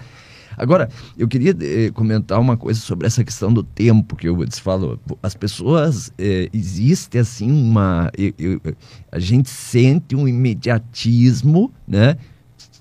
Agora, 0.57 0.89
eu 1.17 1.27
queria 1.27 1.55
eh, 1.61 1.91
comentar 1.93 2.39
uma 2.39 2.57
coisa 2.57 2.79
sobre 2.79 3.07
essa 3.07 3.23
questão 3.23 3.51
do 3.53 3.63
tempo 3.63 4.15
que 4.15 4.29
o 4.29 4.35
Woods 4.35 4.59
falou. 4.59 4.99
As 5.23 5.33
pessoas, 5.35 6.11
eh, 6.17 6.49
existe 6.53 7.17
assim 7.17 7.51
uma... 7.51 8.11
eu- 8.17 8.33
eu- 8.37 8.61
a 9.11 9.19
gente 9.19 9.49
sente 9.49 10.15
um 10.15 10.27
imediatismo, 10.27 11.71
né? 11.87 12.17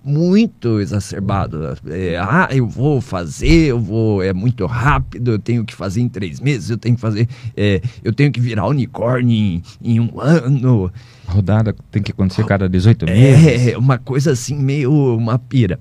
muito 0.03 0.81
exacerbado. 0.81 1.77
É, 1.87 2.17
ah, 2.19 2.49
eu 2.51 2.67
vou 2.67 3.03
fazer, 3.03 3.67
eu 3.67 3.79
vou, 3.79 4.23
é 4.23 4.33
muito 4.33 4.65
rápido, 4.65 5.33
eu 5.33 5.39
tenho 5.39 5.63
que 5.63 5.75
fazer 5.75 6.01
em 6.01 6.09
três 6.09 6.41
meses, 6.41 6.71
eu 6.71 6.79
tenho 6.79 6.95
que 6.95 7.01
fazer, 7.03 7.29
é, 7.55 7.83
eu 8.03 8.11
tenho 8.11 8.33
que 8.33 8.41
virar 8.41 8.67
unicórnio 8.67 9.37
em, 9.37 9.63
em 9.83 10.01
um 10.01 10.19
ano. 10.19 10.91
Rodada 11.27 11.75
tem 11.91 12.03
que 12.03 12.13
acontecer 12.13 12.45
cada 12.47 12.67
18 12.67 13.05
meses. 13.05 13.69
É, 13.75 13.77
uma 13.79 13.99
coisa 13.99 14.33
assim, 14.33 14.57
meio 14.57 14.91
uma 15.17 15.39
pira. 15.39 15.79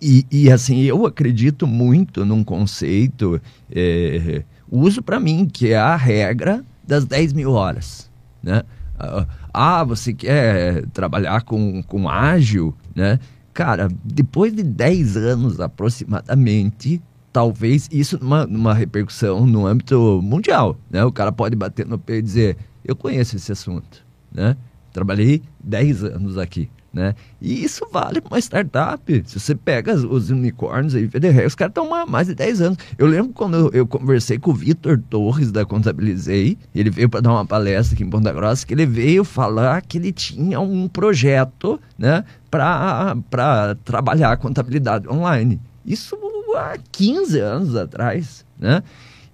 E, 0.00 0.26
e, 0.30 0.50
assim, 0.50 0.82
eu 0.82 1.04
acredito 1.06 1.66
muito 1.66 2.24
num 2.24 2.42
conceito, 2.42 3.40
é, 3.70 4.42
uso 4.70 5.02
para 5.02 5.20
mim, 5.20 5.46
que 5.46 5.72
é 5.72 5.76
a 5.76 5.96
regra 5.96 6.64
das 6.86 7.04
10 7.04 7.32
mil 7.32 7.52
horas. 7.52 8.10
Né? 8.42 8.62
Ah, 8.98 9.26
ah, 9.52 9.84
você 9.84 10.12
quer 10.12 10.86
trabalhar 10.86 11.42
com, 11.42 11.82
com 11.82 12.08
ágil, 12.08 12.74
né? 12.94 13.18
Cara, 13.52 13.88
depois 14.04 14.54
de 14.54 14.62
10 14.62 15.16
anos 15.16 15.60
aproximadamente, 15.60 17.00
talvez 17.32 17.88
isso 17.92 18.18
numa, 18.20 18.46
numa 18.46 18.74
repercussão 18.74 19.46
no 19.46 19.66
âmbito 19.66 20.20
mundial, 20.22 20.76
né? 20.90 21.04
O 21.04 21.12
cara 21.12 21.30
pode 21.30 21.54
bater 21.54 21.86
no 21.86 21.98
pé 21.98 22.16
e 22.16 22.22
dizer, 22.22 22.56
eu 22.84 22.96
conheço 22.96 23.36
esse 23.36 23.52
assunto, 23.52 24.04
né? 24.32 24.56
Trabalhei 24.92 25.42
10 25.62 26.04
anos 26.04 26.38
aqui 26.38 26.68
né? 26.94 27.14
E 27.40 27.64
isso 27.64 27.86
vale 27.92 28.20
para 28.20 28.34
uma 28.34 28.38
startup. 28.38 29.22
Se 29.26 29.40
você 29.40 29.54
pega 29.54 29.94
os 29.94 30.30
unicórnios 30.30 30.94
aí, 30.94 31.10
os 31.46 31.54
caras 31.54 31.72
estão 31.72 31.92
há 31.92 32.06
mais 32.06 32.28
de 32.28 32.34
10 32.34 32.60
anos. 32.60 32.78
Eu 32.96 33.06
lembro 33.06 33.32
quando 33.32 33.56
eu, 33.56 33.70
eu 33.72 33.86
conversei 33.86 34.38
com 34.38 34.52
o 34.52 34.54
Vitor 34.54 34.98
Torres 35.10 35.50
da 35.50 35.64
Contabilizei, 35.64 36.56
ele 36.74 36.90
veio 36.90 37.08
para 37.08 37.20
dar 37.20 37.32
uma 37.32 37.44
palestra 37.44 37.94
aqui 37.94 38.04
em 38.04 38.10
Ponta 38.10 38.32
Grossa, 38.32 38.64
que 38.64 38.72
ele 38.72 38.86
veio 38.86 39.24
falar 39.24 39.82
que 39.82 39.98
ele 39.98 40.12
tinha 40.12 40.60
um 40.60 40.88
projeto, 40.88 41.80
né, 41.98 42.24
para 42.50 43.76
trabalhar 43.84 44.32
a 44.32 44.36
contabilidade 44.36 45.08
online. 45.08 45.60
Isso 45.84 46.16
há 46.56 46.76
15 46.92 47.40
anos 47.40 47.76
atrás, 47.76 48.44
né? 48.58 48.82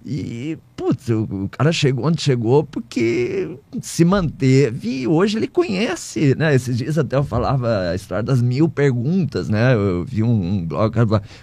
E, 0.03 0.57
putz, 0.81 1.09
o, 1.09 1.47
cara 1.49 1.71
chegou 1.71 2.05
onde 2.05 2.19
chegou 2.19 2.63
porque 2.63 3.55
se 3.81 4.03
manteve 4.03 5.01
e 5.01 5.07
hoje 5.07 5.37
ele 5.37 5.47
conhece, 5.47 6.33
né? 6.35 6.55
Esses 6.55 6.75
dias 6.75 6.97
até 6.97 7.15
eu 7.15 7.23
falava 7.23 7.91
a 7.91 7.95
história 7.95 8.23
das 8.23 8.41
mil 8.41 8.67
perguntas, 8.67 9.47
né? 9.47 9.75
Eu 9.75 10.03
vi 10.03 10.23
um, 10.23 10.29
um 10.31 10.65
blog, 10.65 10.91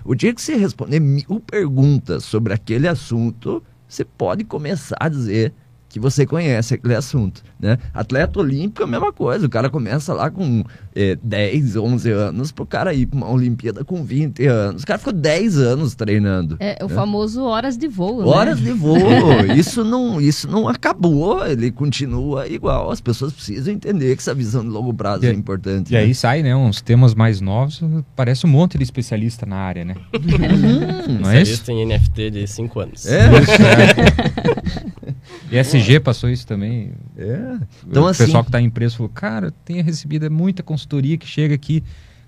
o 0.04 0.14
dia 0.16 0.34
que 0.34 0.42
você 0.42 0.56
responder 0.56 0.98
mil 0.98 1.40
perguntas 1.46 2.24
sobre 2.24 2.52
aquele 2.52 2.88
assunto, 2.88 3.62
você 3.86 4.04
pode 4.04 4.42
começar 4.42 4.96
a 4.98 5.08
dizer 5.08 5.54
que 5.88 5.98
você 5.98 6.26
conhece 6.26 6.74
aquele 6.74 6.94
assunto, 6.94 7.42
né? 7.58 7.78
Atleta 7.94 8.38
olímpico 8.38 8.82
é 8.82 8.84
a 8.84 8.88
mesma 8.88 9.12
coisa, 9.12 9.46
o 9.46 9.48
cara 9.48 9.70
começa 9.70 10.12
lá 10.12 10.30
com 10.30 10.62
é, 10.94 11.16
10, 11.22 11.76
11 11.76 12.10
anos 12.10 12.52
pro 12.52 12.66
cara 12.66 12.92
ir 12.92 13.06
pra 13.06 13.16
uma 13.16 13.30
Olimpíada 13.30 13.84
com 13.84 14.04
20 14.04 14.46
anos. 14.46 14.82
O 14.82 14.86
cara 14.86 14.98
ficou 14.98 15.12
10 15.12 15.58
anos 15.58 15.94
treinando. 15.94 16.56
É, 16.60 16.78
o 16.82 16.88
né? 16.88 16.94
famoso 16.94 17.42
horas 17.44 17.76
de 17.76 17.88
voo, 17.88 18.20
né? 18.20 18.26
Horas 18.26 18.60
de 18.60 18.72
voo. 18.72 18.98
isso, 19.56 19.82
não, 19.82 20.20
isso 20.20 20.48
não 20.48 20.68
acabou, 20.68 21.46
ele 21.46 21.70
continua 21.70 22.46
igual. 22.46 22.90
As 22.90 23.00
pessoas 23.00 23.32
precisam 23.32 23.72
entender 23.72 24.14
que 24.14 24.20
essa 24.20 24.34
visão 24.34 24.62
de 24.62 24.68
longo 24.68 24.92
prazo 24.92 25.24
e, 25.24 25.28
é 25.28 25.32
importante. 25.32 25.90
E 25.90 25.94
né? 25.94 26.00
aí 26.00 26.14
sai, 26.14 26.42
né, 26.42 26.54
uns 26.54 26.82
temas 26.82 27.14
mais 27.14 27.40
novos, 27.40 27.80
parece 28.14 28.46
um 28.46 28.50
monte 28.50 28.76
de 28.76 28.84
especialista 28.84 29.46
na 29.46 29.56
área, 29.56 29.84
né? 29.84 29.94
Hum, 30.14 31.20
não 31.22 31.30
é 31.30 31.42
isso? 31.42 31.70
em 31.70 31.86
NFT 31.86 32.30
de 32.30 32.46
5 32.46 32.80
anos. 32.80 33.06
É. 33.06 33.28
Isso, 33.40 33.52
é. 33.62 35.07
E 35.50 35.56
SG 35.58 36.00
passou 36.00 36.30
isso 36.30 36.46
também. 36.46 36.92
É. 37.16 37.58
Então, 37.86 38.04
o 38.04 38.06
assim, 38.06 38.24
pessoal 38.24 38.42
que 38.42 38.48
está 38.48 38.60
em 38.60 38.66
empresa 38.66 38.96
falou, 38.96 39.10
cara, 39.10 39.52
tenho 39.64 39.82
recebido 39.82 40.26
é 40.26 40.28
muita 40.28 40.62
consultoria 40.62 41.16
que 41.16 41.26
chega 41.26 41.54
aqui. 41.54 41.82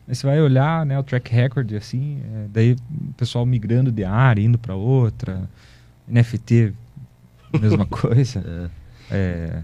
Aí 0.09 0.15
você 0.15 0.27
vai 0.27 0.41
olhar 0.41 0.85
né, 0.85 0.99
o 0.99 1.03
track 1.03 1.33
record, 1.33 1.73
assim, 1.75 2.21
é, 2.25 2.47
daí 2.53 2.73
o 2.73 3.13
pessoal 3.15 3.47
migrando 3.47 3.93
de 3.93 4.05
área, 4.05 4.43
indo 4.43 4.59
para 4.59 4.75
outra. 4.75 5.49
NFT, 6.09 6.73
mesma 7.61 7.87
coisa. 7.87 8.71
É. 9.11 9.17
é. 9.17 9.63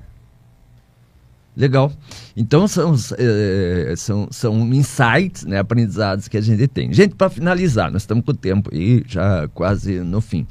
Legal. 1.57 1.91
Então 2.37 2.69
são, 2.69 2.95
é, 3.19 3.95
são, 3.97 4.29
são 4.31 4.75
insights, 4.75 5.45
né, 5.45 5.59
aprendizados 5.59 6.29
que 6.29 6.37
a 6.37 6.41
gente 6.41 6.69
tem. 6.69 6.93
Gente, 6.93 7.15
para 7.15 7.31
finalizar, 7.31 7.91
nós 7.91 8.03
estamos 8.03 8.25
com 8.25 8.33
o 8.33 8.35
tempo 8.35 8.71
aí 8.73 9.03
já 9.07 9.49
quase 9.49 10.01
no 10.01 10.21
fim. 10.21 10.47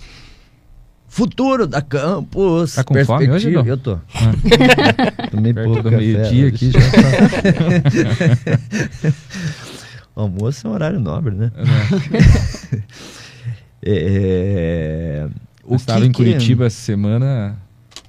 Futuro 1.15 1.65
da 1.65 1.81
campus. 1.81 2.75
Tá 2.75 2.83
com 2.83 2.93
fome 3.05 3.31
hoje, 3.31 3.49
não? 3.49 3.65
Eu 3.65 3.77
tô. 3.77 3.93
Ah. 3.93 4.01
Tomei 5.31 5.53
Perto 5.53 5.67
pouco 5.67 5.83
do 5.83 5.91
meio-dia 5.95 6.49
aqui 6.49 6.71
já 6.71 6.79
tá. 6.91 6.97
Almoço 10.13 10.67
é 10.67 10.69
um 10.69 10.73
horário 10.73 10.99
nobre, 10.99 11.33
né? 11.33 11.53
é, 13.81 15.29
o 15.63 15.75
estava 15.75 16.05
em 16.05 16.11
Curitiba 16.11 16.65
essa 16.65 16.81
semana, 16.81 17.57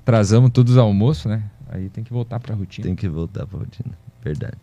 trazamos 0.04 0.50
todos 0.50 0.72
os 0.72 0.78
almoços, 0.78 1.26
né? 1.26 1.44
Aí 1.68 1.88
tem 1.88 2.02
que 2.02 2.12
voltar 2.12 2.40
para 2.40 2.54
a 2.54 2.56
rotina. 2.56 2.88
Tem 2.88 2.96
que 2.96 3.08
voltar 3.08 3.46
para 3.46 3.58
a 3.58 3.60
rotina, 3.60 3.96
verdade. 4.24 4.56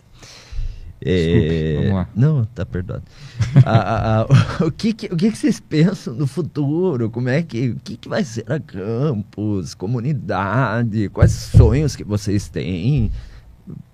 Desculpe, 1.04 1.76
vamos 1.76 1.94
lá. 1.94 2.08
Não, 2.16 2.46
tá 2.46 2.66
perdoado. 2.66 3.04
o, 4.66 4.72
que, 4.72 4.94
que, 4.94 5.06
o 5.08 5.18
que, 5.18 5.32
que 5.32 5.38
vocês 5.38 5.60
pensam 5.60 6.14
no 6.14 6.26
futuro? 6.26 7.10
Como 7.10 7.30
é 7.30 7.42
que, 7.42 7.70
o 7.70 7.76
que, 7.84 7.98
que 7.98 8.08
vai 8.08 8.24
ser 8.24 8.50
a 8.52 8.60
campus, 8.60 9.74
comunidade? 9.74 11.10
Quais 11.10 11.32
sonhos 11.32 11.96
que 11.96 12.04
vocês 12.04 12.48
têm? 12.48 13.12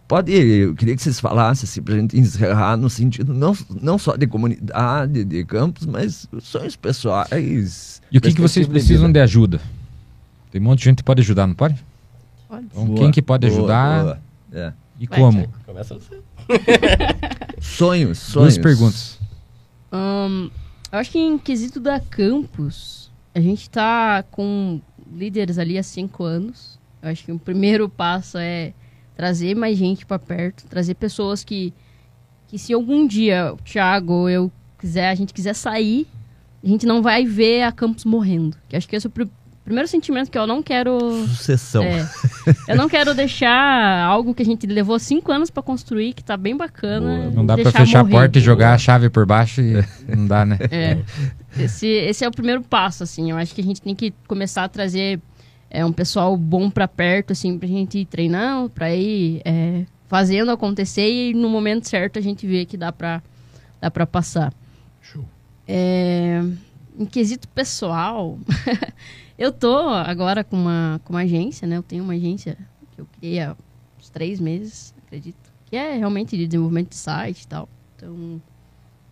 Pode, 0.08 0.32
eu 0.32 0.74
queria 0.74 0.96
que 0.96 1.04
vocês 1.04 1.20
falassem 1.20 1.68
assim, 1.68 1.82
para 1.84 1.94
a 1.94 1.98
gente 2.00 2.18
encerrar 2.18 2.76
no 2.76 2.90
sentido 2.90 3.32
não, 3.32 3.56
não 3.80 3.98
só 3.98 4.16
de 4.16 4.26
comunidade, 4.26 5.24
de 5.24 5.44
campus, 5.46 5.86
mas 5.86 6.28
sonhos 6.42 6.76
pessoais. 6.76 8.02
E 8.12 8.18
o 8.18 8.22
que, 8.22 8.34
que 8.34 8.42
vocês 8.42 8.68
precisam 8.68 9.08
de, 9.08 9.14
de 9.14 9.20
ajuda? 9.20 9.62
Tem 10.52 10.60
um 10.60 10.64
monte 10.64 10.80
de 10.80 10.86
gente 10.86 10.98
que 10.98 11.04
pode 11.04 11.22
ajudar, 11.22 11.46
não 11.46 11.54
pode? 11.54 11.76
Pode. 12.48 12.66
Então, 12.66 12.86
boa, 12.86 12.98
quem 12.98 13.12
que 13.12 13.22
pode 13.22 13.48
boa, 13.48 13.60
ajudar? 13.60 14.04
Boa. 14.04 14.20
É. 14.52 14.74
E 15.00 15.06
Vai, 15.06 15.20
como? 15.20 15.48
Começa 15.66 15.94
você. 15.94 16.20
Sonhos, 17.62 18.18
sonhos. 18.20 18.34
Duas 18.34 18.58
perguntas. 18.58 19.20
Um, 19.92 20.50
eu 20.92 21.00
acho 21.00 21.12
que 21.12 21.20
em 21.20 21.38
quesito 21.38 21.80
da 21.80 22.00
campus, 22.00 23.12
a 23.34 23.40
gente 23.40 23.70
tá 23.70 24.24
com 24.24 24.82
líderes 25.12 25.58
ali 25.58 25.78
há 25.78 25.84
cinco 25.84 26.24
anos. 26.24 26.80
Eu 27.02 27.10
acho 27.10 27.24
que 27.24 27.32
o 27.32 27.40
primeiro 27.40 27.88
passo 27.88 28.38
é 28.38 28.74
trazer 29.16 29.56
mais 29.56 29.78
gente 29.78 30.06
para 30.06 30.20
perto, 30.20 30.66
trazer 30.68 30.96
pessoas 30.96 31.44
que, 31.44 31.74
que 32.48 32.58
se 32.58 32.74
algum 32.74 33.06
dia 33.06 33.54
o 33.54 33.58
Thiago 33.58 34.14
ou 34.14 34.30
eu 34.30 34.52
quiser, 34.78 35.10
a 35.10 35.16
gente 35.16 35.34
quiser 35.34 35.54
sair, 35.54 36.08
a 36.64 36.68
gente 36.68 36.86
não 36.86 37.02
vai 37.02 37.26
ver 37.26 37.64
a 37.64 37.72
campus 37.72 38.06
morrendo. 38.06 38.58
Que 38.68 38.76
acho 38.76 38.88
que 38.88 38.96
esse 38.96 39.08
é 39.08 39.10
o 39.10 39.12
primeiro 39.70 39.88
sentimento 39.88 40.32
que 40.32 40.38
eu 40.38 40.48
não 40.48 40.64
quero. 40.64 40.98
Sucessão. 41.28 41.84
É, 41.84 42.10
eu 42.68 42.76
não 42.76 42.90
quero 42.90 43.14
deixar 43.14 44.04
algo 44.04 44.34
que 44.34 44.42
a 44.42 44.46
gente 44.46 44.66
levou 44.66 44.98
cinco 44.98 45.32
anos 45.32 45.52
para 45.52 45.62
construir, 45.62 46.14
que 46.14 46.24
tá 46.24 46.36
bem 46.36 46.58
bacana. 46.58 47.18
Boa. 47.20 47.32
Não 47.32 47.46
dá 47.46 47.56
para 47.56 47.72
fechar 47.72 48.04
morrer. 48.04 48.16
a 48.16 48.20
porta 48.20 48.40
e 48.40 48.42
jogar 48.42 48.74
a 48.74 48.78
chave 48.80 49.12
por 49.12 49.28
baixo 49.28 49.62
e 49.62 49.76
não 50.08 50.26
dá, 50.26 50.44
né? 50.44 50.58
É. 50.72 50.98
Esse, 51.58 51.86
esse 51.86 52.26
é 52.26 52.28
o 52.28 52.32
primeiro 52.32 52.64
passo, 52.64 53.04
assim. 53.04 53.30
Eu 53.30 53.38
acho 53.38 53.54
que 53.54 53.62
a 53.62 53.64
gente 53.64 53.80
tem 53.80 53.94
que 53.94 54.12
começar 54.28 54.64
a 54.64 54.68
trazer 54.68 55.22
é, 55.70 55.86
um 55.86 55.94
pessoal 55.94 56.36
bom 56.36 56.68
para 56.72 56.88
perto, 56.88 57.34
assim, 57.34 57.58
pra 57.60 57.68
gente 57.68 58.00
ir 58.00 58.06
treinando, 58.06 58.72
pra 58.72 58.92
ir 58.96 59.42
é, 59.46 59.86
fazendo 60.08 60.50
acontecer 60.50 61.08
e 61.08 61.34
no 61.36 61.48
momento 61.48 61.88
certo 61.88 62.18
a 62.18 62.22
gente 62.22 62.48
vê 62.48 62.66
que 62.66 62.76
dá 62.76 62.92
pra, 62.92 63.22
dá 63.80 63.92
pra 63.92 64.08
passar. 64.08 64.52
Show. 65.00 65.24
É, 65.68 66.42
em 67.00 67.06
quesito 67.06 67.48
pessoal. 67.48 68.38
Eu 69.38 69.54
tô 69.54 69.88
agora 69.88 70.44
com 70.44 70.58
uma, 70.58 71.00
com 71.06 71.14
uma 71.14 71.22
agência, 71.22 71.66
né? 71.66 71.78
Eu 71.78 71.84
tenho 71.84 72.04
uma 72.04 72.14
agência 72.14 72.58
que 72.92 73.00
eu 73.00 73.08
criei 73.18 73.40
há 73.40 73.56
uns 73.98 74.10
três 74.10 74.38
meses, 74.38 74.94
acredito. 75.06 75.50
Que 75.66 75.78
é 75.78 75.96
realmente 75.96 76.36
de 76.36 76.46
desenvolvimento 76.46 76.90
de 76.90 76.98
site 76.98 77.44
e 77.44 77.48
tal. 77.48 77.70
Então, 77.96 78.42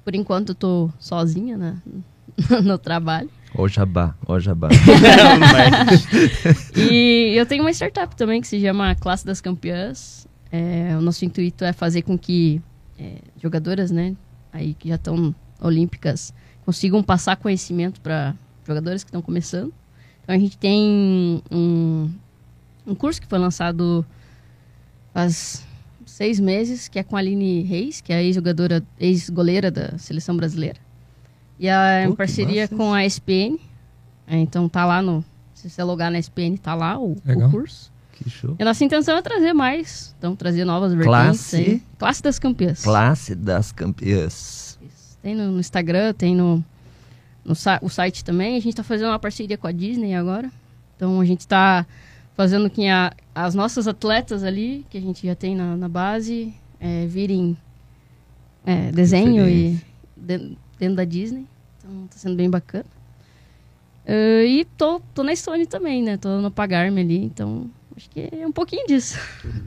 por 0.04 0.14
enquanto 0.14 0.50
eu 0.50 0.56
tô 0.56 0.90
sozinha 1.00 1.56
né? 1.56 1.82
no 2.62 2.78
trabalho. 2.78 3.30
Ô 3.56 3.70
jabá, 3.70 4.16
ô 4.28 4.38
jabá. 4.38 4.68
e 6.76 7.34
eu 7.38 7.46
tenho 7.46 7.64
uma 7.64 7.72
startup 7.72 8.14
também 8.18 8.42
que 8.42 8.48
se 8.48 8.60
chama 8.60 8.96
Classe 8.96 9.26
das 9.26 9.40
Campeãs. 9.40 10.28
É, 10.52 10.94
o 10.98 11.02
nosso 11.02 11.24
intuito 11.24 11.64
é 11.64 11.72
fazer 11.72 12.02
com 12.02 12.18
que 12.18 12.62
é, 13.00 13.20
jogadoras, 13.42 13.92
né, 13.92 14.14
aí 14.52 14.74
que 14.74 14.90
já 14.90 14.96
estão 14.96 15.34
olímpicas, 15.62 16.34
consigam 16.68 17.02
passar 17.02 17.38
conhecimento 17.38 18.02
para 18.02 18.36
jogadores 18.68 19.02
que 19.02 19.08
estão 19.08 19.22
começando. 19.22 19.74
Então 20.22 20.36
a 20.36 20.38
gente 20.38 20.58
tem 20.58 21.42
um, 21.50 22.12
um 22.86 22.94
curso 22.94 23.22
que 23.22 23.28
foi 23.28 23.40
lançado 23.40 24.06
faz 25.14 25.66
seis 26.06 26.42
meses, 26.42 26.90
que 26.90 27.00
é 27.00 27.04
com 27.04 27.16
a 27.16 27.20
Aline 27.20 27.62
Reis, 27.62 28.02
que 28.02 28.12
é 28.12 28.18
a 28.18 28.22
ex-jogadora, 28.22 28.84
ex-goleira 29.00 29.72
da 29.72 29.98
seleção 29.98 30.36
brasileira. 30.36 30.78
E 31.58 31.70
é 31.70 32.04
em 32.04 32.14
parceria 32.14 32.68
com 32.68 32.94
a 32.94 33.06
SPN. 33.06 33.58
É, 34.28 34.36
então 34.36 34.68
tá 34.68 34.84
lá 34.84 35.02
no. 35.02 35.24
Se 35.54 35.70
você 35.70 35.82
logar 35.82 36.12
na 36.12 36.20
SPN, 36.20 36.58
tá 36.58 36.76
lá 36.76 37.00
o, 37.00 37.14
o 37.14 37.50
curso. 37.50 37.94
Que 38.12 38.30
show. 38.30 38.58
E 38.60 38.62
a 38.62 38.66
nossa 38.66 38.84
intenção 38.84 39.16
é 39.16 39.22
trazer 39.22 39.54
mais. 39.54 40.14
Então, 40.20 40.36
trazer 40.36 40.66
novas 40.66 40.92
vertentes. 40.92 41.50
Classe, 41.50 41.84
Classe 41.98 42.22
das 42.24 42.40
campeãs. 42.40 42.84
Classe 42.84 43.36
das 43.36 43.72
campeãs. 43.72 44.67
Tem 45.22 45.36
no, 45.36 45.52
no 45.52 45.60
Instagram, 45.60 46.14
tem 46.14 46.36
no, 46.36 46.64
no 47.44 47.54
o 47.82 47.90
site 47.90 48.24
também. 48.24 48.56
A 48.56 48.60
gente 48.60 48.70
está 48.74 48.84
fazendo 48.84 49.10
uma 49.10 49.20
parceria 49.20 49.58
com 49.58 49.68
a 49.68 49.72
Disney 49.72 50.16
agora. 50.16 50.52
Então 50.96 51.20
a 51.20 51.26
gente 51.26 51.42
está 51.42 51.86
fazendo 52.36 52.70
que 52.70 52.88
a, 52.88 53.14
as 53.34 53.56
nossas 53.56 53.88
atletas 53.88 54.44
ali, 54.44 54.86
que 54.90 54.98
a 54.98 55.02
gente 55.02 55.26
já 55.26 55.36
tem 55.36 55.56
na, 55.56 55.76
na 55.76 55.90
base, 55.90 56.54
é, 56.80 57.06
virem 57.08 57.58
é, 58.66 58.92
desenho 58.92 59.48
e 59.48 59.80
de, 60.16 60.58
dentro 60.78 60.96
da 60.96 61.06
Disney. 61.06 61.46
Então 61.78 62.06
está 62.06 62.18
sendo 62.18 62.36
bem 62.36 62.50
bacana. 62.50 62.86
Uh, 64.06 64.46
e 64.46 64.66
tô, 64.78 65.02
tô 65.14 65.22
na 65.22 65.36
Sony 65.36 65.66
também, 65.66 66.02
né? 66.02 66.16
Tô 66.16 66.40
no 66.40 66.50
Pagarme 66.50 67.02
ali, 67.02 67.18
então 67.18 67.70
acho 67.98 68.10
que 68.12 68.30
é 68.32 68.46
um 68.46 68.52
pouquinho 68.52 68.86
disso. 68.86 69.20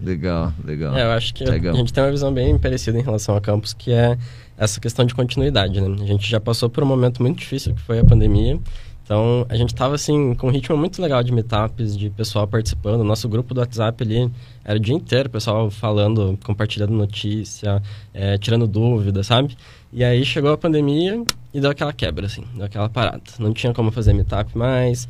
Legal, 0.03 0.53
legal. 0.64 0.97
É, 0.97 1.03
eu 1.03 1.11
acho 1.11 1.35
que 1.35 1.45
Legal. 1.45 1.74
a 1.74 1.76
gente 1.76 1.93
tem 1.93 2.03
uma 2.03 2.11
visão 2.11 2.33
bem 2.33 2.57
parecida 2.59 2.99
em 2.99 3.03
relação 3.03 3.37
a 3.37 3.41
campus, 3.41 3.74
que 3.74 3.93
é 3.93 4.16
essa 4.57 4.81
questão 4.81 5.05
de 5.05 5.14
continuidade, 5.14 5.81
né? 5.81 5.97
A 6.01 6.07
gente 6.07 6.31
já 6.31 6.39
passou 6.39 6.70
por 6.70 6.85
um 6.85 6.87
momento 6.87 7.20
muito 7.20 7.39
difícil, 7.39 7.74
que 7.74 7.81
foi 7.81 7.99
a 7.99 8.05
pandemia. 8.05 8.59
Então, 9.03 9.45
a 9.49 9.57
gente 9.57 9.70
estava, 9.70 9.97
assim, 9.97 10.37
com 10.37 10.47
um 10.47 10.51
ritmo 10.51 10.76
muito 10.76 11.03
legal 11.03 11.20
de 11.24 11.33
meetups, 11.33 11.99
de 11.99 12.11
pessoal 12.11 12.47
participando. 12.47 13.03
Nosso 13.03 13.28
grupo 13.28 13.53
do 13.53 13.59
WhatsApp 13.59 14.05
ali 14.05 14.31
era 14.64 14.78
o 14.78 14.81
dia 14.81 14.95
inteiro, 14.95 15.28
pessoal 15.28 15.68
falando, 15.68 16.39
compartilhando 16.45 16.93
notícia, 16.93 17.83
é, 18.14 18.39
tirando 18.39 18.68
dúvidas, 18.68 19.26
sabe? 19.26 19.57
E 19.93 20.05
aí 20.05 20.24
chegou 20.24 20.53
a 20.53 20.57
pandemia 20.57 21.24
e 21.53 21.61
deu 21.61 21.70
aquela 21.70 21.93
quebra, 21.93 22.26
assim, 22.26 22.45
deu 22.55 22.66
aquela 22.66 22.89
parada. 22.89 23.20
Não 23.41 23.53
tinha 23.53 23.74
como 23.74 23.91
fazer 23.91 24.12
meetup 24.12 24.57
mais, 24.57 25.09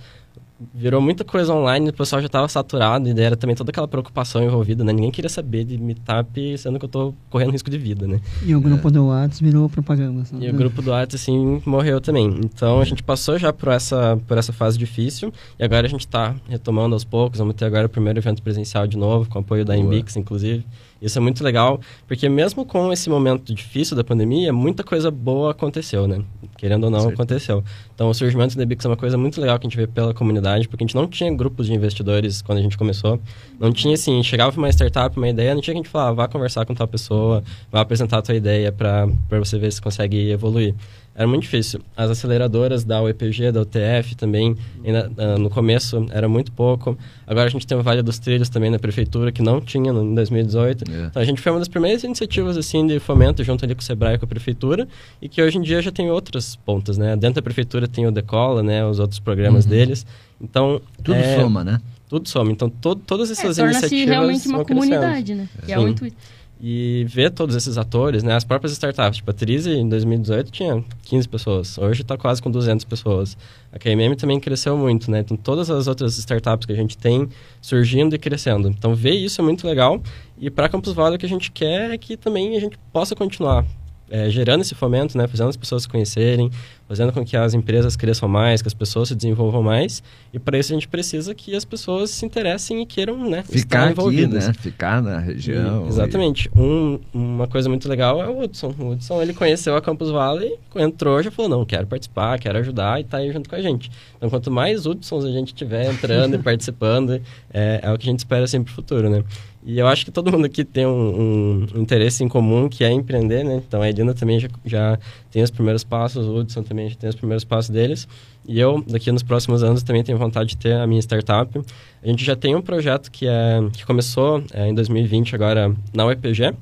virou 0.74 1.00
muita 1.00 1.24
coisa 1.24 1.52
online, 1.54 1.90
o 1.90 1.92
pessoal 1.92 2.20
já 2.20 2.26
estava 2.26 2.48
saturado 2.48 3.08
e 3.08 3.14
daí 3.14 3.24
era 3.24 3.36
também 3.36 3.56
toda 3.56 3.70
aquela 3.70 3.88
preocupação 3.88 4.42
envolvida, 4.42 4.84
né? 4.84 4.92
Ninguém 4.92 5.10
queria 5.10 5.28
saber 5.28 5.64
de 5.64 5.78
meetup, 5.78 6.58
sendo 6.58 6.78
que 6.78 6.84
eu 6.84 6.88
tô 6.88 7.14
correndo 7.28 7.50
risco 7.52 7.70
de 7.70 7.78
vida, 7.78 8.06
né? 8.06 8.20
E 8.44 8.54
o 8.54 8.60
grupo 8.60 8.90
do 8.90 9.06
WhatsApp 9.06 9.44
virou 9.44 9.68
propaganda. 9.68 10.24
sabe? 10.24 10.44
E 10.46 10.50
o 10.50 10.54
grupo 10.54 10.82
do 10.82 10.90
WhatsApp, 10.90 11.16
assim, 11.16 11.62
morreu 11.66 12.00
também. 12.00 12.26
Então, 12.44 12.80
a 12.80 12.84
gente 12.84 13.02
passou 13.02 13.38
já 13.38 13.52
por 13.52 13.68
essa, 13.70 14.18
por 14.28 14.38
essa 14.38 14.52
fase 14.52 14.78
difícil 14.78 15.32
e 15.58 15.64
agora 15.64 15.86
a 15.86 15.90
gente 15.90 16.06
está 16.06 16.34
retomando 16.48 16.94
aos 16.94 17.04
poucos. 17.04 17.38
Vamos 17.38 17.54
ter 17.54 17.64
agora 17.64 17.86
o 17.86 17.90
primeiro 17.90 18.18
evento 18.18 18.42
presencial 18.42 18.86
de 18.86 18.96
novo, 18.96 19.28
com 19.28 19.38
apoio 19.38 19.64
da. 19.64 19.76
Embix, 19.80 20.16
inclusive. 20.16 20.64
Isso 21.00 21.16
é 21.16 21.20
muito 21.20 21.42
legal, 21.42 21.80
porque 22.06 22.28
mesmo 22.28 22.66
com 22.66 22.92
esse 22.92 23.08
momento 23.08 23.54
difícil 23.54 23.96
da 23.96 24.04
pandemia, 24.04 24.52
muita 24.52 24.84
coisa 24.84 25.10
boa 25.10 25.52
aconteceu, 25.52 26.06
né? 26.06 26.22
Querendo 26.60 26.84
ou 26.84 26.90
não, 26.90 27.00
Certo. 27.00 27.14
aconteceu. 27.14 27.64
Então, 27.94 28.10
o 28.10 28.14
surgimento 28.14 28.54
da 28.54 28.62
Embix 28.62 28.84
é 28.84 28.88
uma 28.88 28.96
coisa 28.96 29.16
muito 29.16 29.40
legal 29.40 29.58
que 29.58 29.66
a 29.66 29.70
gente 29.70 29.78
vê 29.78 29.86
pela 29.86 30.12
comunidade, 30.12 30.68
porque 30.68 30.84
a 30.84 30.86
gente 30.86 30.94
não 30.94 31.08
tinha 31.08 31.34
grupos 31.34 31.68
de 31.68 31.72
investidores 31.72 32.42
quando 32.42 32.58
a 32.58 32.60
gente 32.60 32.76
começou. 32.76 33.18
Não 33.58 33.72
tinha, 33.72 33.94
assim, 33.94 34.22
chegava 34.22 34.54
uma 34.58 34.68
startup, 34.68 35.16
uma 35.16 35.28
ideia, 35.30 35.54
não 35.54 35.62
tinha 35.62 35.72
que 35.72 35.80
a 35.80 35.82
gente 35.82 35.90
falar, 35.90 36.12
vá 36.12 36.28
conversar 36.28 36.66
com 36.66 36.74
tal 36.74 36.86
pessoa, 36.86 37.42
vá 37.72 37.80
apresentar 37.80 38.18
a 38.18 38.22
tua 38.22 38.34
ideia 38.34 38.70
para 38.70 39.08
você 39.30 39.58
ver 39.58 39.72
se 39.72 39.80
consegue 39.80 40.30
evoluir. 40.30 40.74
Era 41.20 41.28
muito 41.28 41.42
difícil. 41.42 41.82
As 41.94 42.10
aceleradoras 42.10 42.82
da 42.82 43.02
UEPG, 43.02 43.52
da 43.52 43.60
UTF 43.60 44.14
também, 44.16 44.56
ainda, 44.82 45.12
ah, 45.18 45.36
no 45.36 45.50
começo 45.50 46.06
era 46.12 46.26
muito 46.26 46.50
pouco. 46.50 46.96
Agora 47.26 47.46
a 47.46 47.50
gente 47.50 47.66
tem 47.66 47.76
o 47.76 47.82
Vale 47.82 48.00
dos 48.00 48.18
Trilhos 48.18 48.48
também 48.48 48.70
na 48.70 48.78
prefeitura, 48.78 49.30
que 49.30 49.42
não 49.42 49.60
tinha 49.60 49.92
no, 49.92 50.02
em 50.02 50.14
2018. 50.14 50.90
É. 50.90 51.06
Então 51.08 51.20
a 51.20 51.24
gente 51.26 51.42
foi 51.42 51.52
uma 51.52 51.58
das 51.58 51.68
primeiras 51.68 52.02
iniciativas 52.04 52.56
assim 52.56 52.86
de 52.86 52.98
fomento 52.98 53.44
junto 53.44 53.62
ali 53.66 53.74
com 53.74 53.82
o 53.82 53.84
Sebrae 53.84 54.14
e 54.14 54.18
com 54.18 54.24
a 54.24 54.28
prefeitura, 54.28 54.88
e 55.20 55.28
que 55.28 55.42
hoje 55.42 55.58
em 55.58 55.60
dia 55.60 55.82
já 55.82 55.92
tem 55.92 56.10
outras 56.10 56.56
pontas, 56.56 56.96
né? 56.96 57.14
Dentro 57.16 57.34
da 57.34 57.42
prefeitura 57.42 57.86
tem 57.86 58.06
o 58.06 58.10
Decola, 58.10 58.62
né? 58.62 58.82
Os 58.86 58.98
outros 58.98 59.20
programas 59.20 59.66
deles. 59.66 60.06
Então, 60.40 60.80
Tudo 61.04 61.18
é, 61.18 61.38
soma, 61.38 61.62
né? 61.62 61.82
Tudo 62.08 62.30
soma. 62.30 62.50
Então, 62.50 62.70
to 62.70 62.94
todas 62.96 63.28
É, 63.28 63.32
essas 63.32 63.58
Torna-se 63.58 63.78
iniciativas 63.78 64.08
realmente 64.08 64.48
uma 64.48 64.64
comunidade, 64.64 65.34
né? 65.34 65.46
Que 65.66 65.72
é 65.72 65.78
o 65.78 65.86
intuito. 65.86 66.16
E 66.62 67.06
ver 67.08 67.30
todos 67.30 67.56
esses 67.56 67.78
atores, 67.78 68.22
né? 68.22 68.34
As 68.34 68.44
próprias 68.44 68.72
startups. 68.72 69.16
Tipo, 69.16 69.30
a 69.30 69.34
Trize, 69.34 69.70
em 69.70 69.88
2018, 69.88 70.50
tinha 70.50 70.84
15 71.04 71.28
pessoas. 71.28 71.78
Hoje 71.78 72.02
está 72.02 72.18
quase 72.18 72.42
com 72.42 72.50
200 72.50 72.84
pessoas. 72.84 73.36
A 73.72 73.78
KMM 73.78 74.14
também 74.14 74.38
cresceu 74.38 74.76
muito, 74.76 75.10
né? 75.10 75.20
Então, 75.20 75.36
todas 75.38 75.70
as 75.70 75.86
outras 75.86 76.18
startups 76.18 76.66
que 76.66 76.72
a 76.72 76.76
gente 76.76 76.98
tem 76.98 77.28
surgindo 77.62 78.14
e 78.14 78.18
crescendo. 78.18 78.68
Então, 78.68 78.94
ver 78.94 79.14
isso 79.14 79.40
é 79.40 79.44
muito 79.44 79.66
legal. 79.66 80.02
E 80.38 80.50
para 80.50 80.68
Campus 80.68 80.92
Valley, 80.92 81.16
o 81.16 81.18
que 81.18 81.26
a 81.26 81.28
gente 81.28 81.50
quer 81.50 81.92
é 81.92 81.96
que 81.96 82.14
também 82.16 82.54
a 82.54 82.60
gente 82.60 82.76
possa 82.92 83.16
continuar 83.16 83.64
é, 84.10 84.28
gerando 84.28 84.60
esse 84.62 84.74
fomento, 84.74 85.16
né? 85.16 85.26
Fazendo 85.28 85.48
as 85.48 85.56
pessoas 85.56 85.82
se 85.82 85.88
conhecerem, 85.88 86.50
fazendo 86.88 87.12
com 87.12 87.24
que 87.24 87.36
as 87.36 87.54
empresas 87.54 87.94
cresçam 87.94 88.28
mais, 88.28 88.60
que 88.60 88.66
as 88.68 88.74
pessoas 88.74 89.08
se 89.08 89.14
desenvolvam 89.14 89.62
mais. 89.62 90.02
E 90.34 90.38
para 90.38 90.58
isso 90.58 90.72
a 90.72 90.74
gente 90.74 90.88
precisa 90.88 91.34
que 91.34 91.54
as 91.54 91.64
pessoas 91.64 92.10
se 92.10 92.26
interessem 92.26 92.82
e 92.82 92.86
queiram, 92.86 93.28
né? 93.30 93.44
Ficar 93.44 93.84
aqui, 93.84 93.92
envolvidas. 93.92 94.48
né? 94.48 94.52
Ficar 94.54 95.00
na 95.00 95.18
região. 95.20 95.84
E- 95.84 95.88
exatamente. 95.88 96.50
Um- 96.56 96.98
uma 97.14 97.46
coisa 97.46 97.68
muito 97.68 97.88
legal 97.88 98.20
é 98.20 98.28
o 98.28 98.40
Hudson. 98.42 98.74
O 98.78 98.90
Hudson, 98.90 99.22
ele 99.22 99.32
conheceu 99.32 99.76
a 99.76 99.80
Campus 99.80 100.10
Valley, 100.10 100.54
entrou, 100.74 101.22
já 101.22 101.30
falou, 101.30 101.48
não, 101.48 101.64
quero 101.64 101.86
participar, 101.86 102.38
quero 102.40 102.58
ajudar 102.58 103.00
e 103.00 103.04
tá 103.04 103.18
aí 103.18 103.32
junto 103.32 103.48
com 103.48 103.54
a 103.54 103.62
gente. 103.62 103.90
Então, 104.16 104.28
quanto 104.28 104.50
mais 104.50 104.84
Hudsons 104.86 105.24
a 105.24 105.30
gente 105.30 105.54
tiver 105.54 105.90
entrando 105.90 106.34
e 106.34 106.38
participando, 106.42 107.20
é, 107.52 107.80
é 107.82 107.92
o 107.92 107.96
que 107.96 108.08
a 108.08 108.10
gente 108.10 108.18
espera 108.18 108.46
sempre 108.48 108.72
pro 108.72 108.82
futuro, 108.82 109.08
né? 109.08 109.22
E 109.62 109.78
eu 109.78 109.86
acho 109.86 110.06
que 110.06 110.10
todo 110.10 110.32
mundo 110.32 110.46
aqui 110.46 110.64
tem 110.64 110.86
um, 110.86 111.66
um 111.74 111.80
interesse 111.80 112.24
em 112.24 112.28
comum, 112.28 112.66
que 112.66 112.82
é 112.82 112.90
empreender, 112.90 113.44
né? 113.44 113.56
Então, 113.66 113.82
a 113.82 113.90
Edina 113.90 114.14
também 114.14 114.40
já, 114.40 114.48
já 114.64 114.98
tem 115.30 115.42
os 115.42 115.50
primeiros 115.50 115.84
passos, 115.84 116.26
o 116.26 116.34
Hudson 116.36 116.62
também 116.62 116.88
já 116.88 116.96
tem 116.96 117.10
os 117.10 117.16
primeiros 117.16 117.44
passos 117.44 117.68
deles. 117.68 118.08
E 118.48 118.58
eu, 118.58 118.82
daqui 118.88 119.12
nos 119.12 119.22
próximos 119.22 119.62
anos, 119.62 119.82
também 119.82 120.02
tenho 120.02 120.16
vontade 120.16 120.50
de 120.50 120.56
ter 120.56 120.72
a 120.74 120.86
minha 120.86 121.00
startup. 121.00 121.60
A 122.02 122.06
gente 122.06 122.24
já 122.24 122.34
tem 122.34 122.56
um 122.56 122.62
projeto 122.62 123.10
que, 123.10 123.26
é, 123.26 123.60
que 123.72 123.84
começou 123.84 124.42
é, 124.54 124.66
em 124.66 124.74
2020, 124.74 125.34
agora 125.34 125.74
na 125.92 126.06
UEPG, 126.06 126.54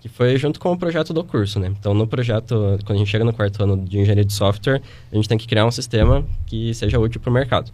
que 0.00 0.08
foi 0.08 0.38
junto 0.38 0.58
com 0.58 0.72
o 0.72 0.78
projeto 0.78 1.12
do 1.12 1.22
curso, 1.22 1.60
né? 1.60 1.74
Então, 1.78 1.92
no 1.92 2.06
projeto, 2.06 2.78
quando 2.86 2.96
a 2.96 2.98
gente 2.98 3.10
chega 3.10 3.24
no 3.24 3.34
quarto 3.34 3.62
ano 3.62 3.76
de 3.76 3.98
engenharia 3.98 4.24
de 4.24 4.32
software, 4.32 4.80
a 5.12 5.14
gente 5.14 5.28
tem 5.28 5.36
que 5.36 5.46
criar 5.46 5.66
um 5.66 5.70
sistema 5.70 6.24
que 6.46 6.72
seja 6.72 6.98
útil 6.98 7.20
para 7.20 7.28
o 7.28 7.32
mercado. 7.32 7.70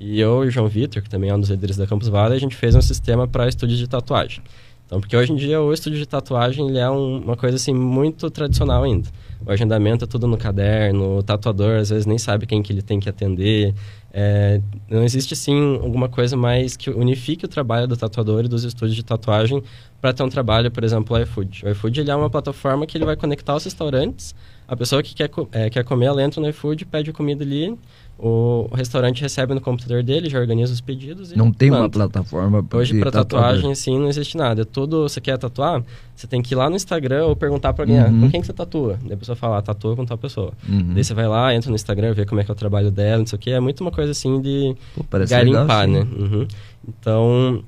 E 0.00 0.20
eu 0.20 0.44
e 0.44 0.48
o 0.48 0.50
João 0.50 0.66
Vitor, 0.68 1.02
que 1.02 1.08
também 1.08 1.30
é 1.30 1.34
um 1.34 1.40
dos 1.40 1.50
líderes 1.50 1.76
da 1.76 1.86
Campus 1.86 2.08
Valley, 2.08 2.36
a 2.36 2.40
gente 2.40 2.56
fez 2.56 2.74
um 2.74 2.82
sistema 2.82 3.26
para 3.26 3.48
estúdios 3.48 3.78
de 3.78 3.88
tatuagem. 3.88 4.42
Então, 4.86 5.00
porque 5.00 5.16
hoje 5.16 5.32
em 5.32 5.36
dia 5.36 5.60
o 5.62 5.72
estúdio 5.72 5.98
de 5.98 6.06
tatuagem 6.06 6.68
ele 6.68 6.78
é 6.78 6.90
um- 6.90 7.18
uma 7.18 7.36
coisa 7.36 7.56
assim 7.56 7.72
muito 7.72 8.30
tradicional 8.30 8.82
ainda. 8.82 9.08
O 9.46 9.50
agendamento 9.50 10.04
é 10.04 10.06
tudo 10.06 10.26
no 10.26 10.36
caderno, 10.36 11.18
o 11.18 11.22
tatuador 11.22 11.78
às 11.78 11.88
vezes 11.90 12.04
nem 12.06 12.18
sabe 12.18 12.46
quem 12.46 12.62
que 12.62 12.72
ele 12.72 12.82
tem 12.82 13.00
que 13.00 13.08
atender. 13.08 13.74
É, 14.12 14.60
não 14.88 15.02
existe 15.02 15.34
sim 15.34 15.78
alguma 15.82 16.08
coisa 16.08 16.36
mais 16.36 16.76
que 16.76 16.90
unifique 16.90 17.44
o 17.44 17.48
trabalho 17.48 17.88
do 17.88 17.96
tatuador 17.96 18.44
e 18.44 18.48
dos 18.48 18.62
estúdios 18.62 18.94
de 18.94 19.02
tatuagem 19.02 19.62
para 20.00 20.12
ter 20.12 20.22
um 20.22 20.28
trabalho, 20.28 20.70
por 20.70 20.84
exemplo, 20.84 21.16
o 21.16 21.20
iFood. 21.20 21.64
O 21.64 21.70
iFood 21.70 22.00
ele 22.00 22.10
é 22.10 22.14
uma 22.14 22.30
plataforma 22.30 22.86
que 22.86 22.96
ele 22.96 23.04
vai 23.06 23.16
conectar 23.16 23.56
os 23.56 23.64
restaurantes. 23.64 24.34
A 24.68 24.76
pessoa 24.76 25.02
que 25.02 25.14
quer, 25.14 25.30
é, 25.52 25.68
quer 25.68 25.84
comer, 25.84 26.06
ela 26.06 26.22
entra 26.22 26.40
no 26.40 26.48
iFood, 26.48 26.84
pede 26.86 27.12
comida 27.12 27.42
ali, 27.42 27.76
o, 28.18 28.68
restaurante 28.72 29.20
recebe 29.20 29.54
no 29.54 29.60
computador 29.60 30.02
dele, 30.02 30.30
já 30.30 30.38
organiza 30.38 30.72
os 30.72 30.80
pedidos 30.80 31.32
e 31.32 31.36
Não 31.36 31.52
tem 31.52 31.70
uma 31.70 31.88
plataforma 31.90 32.64
Hoje, 32.72 32.98
para 33.00 33.10
tatuagem, 33.10 33.72
assim, 33.72 33.98
não 33.98 34.08
existe 34.08 34.36
nada. 34.36 34.62
É 34.62 34.64
tudo, 34.64 35.02
você 35.02 35.20
quer 35.20 35.36
tatuar, 35.36 35.82
você 36.14 36.26
tem 36.26 36.40
que 36.40 36.54
ir 36.54 36.56
lá 36.56 36.70
no 36.70 36.76
Instagram 36.76 37.26
ou 37.26 37.34
perguntar 37.34 37.72
para 37.72 37.82
alguém, 37.84 37.98
ah, 37.98 38.06
Uhum. 38.06 38.20
com 38.22 38.30
quem 38.30 38.40
que 38.40 38.46
você 38.46 38.52
tatua? 38.52 38.98
Daí 39.02 39.14
a 39.14 39.16
pessoa 39.16 39.34
fala, 39.34 39.58
ah, 39.58 39.62
tatua 39.62 39.96
com 39.96 40.04
tal 40.06 40.16
pessoa. 40.16 40.52
Uhum. 40.68 40.94
Daí 40.94 41.02
você 41.02 41.12
vai 41.12 41.26
lá, 41.26 41.54
entra 41.54 41.68
no 41.70 41.74
Instagram, 41.74 42.12
vê 42.14 42.24
como 42.24 42.40
é 42.40 42.44
que 42.44 42.50
é 42.50 42.54
o 42.54 42.56
trabalho 42.56 42.90
dela, 42.90 43.18
não 43.18 43.26
sei 43.26 43.36
o 43.36 43.40
que. 43.40 43.50
É 43.50 43.58
muito 43.58 43.80
uma 43.80 43.90
coisa, 43.90 44.12
assim, 44.12 44.40
de 44.40 44.76
Pô, 44.94 45.04
garimpar, 45.26 45.86
legal, 45.86 45.86
né? 45.88 46.02
sim. 46.04 46.22
Uhum. 46.22 46.48
Então... 46.88 47.64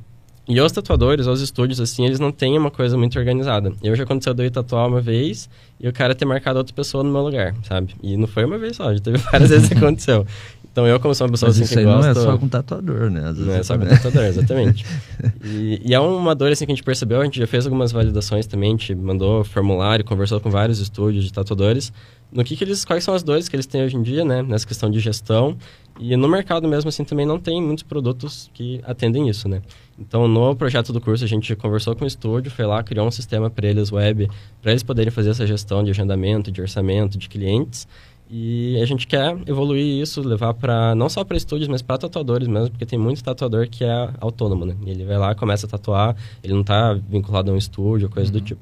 E 0.49 0.61
os 0.61 0.71
tatuadores, 0.71 1.27
os 1.27 1.41
estúdios, 1.41 1.81
assim, 1.81 2.07
eles 2.07 2.21
não 2.21 2.31
têm 2.31 2.57
uma 2.57 2.71
coisa 2.71 2.97
muito 2.97 3.19
organizada. 3.19 3.73
Eu 3.83 3.97
já 3.97 4.05
aconteceu 4.05 4.33
de 4.33 4.45
eu 4.45 4.47
ir 4.47 4.51
tatuar 4.51 4.87
uma 4.87 5.01
vez 5.01 5.49
e 5.81 5.89
o 5.89 5.93
cara 5.93 6.15
ter 6.15 6.25
marcado 6.25 6.59
outra 6.59 6.73
pessoa 6.73 7.03
no 7.03 7.11
meu 7.11 7.21
lugar, 7.23 7.53
sabe? 7.65 7.97
E 8.01 8.17
não 8.17 8.29
foi 8.29 8.45
uma 8.45 8.57
vez 8.57 8.77
só, 8.77 8.95
já 8.95 9.01
teve 9.01 9.19
várias 9.33 9.51
vezes 9.51 9.69
que 9.69 9.75
aconteceu. 9.75 10.25
Então 10.71 10.87
eu, 10.87 11.01
como 11.01 11.15
sou 11.15 11.27
uma 11.27 11.33
pessoa 11.33 11.49
Mas 11.49 11.57
assim, 11.57 11.65
isso 11.65 11.73
que 11.73 11.79
aí 11.81 11.85
não 11.87 12.07
é 12.07 12.15
só 12.15 12.37
com 12.37 12.49
tatuador, 12.49 13.11
né? 13.11 13.33
Não 13.35 13.55
é 13.55 13.63
só 13.63 13.79
com 13.79 13.87
tatuador, 13.87 14.25
exatamente. 14.25 14.85
e, 15.43 15.81
e 15.83 15.95
é 15.95 15.99
uma 15.99 16.35
dor 16.35 16.53
assim 16.53 16.67
que 16.67 16.73
a 16.73 16.75
gente 16.75 16.85
percebeu, 16.85 17.21
a 17.21 17.25
gente 17.25 17.41
já 17.41 17.47
fez 17.47 17.65
algumas 17.65 17.91
validações 17.93 18.47
também, 18.47 18.69
a 18.69 18.73
gente 18.73 18.95
mandou 18.95 19.43
formulário, 19.43 20.05
conversou 20.05 20.39
com 20.39 20.51
vários 20.51 20.79
estúdios 20.79 21.25
de 21.25 21.33
tatuadores, 21.33 21.93
no 22.31 22.45
que, 22.45 22.55
que 22.55 22.63
eles, 22.63 22.85
quais 22.85 23.03
são 23.03 23.15
as 23.15 23.23
dores 23.23 23.49
que 23.49 23.57
eles 23.57 23.65
têm 23.65 23.83
hoje 23.83 23.97
em 23.97 24.03
dia, 24.03 24.23
né, 24.23 24.43
nessa 24.43 24.67
questão 24.67 24.91
de 24.91 25.01
gestão. 25.01 25.57
E 25.99 26.15
no 26.15 26.29
mercado 26.29 26.69
mesmo 26.69 26.91
assim 26.91 27.05
também 27.05 27.25
não 27.25 27.41
tem 27.41 27.61
muitos 27.63 27.83
produtos 27.83 28.51
que 28.53 28.81
atendem 28.85 29.31
isso, 29.31 29.49
né? 29.49 29.63
Então, 29.99 30.29
no 30.29 30.55
projeto 30.55 30.93
do 30.93 31.01
curso, 31.01 31.25
a 31.25 31.29
gente 31.29 31.57
conversou 31.57 31.97
com 31.97 32.05
o 32.05 32.07
estúdio, 32.07 32.51
foi 32.51 32.67
lá, 32.67 32.83
criou 32.83 33.07
um 33.07 33.11
sistema 33.11 33.49
para 33.49 33.67
eles 33.67 33.91
web, 33.91 34.29
para 34.61 34.73
eles 34.73 34.83
poderem 34.83 35.11
fazer 35.11 35.31
essa 35.31 35.47
gestão 35.47 35.83
de 35.83 35.91
agendamento, 35.91 36.53
de 36.53 36.61
orçamento, 36.61 37.17
de 37.17 37.29
clientes. 37.29 37.89
E 38.29 38.79
a 38.83 38.85
gente 38.85 39.07
quer 39.07 39.37
evoluir 39.47 40.03
isso, 40.03 40.21
levar 40.21 40.53
para 40.53 40.95
não 40.97 41.09
só 41.09 41.25
para 41.25 41.37
estúdios, 41.37 41.69
mas 41.69 41.81
para 41.81 41.97
tatuadores 41.97 42.49
mesmo, 42.49 42.71
porque 42.71 42.85
tem 42.85 42.99
muito 42.99 43.23
tatuador 43.23 43.69
que 43.69 43.85
é 43.85 44.11
autônomo, 44.21 44.67
né? 44.67 44.75
Ele 44.85 45.05
vai 45.05 45.17
lá, 45.17 45.35
começa 45.35 45.67
a 45.67 45.71
tatuar, 45.71 46.17
ele 46.43 46.53
não 46.53 46.63
está 46.63 46.93
vinculado 46.93 47.51
a 47.51 47.55
um 47.55 47.57
estúdio, 47.57 48.11
coisa 48.11 48.31
do 48.31 48.41
tipo. 48.41 48.61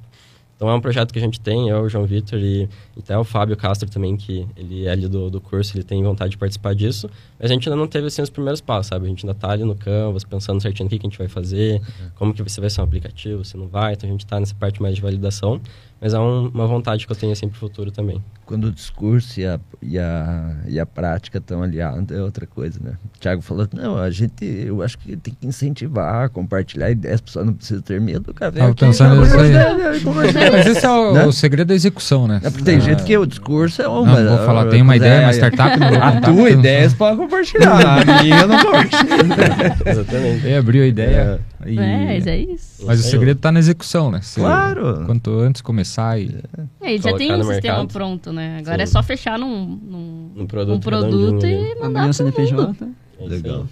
Então 0.56 0.68
é 0.68 0.74
um 0.74 0.80
projeto 0.80 1.12
que 1.12 1.18
a 1.18 1.22
gente 1.22 1.40
tem, 1.40 1.68
eu, 1.68 1.82
o 1.82 1.88
João 1.88 2.06
Vitor 2.06 2.38
e, 2.38 2.68
até 2.98 3.18
o 3.18 3.24
Fábio 3.24 3.56
Castro 3.56 3.90
também, 3.90 4.16
que 4.16 4.46
ele 4.56 4.86
é 4.86 4.90
ali 4.90 5.08
do, 5.08 5.28
do 5.28 5.40
curso, 5.40 5.76
ele 5.76 5.84
tem 5.84 6.02
vontade 6.02 6.30
de 6.32 6.38
participar 6.38 6.74
disso. 6.74 7.10
Mas 7.38 7.50
a 7.50 7.54
gente 7.54 7.68
ainda 7.68 7.76
não 7.76 7.88
teve 7.88 8.06
assim 8.06 8.22
os 8.22 8.30
primeiros 8.30 8.60
passos, 8.60 8.86
sabe? 8.86 9.06
A 9.06 9.08
gente 9.08 9.26
ainda 9.26 9.38
tá 9.38 9.50
ali 9.50 9.64
no 9.64 9.74
Canvas, 9.74 10.24
pensando 10.24 10.60
certinho 10.60 10.86
o 10.86 10.90
que, 10.90 10.98
que 10.98 11.06
a 11.06 11.10
gente 11.10 11.18
vai 11.18 11.28
fazer, 11.28 11.82
como 12.14 12.32
que 12.32 12.42
você 12.42 12.60
vai 12.60 12.70
ser 12.70 12.80
um 12.80 12.84
aplicativo, 12.84 13.44
se 13.44 13.56
não 13.56 13.66
vai. 13.66 13.94
Então 13.94 14.08
a 14.08 14.12
gente 14.12 14.24
tá 14.24 14.38
nessa 14.38 14.54
parte 14.54 14.80
mais 14.80 14.94
de 14.94 15.02
validação. 15.02 15.60
Mas 16.04 16.12
é 16.12 16.18
um- 16.20 16.50
uma 16.52 16.66
vontade 16.66 17.06
que 17.06 17.10
eu 17.12 17.16
tenho 17.16 17.32
assim 17.32 17.48
pro 17.48 17.58
futuro 17.58 17.90
também. 17.90 18.22
Quando 18.44 18.64
o 18.66 18.70
discurso 18.70 19.40
e 19.40 19.46
a, 19.46 19.58
e 19.80 19.98
a, 19.98 20.54
e 20.68 20.78
a 20.78 20.84
prática 20.84 21.38
estão 21.38 21.62
aliados, 21.62 22.14
é 22.14 22.20
outra 22.22 22.46
coisa, 22.46 22.78
né? 22.78 22.90
O 23.16 23.18
Thiago 23.18 23.40
falou, 23.40 23.66
não, 23.72 23.96
a 23.96 24.10
gente, 24.10 24.44
eu 24.44 24.82
acho 24.82 24.98
que 24.98 25.16
tem 25.16 25.32
que 25.40 25.46
incentivar, 25.46 26.28
compartilhar 26.28 26.90
ideias, 26.90 27.20
a 27.20 27.22
pessoa 27.22 27.42
não 27.46 27.54
precisa 27.54 27.80
ter 27.80 27.98
medo, 28.02 28.34
cara. 28.34 28.50
Vem 28.50 28.60
Tava 28.64 28.74
pensando 28.74 29.18
nisso 29.18 29.34
aí. 29.38 30.00
conversando. 30.02 30.52
Mas 30.52 30.66
esse 30.66 30.84
é 30.84 30.90
o, 30.90 31.12
Né? 31.14 31.24
o 31.24 31.32
segredo 31.32 31.68
da 31.68 31.74
exexeção, 31.74 32.28
né? 32.28 32.38
É 32.44 32.50
porque 32.50 32.64
tem 32.64 32.76
Ah, 32.76 32.80
gente 32.80 33.02
que 33.02 33.16
o 33.16 33.24
discurso 33.24 33.80
é 33.80 33.88
uma... 33.88 34.20
Não, 34.20 34.36
vou 34.36 34.44
falar, 34.46 34.66
tem 34.66 34.82
uma 34.82 34.96
ideia, 34.96 35.22
uma 35.22 35.32
startup, 35.32 35.80
não 35.80 35.86
A 36.04 36.20
tua 36.20 36.50
ideia 36.50 36.86
você 36.90 36.96
pode 36.96 37.16
compartilhar, 37.16 38.02
a 38.02 38.22
minha 38.22 38.40
eu 38.40 38.48
não 38.48 38.58
compartilho. 38.62 39.08
Exatamente. 39.86 40.46
Ele 40.46 40.56
abriu 40.56 40.82
a 40.82 40.86
ideia. 40.86 41.40
E- 41.66 41.78
É, 41.78 42.06
mas 42.14 42.26
é 42.26 42.38
isso. 42.38 42.84
Mas 42.86 43.00
o 43.00 43.02
segredo 43.04 43.38
tá 43.40 43.50
na 43.52 43.58
execução, 43.58 44.10
né? 44.10 44.20
Você- 44.22 44.40
Claro. 44.40 45.04
Quanto 45.06 45.30
antes 45.38 45.62
começar 45.62 46.18
e. 46.20 46.36
É, 46.80 46.92
ele 46.94 47.02
já 47.02 47.14
tem 47.16 47.32
um 47.32 47.36
sistema 47.38 47.44
mercado. 47.52 47.88
pronto, 47.92 48.32
né? 48.32 48.58
Agora 48.58 48.78
Sim. 48.78 48.82
é 48.82 48.86
só 48.86 49.02
fechar 49.02 49.38
num, 49.38 49.66
num, 49.66 50.30
Um 50.42 50.46
produto 50.46 50.76
um 50.76 50.80
produto 50.80 51.46
e 51.46 51.74
mandar 51.80 52.02
mundo. 52.04 52.12
CNPJ. 52.14 52.88
É 53.20 53.24
Legal. 53.26 53.66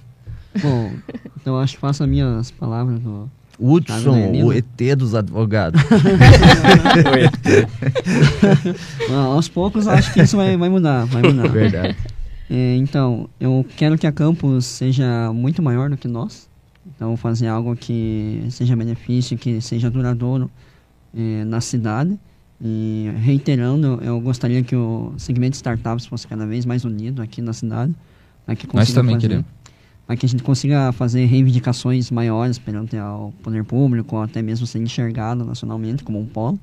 Bom, 0.62 0.92
então 1.40 1.58
acho 1.58 1.74
que 1.74 1.80
faço 1.80 2.02
as 2.02 2.08
minhas 2.08 2.50
palavras 2.50 2.98
do. 3.00 3.30
Hudson, 3.60 4.32
o 4.44 4.52
ET 4.52 4.96
dos 4.96 5.14
advogados. 5.14 5.80
Ah, 9.10 9.14
aos 9.34 9.48
poucos 9.48 9.86
acho 9.86 10.12
que 10.12 10.22
isso 10.22 10.36
vai, 10.36 10.56
vai 10.56 10.68
mudar, 10.68 11.04
vai 11.06 11.22
mudar. 11.22 11.48
Verdade. 11.48 11.96
É, 12.50 12.76
então, 12.76 13.28
eu 13.40 13.64
quero 13.76 13.96
que 13.96 14.06
a 14.06 14.12
campus 14.12 14.64
seja 14.66 15.32
muito 15.32 15.62
maior 15.62 15.88
do 15.90 15.96
que 15.96 16.08
nós. 16.08 16.48
Então, 17.02 17.16
fazer 17.16 17.48
algo 17.48 17.74
que 17.74 18.46
seja 18.48 18.76
benefício, 18.76 19.36
que 19.36 19.60
seja 19.60 19.90
duradouro 19.90 20.48
é, 21.12 21.44
na 21.44 21.60
cidade. 21.60 22.16
E 22.64 23.10
reiterando, 23.16 23.98
eu 24.04 24.20
gostaria 24.20 24.62
que 24.62 24.76
o 24.76 25.12
segmento 25.18 25.50
de 25.50 25.56
startups 25.56 26.06
fosse 26.06 26.28
cada 26.28 26.46
vez 26.46 26.64
mais 26.64 26.84
unido 26.84 27.20
aqui 27.20 27.42
na 27.42 27.52
cidade. 27.52 27.92
Para 28.46 28.54
que 28.54 28.68
Nós 28.72 28.92
também 28.92 29.16
fazer- 29.16 29.26
queremos. 29.26 29.46
Para 30.06 30.16
que 30.16 30.26
a 30.26 30.28
gente 30.28 30.44
consiga 30.44 30.92
fazer 30.92 31.24
reivindicações 31.24 32.08
maiores 32.08 32.56
perante 32.56 32.96
ao 32.96 33.32
poder 33.42 33.64
público, 33.64 34.14
ou 34.14 34.22
até 34.22 34.40
mesmo 34.40 34.64
ser 34.64 34.78
enxergado 34.78 35.44
nacionalmente 35.44 36.04
como 36.04 36.20
um 36.20 36.26
polo. 36.26 36.56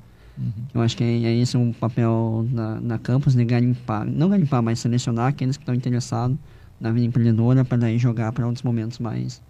Eu 0.72 0.80
acho 0.80 0.96
que 0.96 1.04
é, 1.04 1.22
é 1.22 1.36
esse 1.36 1.54
o 1.58 1.74
papel 1.78 2.46
na, 2.50 2.80
na 2.80 2.98
campus 2.98 3.34
de 3.34 3.44
garimpar, 3.44 4.06
não 4.06 4.30
garimpar, 4.30 4.62
mas 4.62 4.78
selecionar 4.78 5.26
aqueles 5.26 5.58
que 5.58 5.62
estão 5.64 5.74
interessados 5.74 6.38
na 6.80 6.90
vida 6.90 7.04
empreendedora 7.04 7.62
para 7.62 7.76
daí 7.76 7.98
jogar 7.98 8.32
para 8.32 8.46
outros 8.46 8.62
momentos 8.62 8.98
mais, 8.98 9.42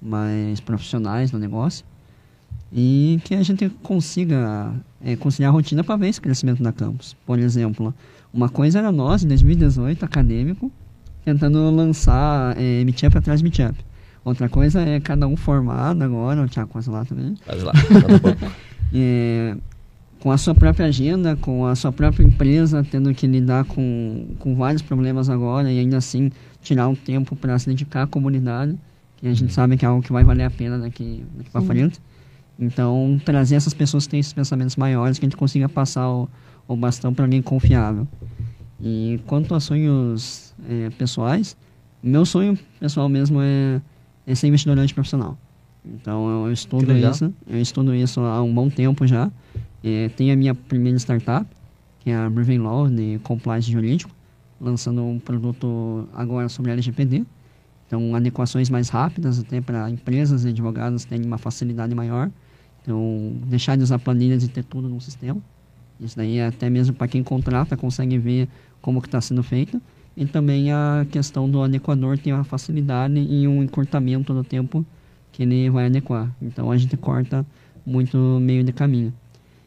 mais 0.00 0.60
profissionais 0.60 1.32
no 1.32 1.38
negócio. 1.38 1.84
E 2.72 3.20
que 3.24 3.34
a 3.34 3.42
gente 3.42 3.68
consiga 3.82 4.74
é, 5.02 5.14
conciliar 5.16 5.50
a 5.50 5.52
rotina 5.52 5.84
para 5.84 5.96
ver 5.96 6.08
esse 6.08 6.20
crescimento 6.20 6.62
da 6.62 6.72
campus. 6.72 7.16
Por 7.24 7.38
exemplo, 7.38 7.94
uma 8.32 8.48
coisa 8.48 8.80
era 8.80 8.90
nós, 8.90 9.22
em 9.22 9.28
2018, 9.28 10.04
acadêmico, 10.04 10.72
tentando 11.24 11.70
lançar 11.70 12.56
é, 12.58 12.84
Meetup 12.84 13.16
atrás 13.16 13.40
de 13.40 13.44
Meetup. 13.44 13.78
Outra 14.24 14.48
coisa 14.48 14.80
é 14.80 14.98
cada 14.98 15.26
um 15.26 15.36
formado 15.36 16.02
agora, 16.02 16.42
o 16.42 16.48
Thiago 16.48 16.70
quase 16.70 16.88
lá 16.88 17.04
também, 17.04 17.36
Faz 17.44 17.62
lá. 17.62 17.72
um 17.72 18.46
é, 18.94 19.56
com 20.18 20.30
a 20.30 20.38
sua 20.38 20.54
própria 20.54 20.86
agenda, 20.86 21.36
com 21.36 21.66
a 21.66 21.76
sua 21.76 21.92
própria 21.92 22.24
empresa, 22.24 22.82
tendo 22.90 23.12
que 23.12 23.26
lidar 23.26 23.64
com, 23.66 24.28
com 24.38 24.56
vários 24.56 24.80
problemas 24.80 25.28
agora 25.28 25.70
e 25.70 25.78
ainda 25.78 25.98
assim 25.98 26.32
tirar 26.62 26.88
um 26.88 26.94
tempo 26.94 27.36
para 27.36 27.58
se 27.58 27.68
dedicar 27.68 28.04
à 28.04 28.06
comunidade, 28.06 28.74
que 29.24 29.28
a 29.28 29.32
gente 29.32 29.54
sabe 29.54 29.78
que 29.78 29.86
é 29.86 29.88
algo 29.88 30.02
que 30.02 30.12
vai 30.12 30.22
valer 30.22 30.44
a 30.44 30.50
pena 30.50 30.78
daqui, 30.78 31.24
daqui 31.34 31.48
para 31.48 31.62
frente. 31.62 31.98
Então, 32.58 33.18
trazer 33.24 33.54
essas 33.54 33.72
pessoas 33.72 34.04
que 34.04 34.10
têm 34.10 34.20
esses 34.20 34.34
pensamentos 34.34 34.76
maiores, 34.76 35.18
que 35.18 35.24
a 35.24 35.28
gente 35.28 35.36
consiga 35.38 35.66
passar 35.66 36.06
o, 36.10 36.28
o 36.68 36.76
bastão 36.76 37.14
para 37.14 37.24
alguém 37.24 37.40
confiável. 37.40 38.06
E 38.78 39.18
quanto 39.26 39.54
a 39.54 39.60
sonhos 39.60 40.54
é, 40.68 40.90
pessoais, 40.90 41.56
meu 42.02 42.26
sonho 42.26 42.58
pessoal 42.78 43.08
mesmo 43.08 43.40
é, 43.40 43.80
é 44.26 44.34
ser 44.34 44.48
investidor 44.48 44.76
profissional. 44.92 45.38
Então 45.82 46.44
eu, 46.44 46.52
estudo 46.52 46.92
isso, 46.92 47.32
eu 47.46 47.58
estudo 47.58 47.94
isso 47.94 48.20
há 48.20 48.42
um 48.42 48.52
bom 48.52 48.68
tempo 48.68 49.06
já. 49.06 49.32
É, 49.82 50.10
tenho 50.10 50.34
a 50.34 50.36
minha 50.36 50.54
primeira 50.54 50.98
startup, 50.98 51.46
que 52.00 52.10
é 52.10 52.14
a 52.14 52.28
Breven 52.28 52.58
Law 52.58 52.90
de 52.90 53.18
compliance 53.22 53.72
jurídico, 53.72 54.14
lançando 54.60 55.02
um 55.02 55.18
produto 55.18 56.06
agora 56.12 56.50
sobre 56.50 56.72
LGPD. 56.72 57.24
Então 57.86 58.14
adequações 58.14 58.70
mais 58.70 58.88
rápidas 58.88 59.38
até 59.38 59.60
para 59.60 59.90
empresas 59.90 60.44
e 60.44 60.48
advogados 60.48 61.04
terem 61.04 61.26
uma 61.26 61.38
facilidade 61.38 61.94
maior. 61.94 62.30
Então 62.82 63.32
deixar 63.46 63.76
de 63.76 63.82
usar 63.82 63.98
planilhas 63.98 64.42
e 64.44 64.48
ter 64.48 64.64
tudo 64.64 64.88
num 64.88 65.00
sistema. 65.00 65.40
Isso 66.00 66.16
daí 66.16 66.38
é 66.38 66.46
até 66.46 66.68
mesmo 66.68 66.94
para 66.94 67.08
quem 67.08 67.22
contrata 67.22 67.76
consegue 67.76 68.18
ver 68.18 68.48
como 68.80 69.00
que 69.00 69.08
está 69.08 69.20
sendo 69.20 69.42
feito. 69.42 69.80
E 70.16 70.26
também 70.26 70.72
a 70.72 71.06
questão 71.10 71.48
do 71.50 71.62
adequador 71.62 72.18
ter 72.18 72.32
uma 72.32 72.44
facilidade 72.44 73.18
e 73.18 73.48
um 73.48 73.62
encurtamento 73.62 74.32
do 74.32 74.44
tempo 74.44 74.84
que 75.32 75.42
ele 75.42 75.68
vai 75.70 75.86
adequar. 75.86 76.30
Então 76.40 76.70
a 76.70 76.76
gente 76.76 76.96
corta 76.96 77.44
muito 77.84 78.16
meio 78.40 78.62
de 78.62 78.72
caminho. 78.72 79.12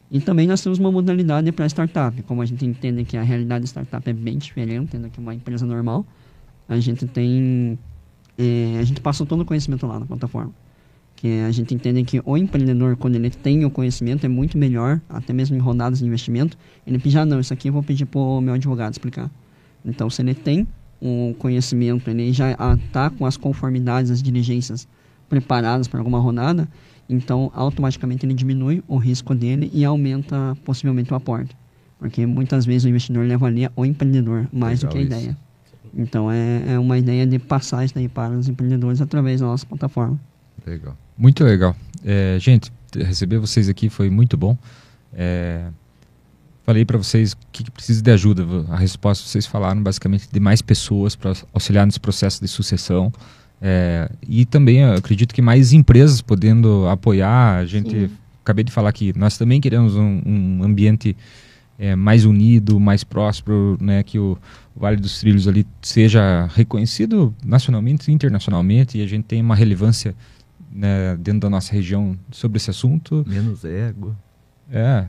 E 0.10 0.22
também 0.22 0.48
nós 0.48 0.62
temos 0.62 0.80
uma 0.80 0.92
modalidade 0.92 1.52
para 1.52 1.66
startup. 1.66 2.22
Como 2.24 2.42
a 2.42 2.46
gente 2.46 2.66
entende 2.66 3.04
que 3.04 3.18
a 3.18 3.24
realidade 3.24 3.62
da 3.62 3.68
startup 3.68 4.10
é 4.10 4.14
bem 4.14 4.38
diferente 4.38 4.98
do 4.98 5.10
que 5.10 5.20
uma 5.20 5.36
empresa 5.36 5.66
normal, 5.66 6.06
a 6.68 6.80
gente 6.80 7.06
tem. 7.08 7.78
Eh, 8.38 8.78
a 8.80 8.84
gente 8.84 9.02
passou 9.02 9.26
todo 9.26 9.42
o 9.42 9.46
conhecimento 9.46 9.86
lá 9.88 10.00
na 10.00 10.06
plataforma. 10.06 10.54
Que 11.16 11.42
a 11.42 11.52
gente 11.52 11.74
entende 11.74 12.04
que 12.04 12.22
o 12.24 12.38
empreendedor, 12.38 12.96
quando 12.96 13.16
ele 13.16 13.30
tem 13.32 13.66
o 13.66 13.72
conhecimento, 13.72 14.26
é 14.26 14.30
muito 14.30 14.58
melhor, 14.58 15.02
até 15.10 15.34
mesmo 15.34 15.56
em 15.56 15.60
rodadas 15.60 16.00
de 16.00 16.06
investimento, 16.06 16.58
ele 16.86 17.00
pedir, 17.00 17.18
ah, 17.18 17.26
não, 17.26 17.40
isso 17.40 17.52
aqui 17.52 17.70
eu 17.70 17.74
vou 17.74 17.82
pedir 17.82 18.06
para 18.06 18.20
o 18.20 18.40
meu 18.40 18.54
advogado 18.54 18.94
explicar. 18.94 19.32
Então, 19.84 20.10
se 20.10 20.22
ele 20.22 20.36
tem 20.36 20.68
um 21.02 21.34
conhecimento, 21.34 22.10
ele 22.10 22.32
já 22.32 22.52
está 22.52 23.10
com 23.10 23.26
as 23.26 23.38
conformidades, 23.38 24.12
as 24.12 24.22
diligências 24.22 24.88
preparadas 25.30 25.88
para 25.88 26.00
alguma 26.00 26.20
rodada, 26.20 26.68
então 27.10 27.52
automaticamente 27.54 28.26
ele 28.26 28.34
diminui 28.34 28.84
o 28.88 28.98
risco 28.98 29.34
dele 29.34 29.70
e 29.74 29.84
aumenta 29.86 30.58
possivelmente 30.64 31.12
o 31.12 31.16
aporte. 31.16 31.56
Porque 32.00 32.26
muitas 32.26 32.66
vezes 32.66 32.86
o 32.86 32.90
investidor 32.90 33.26
leva 33.26 33.48
ali 33.48 33.68
o 33.76 33.86
empreendedor 33.86 34.48
mais 34.52 34.82
do 34.82 34.88
Legal 34.88 34.92
que 34.92 34.98
a 34.98 35.02
isso. 35.02 35.24
ideia. 35.24 35.38
Então 35.98 36.32
é, 36.32 36.74
é 36.74 36.80
uma 36.80 36.98
ideia 36.98 37.26
de 37.26 37.40
passar 37.40 37.84
isso 37.84 37.96
daí 37.96 38.08
para 38.08 38.32
os 38.32 38.48
empreendedores 38.48 39.02
através 39.02 39.42
da 39.42 39.48
nossa 39.48 39.66
plataforma. 39.66 40.20
Legal. 40.66 40.96
Muito 41.18 41.44
legal. 41.44 41.76
É, 42.06 42.38
gente, 42.40 42.72
receber 42.96 43.40
vocês 43.40 43.68
aqui 43.68 43.90
foi 43.90 44.10
muito 44.10 44.38
bom. 44.38 44.56
É, 45.12 45.66
falei 46.64 46.86
para 46.86 46.98
vocês 46.98 47.34
o 47.34 47.38
que, 47.52 47.64
que 47.64 47.72
precisa 47.72 48.02
de 48.02 48.12
ajuda. 48.12 48.46
A 48.70 48.78
resposta 48.78 49.28
vocês 49.28 49.48
falaram 49.48 49.82
basicamente 49.82 50.30
de 50.32 50.40
mais 50.40 50.62
pessoas 50.62 51.16
para 51.16 51.34
auxiliar 51.52 51.86
nesse 51.86 52.00
processo 52.00 52.40
de 52.40 52.48
sucessão. 52.48 53.12
É, 53.60 54.08
e 54.28 54.46
também 54.46 54.82
eu 54.82 54.94
acredito 54.94 55.34
que 55.34 55.42
mais 55.42 55.74
empresas 55.74 56.22
podendo 56.22 56.88
apoiar. 56.88 57.58
A 57.58 57.66
gente 57.66 58.08
Sim. 58.08 58.10
acabei 58.44 58.64
de 58.64 58.72
falar 58.72 58.92
que 58.92 59.18
nós 59.18 59.36
também 59.36 59.60
queremos 59.60 59.96
um, 59.96 60.22
um 60.24 60.64
ambiente 60.64 61.18
é, 61.78 61.96
mais 61.96 62.26
unido, 62.26 62.80
mais 62.80 63.04
próspero, 63.04 63.78
né, 63.80 64.04
que 64.04 64.18
o 64.18 64.38
Vale 64.76 64.98
dos 64.98 65.20
Trilhos 65.20 65.48
ali 65.48 65.66
seja 65.82 66.48
reconhecido 66.54 67.34
nacionalmente 67.46 68.10
e 68.10 68.14
internacionalmente 68.14 68.98
e 68.98 69.02
a 69.04 69.08
gente 69.08 69.26
tem 69.26 69.42
uma 69.42 69.56
relevância 69.56 70.16
né, 70.72 71.16
dentro 71.18 71.42
da 71.42 71.50
nossa 71.50 71.72
região 71.74 72.18
sobre 72.32 72.58
esse 72.58 72.70
assunto. 72.70 73.24
Menos 73.28 73.64
ego. 73.64 74.16
É, 74.72 75.06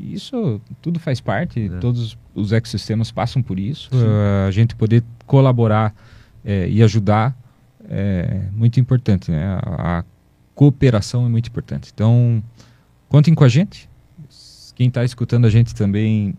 isso 0.00 0.60
tudo 0.80 0.98
faz 1.00 1.20
parte, 1.20 1.66
É. 1.66 1.78
todos 1.78 2.16
os 2.34 2.52
ecossistemas 2.52 3.10
passam 3.10 3.42
por 3.42 3.58
isso. 3.58 3.90
Uh, 3.92 4.46
a 4.46 4.50
gente 4.50 4.74
poder 4.76 5.02
colaborar 5.26 5.94
é, 6.44 6.68
e 6.68 6.82
ajudar 6.82 7.36
é 7.88 8.48
muito 8.52 8.78
importante, 8.78 9.30
né? 9.30 9.44
A, 9.62 9.98
a 9.98 10.04
cooperação 10.54 11.26
é 11.26 11.28
muito 11.28 11.48
importante. 11.48 11.90
Então, 11.92 12.42
contem 13.08 13.34
com 13.34 13.44
a 13.44 13.48
gente. 13.48 13.88
Quem 14.82 14.88
está 14.88 15.04
escutando 15.04 15.44
a 15.44 15.48
gente 15.48 15.76
também 15.76 16.34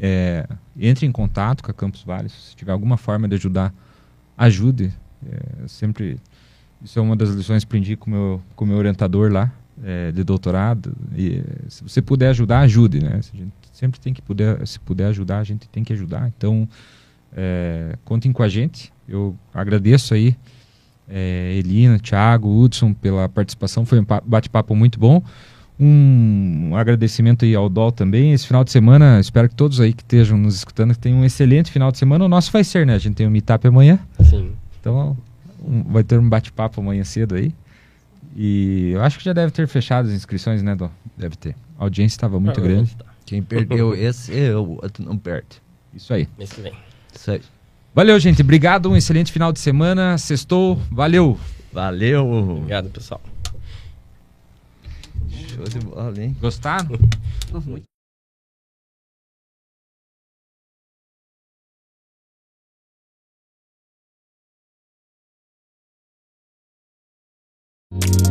é, 0.00 0.48
entre 0.76 1.06
em 1.06 1.12
contato 1.12 1.62
com 1.62 1.70
a 1.70 1.74
Campus 1.74 2.02
Vale. 2.02 2.28
Se 2.28 2.56
tiver 2.56 2.72
alguma 2.72 2.96
forma 2.96 3.28
de 3.28 3.36
ajudar, 3.36 3.72
ajude. 4.36 4.92
É, 5.24 5.68
sempre 5.68 6.18
isso 6.82 6.98
é 6.98 7.02
uma 7.02 7.14
das 7.14 7.28
lições 7.28 7.62
que 7.62 7.68
aprendi 7.68 7.94
com 7.94 8.10
meu, 8.10 8.42
com 8.56 8.66
meu 8.66 8.76
orientador 8.78 9.30
lá 9.32 9.52
é, 9.84 10.10
de 10.10 10.24
doutorado. 10.24 10.92
E, 11.16 11.40
se 11.68 11.84
você 11.84 12.02
puder 12.02 12.30
ajudar, 12.30 12.62
ajude, 12.62 12.98
né? 13.00 13.12
A 13.12 13.20
gente 13.20 13.52
sempre 13.72 14.00
tem 14.00 14.12
que 14.12 14.20
poder, 14.20 14.66
se 14.66 14.80
puder 14.80 15.06
ajudar, 15.06 15.38
a 15.38 15.44
gente 15.44 15.68
tem 15.68 15.84
que 15.84 15.92
ajudar. 15.92 16.26
Então, 16.36 16.68
é, 17.32 17.96
contem 18.04 18.32
com 18.32 18.42
a 18.42 18.48
gente. 18.48 18.92
Eu 19.08 19.38
agradeço 19.54 20.14
aí, 20.14 20.36
é, 21.08 21.54
Elina, 21.56 21.96
Thiago, 22.00 22.60
Hudson, 22.60 22.92
pela 22.92 23.28
participação. 23.28 23.86
Foi 23.86 24.00
um 24.00 24.04
pa- 24.04 24.22
bate-papo 24.26 24.74
muito 24.74 24.98
bom. 24.98 25.22
Um 25.78 26.76
agradecimento 26.76 27.44
aí 27.44 27.54
ao 27.54 27.68
DOL 27.68 27.90
também. 27.90 28.32
Esse 28.32 28.46
final 28.46 28.62
de 28.62 28.70
semana, 28.70 29.18
espero 29.20 29.48
que 29.48 29.54
todos 29.54 29.80
aí 29.80 29.92
que 29.92 30.02
estejam 30.02 30.38
nos 30.38 30.54
escutando 30.54 30.94
tenham 30.94 31.18
um 31.18 31.24
excelente 31.24 31.70
final 31.70 31.90
de 31.90 31.98
semana. 31.98 32.24
O 32.24 32.28
nosso 32.28 32.52
vai 32.52 32.62
ser, 32.62 32.86
né? 32.86 32.94
A 32.94 32.98
gente 32.98 33.14
tem 33.14 33.26
um 33.26 33.30
meetup 33.30 33.66
amanhã. 33.66 33.98
Sim. 34.20 34.52
Então, 34.80 35.16
um- 35.64 35.82
vai 35.84 36.04
ter 36.04 36.18
um 36.18 36.28
bate-papo 36.28 36.80
amanhã 36.80 37.02
cedo 37.02 37.34
aí. 37.34 37.52
E 38.36 38.90
eu 38.92 39.02
acho 39.02 39.18
que 39.18 39.24
já 39.24 39.32
deve 39.32 39.50
ter 39.52 39.66
fechado 39.66 40.06
as 40.08 40.14
inscrições, 40.14 40.62
né, 40.62 40.74
Dom? 40.76 40.90
Deve 41.16 41.36
ter. 41.36 41.56
A 41.78 41.84
audiência 41.84 42.16
estava 42.16 42.38
muito 42.38 42.54
Provavelmente 42.54 42.94
grande. 42.94 43.04
tá. 43.04 43.14
Quem 43.26 43.42
perdeu 43.42 43.94
esse, 43.94 44.36
é 44.38 44.54
o 44.56 44.78
outro 44.82 45.04
não 45.04 45.16
perde. 45.16 45.60
Isso 45.94 46.12
aí. 46.12 46.28
Mês 46.38 46.52
que 46.52 46.60
vem. 46.60 46.72
Isso 47.14 47.30
aí. 47.30 47.40
Valeu, 47.94 48.18
gente. 48.20 48.42
Obrigado. 48.42 48.90
Um 48.90 48.96
excelente 48.96 49.32
final 49.32 49.52
de 49.52 49.60
semana. 49.60 50.18
Sextou. 50.18 50.76
Valeu. 50.90 51.38
Valeu. 51.72 52.28
Obrigado, 52.30 52.90
pessoal. 52.90 53.20
Show 55.34 55.64
de 55.64 55.78
bola, 55.80 56.22
hein? 56.22 56.36
Gostaram? 56.40 56.88
Música 67.90 68.23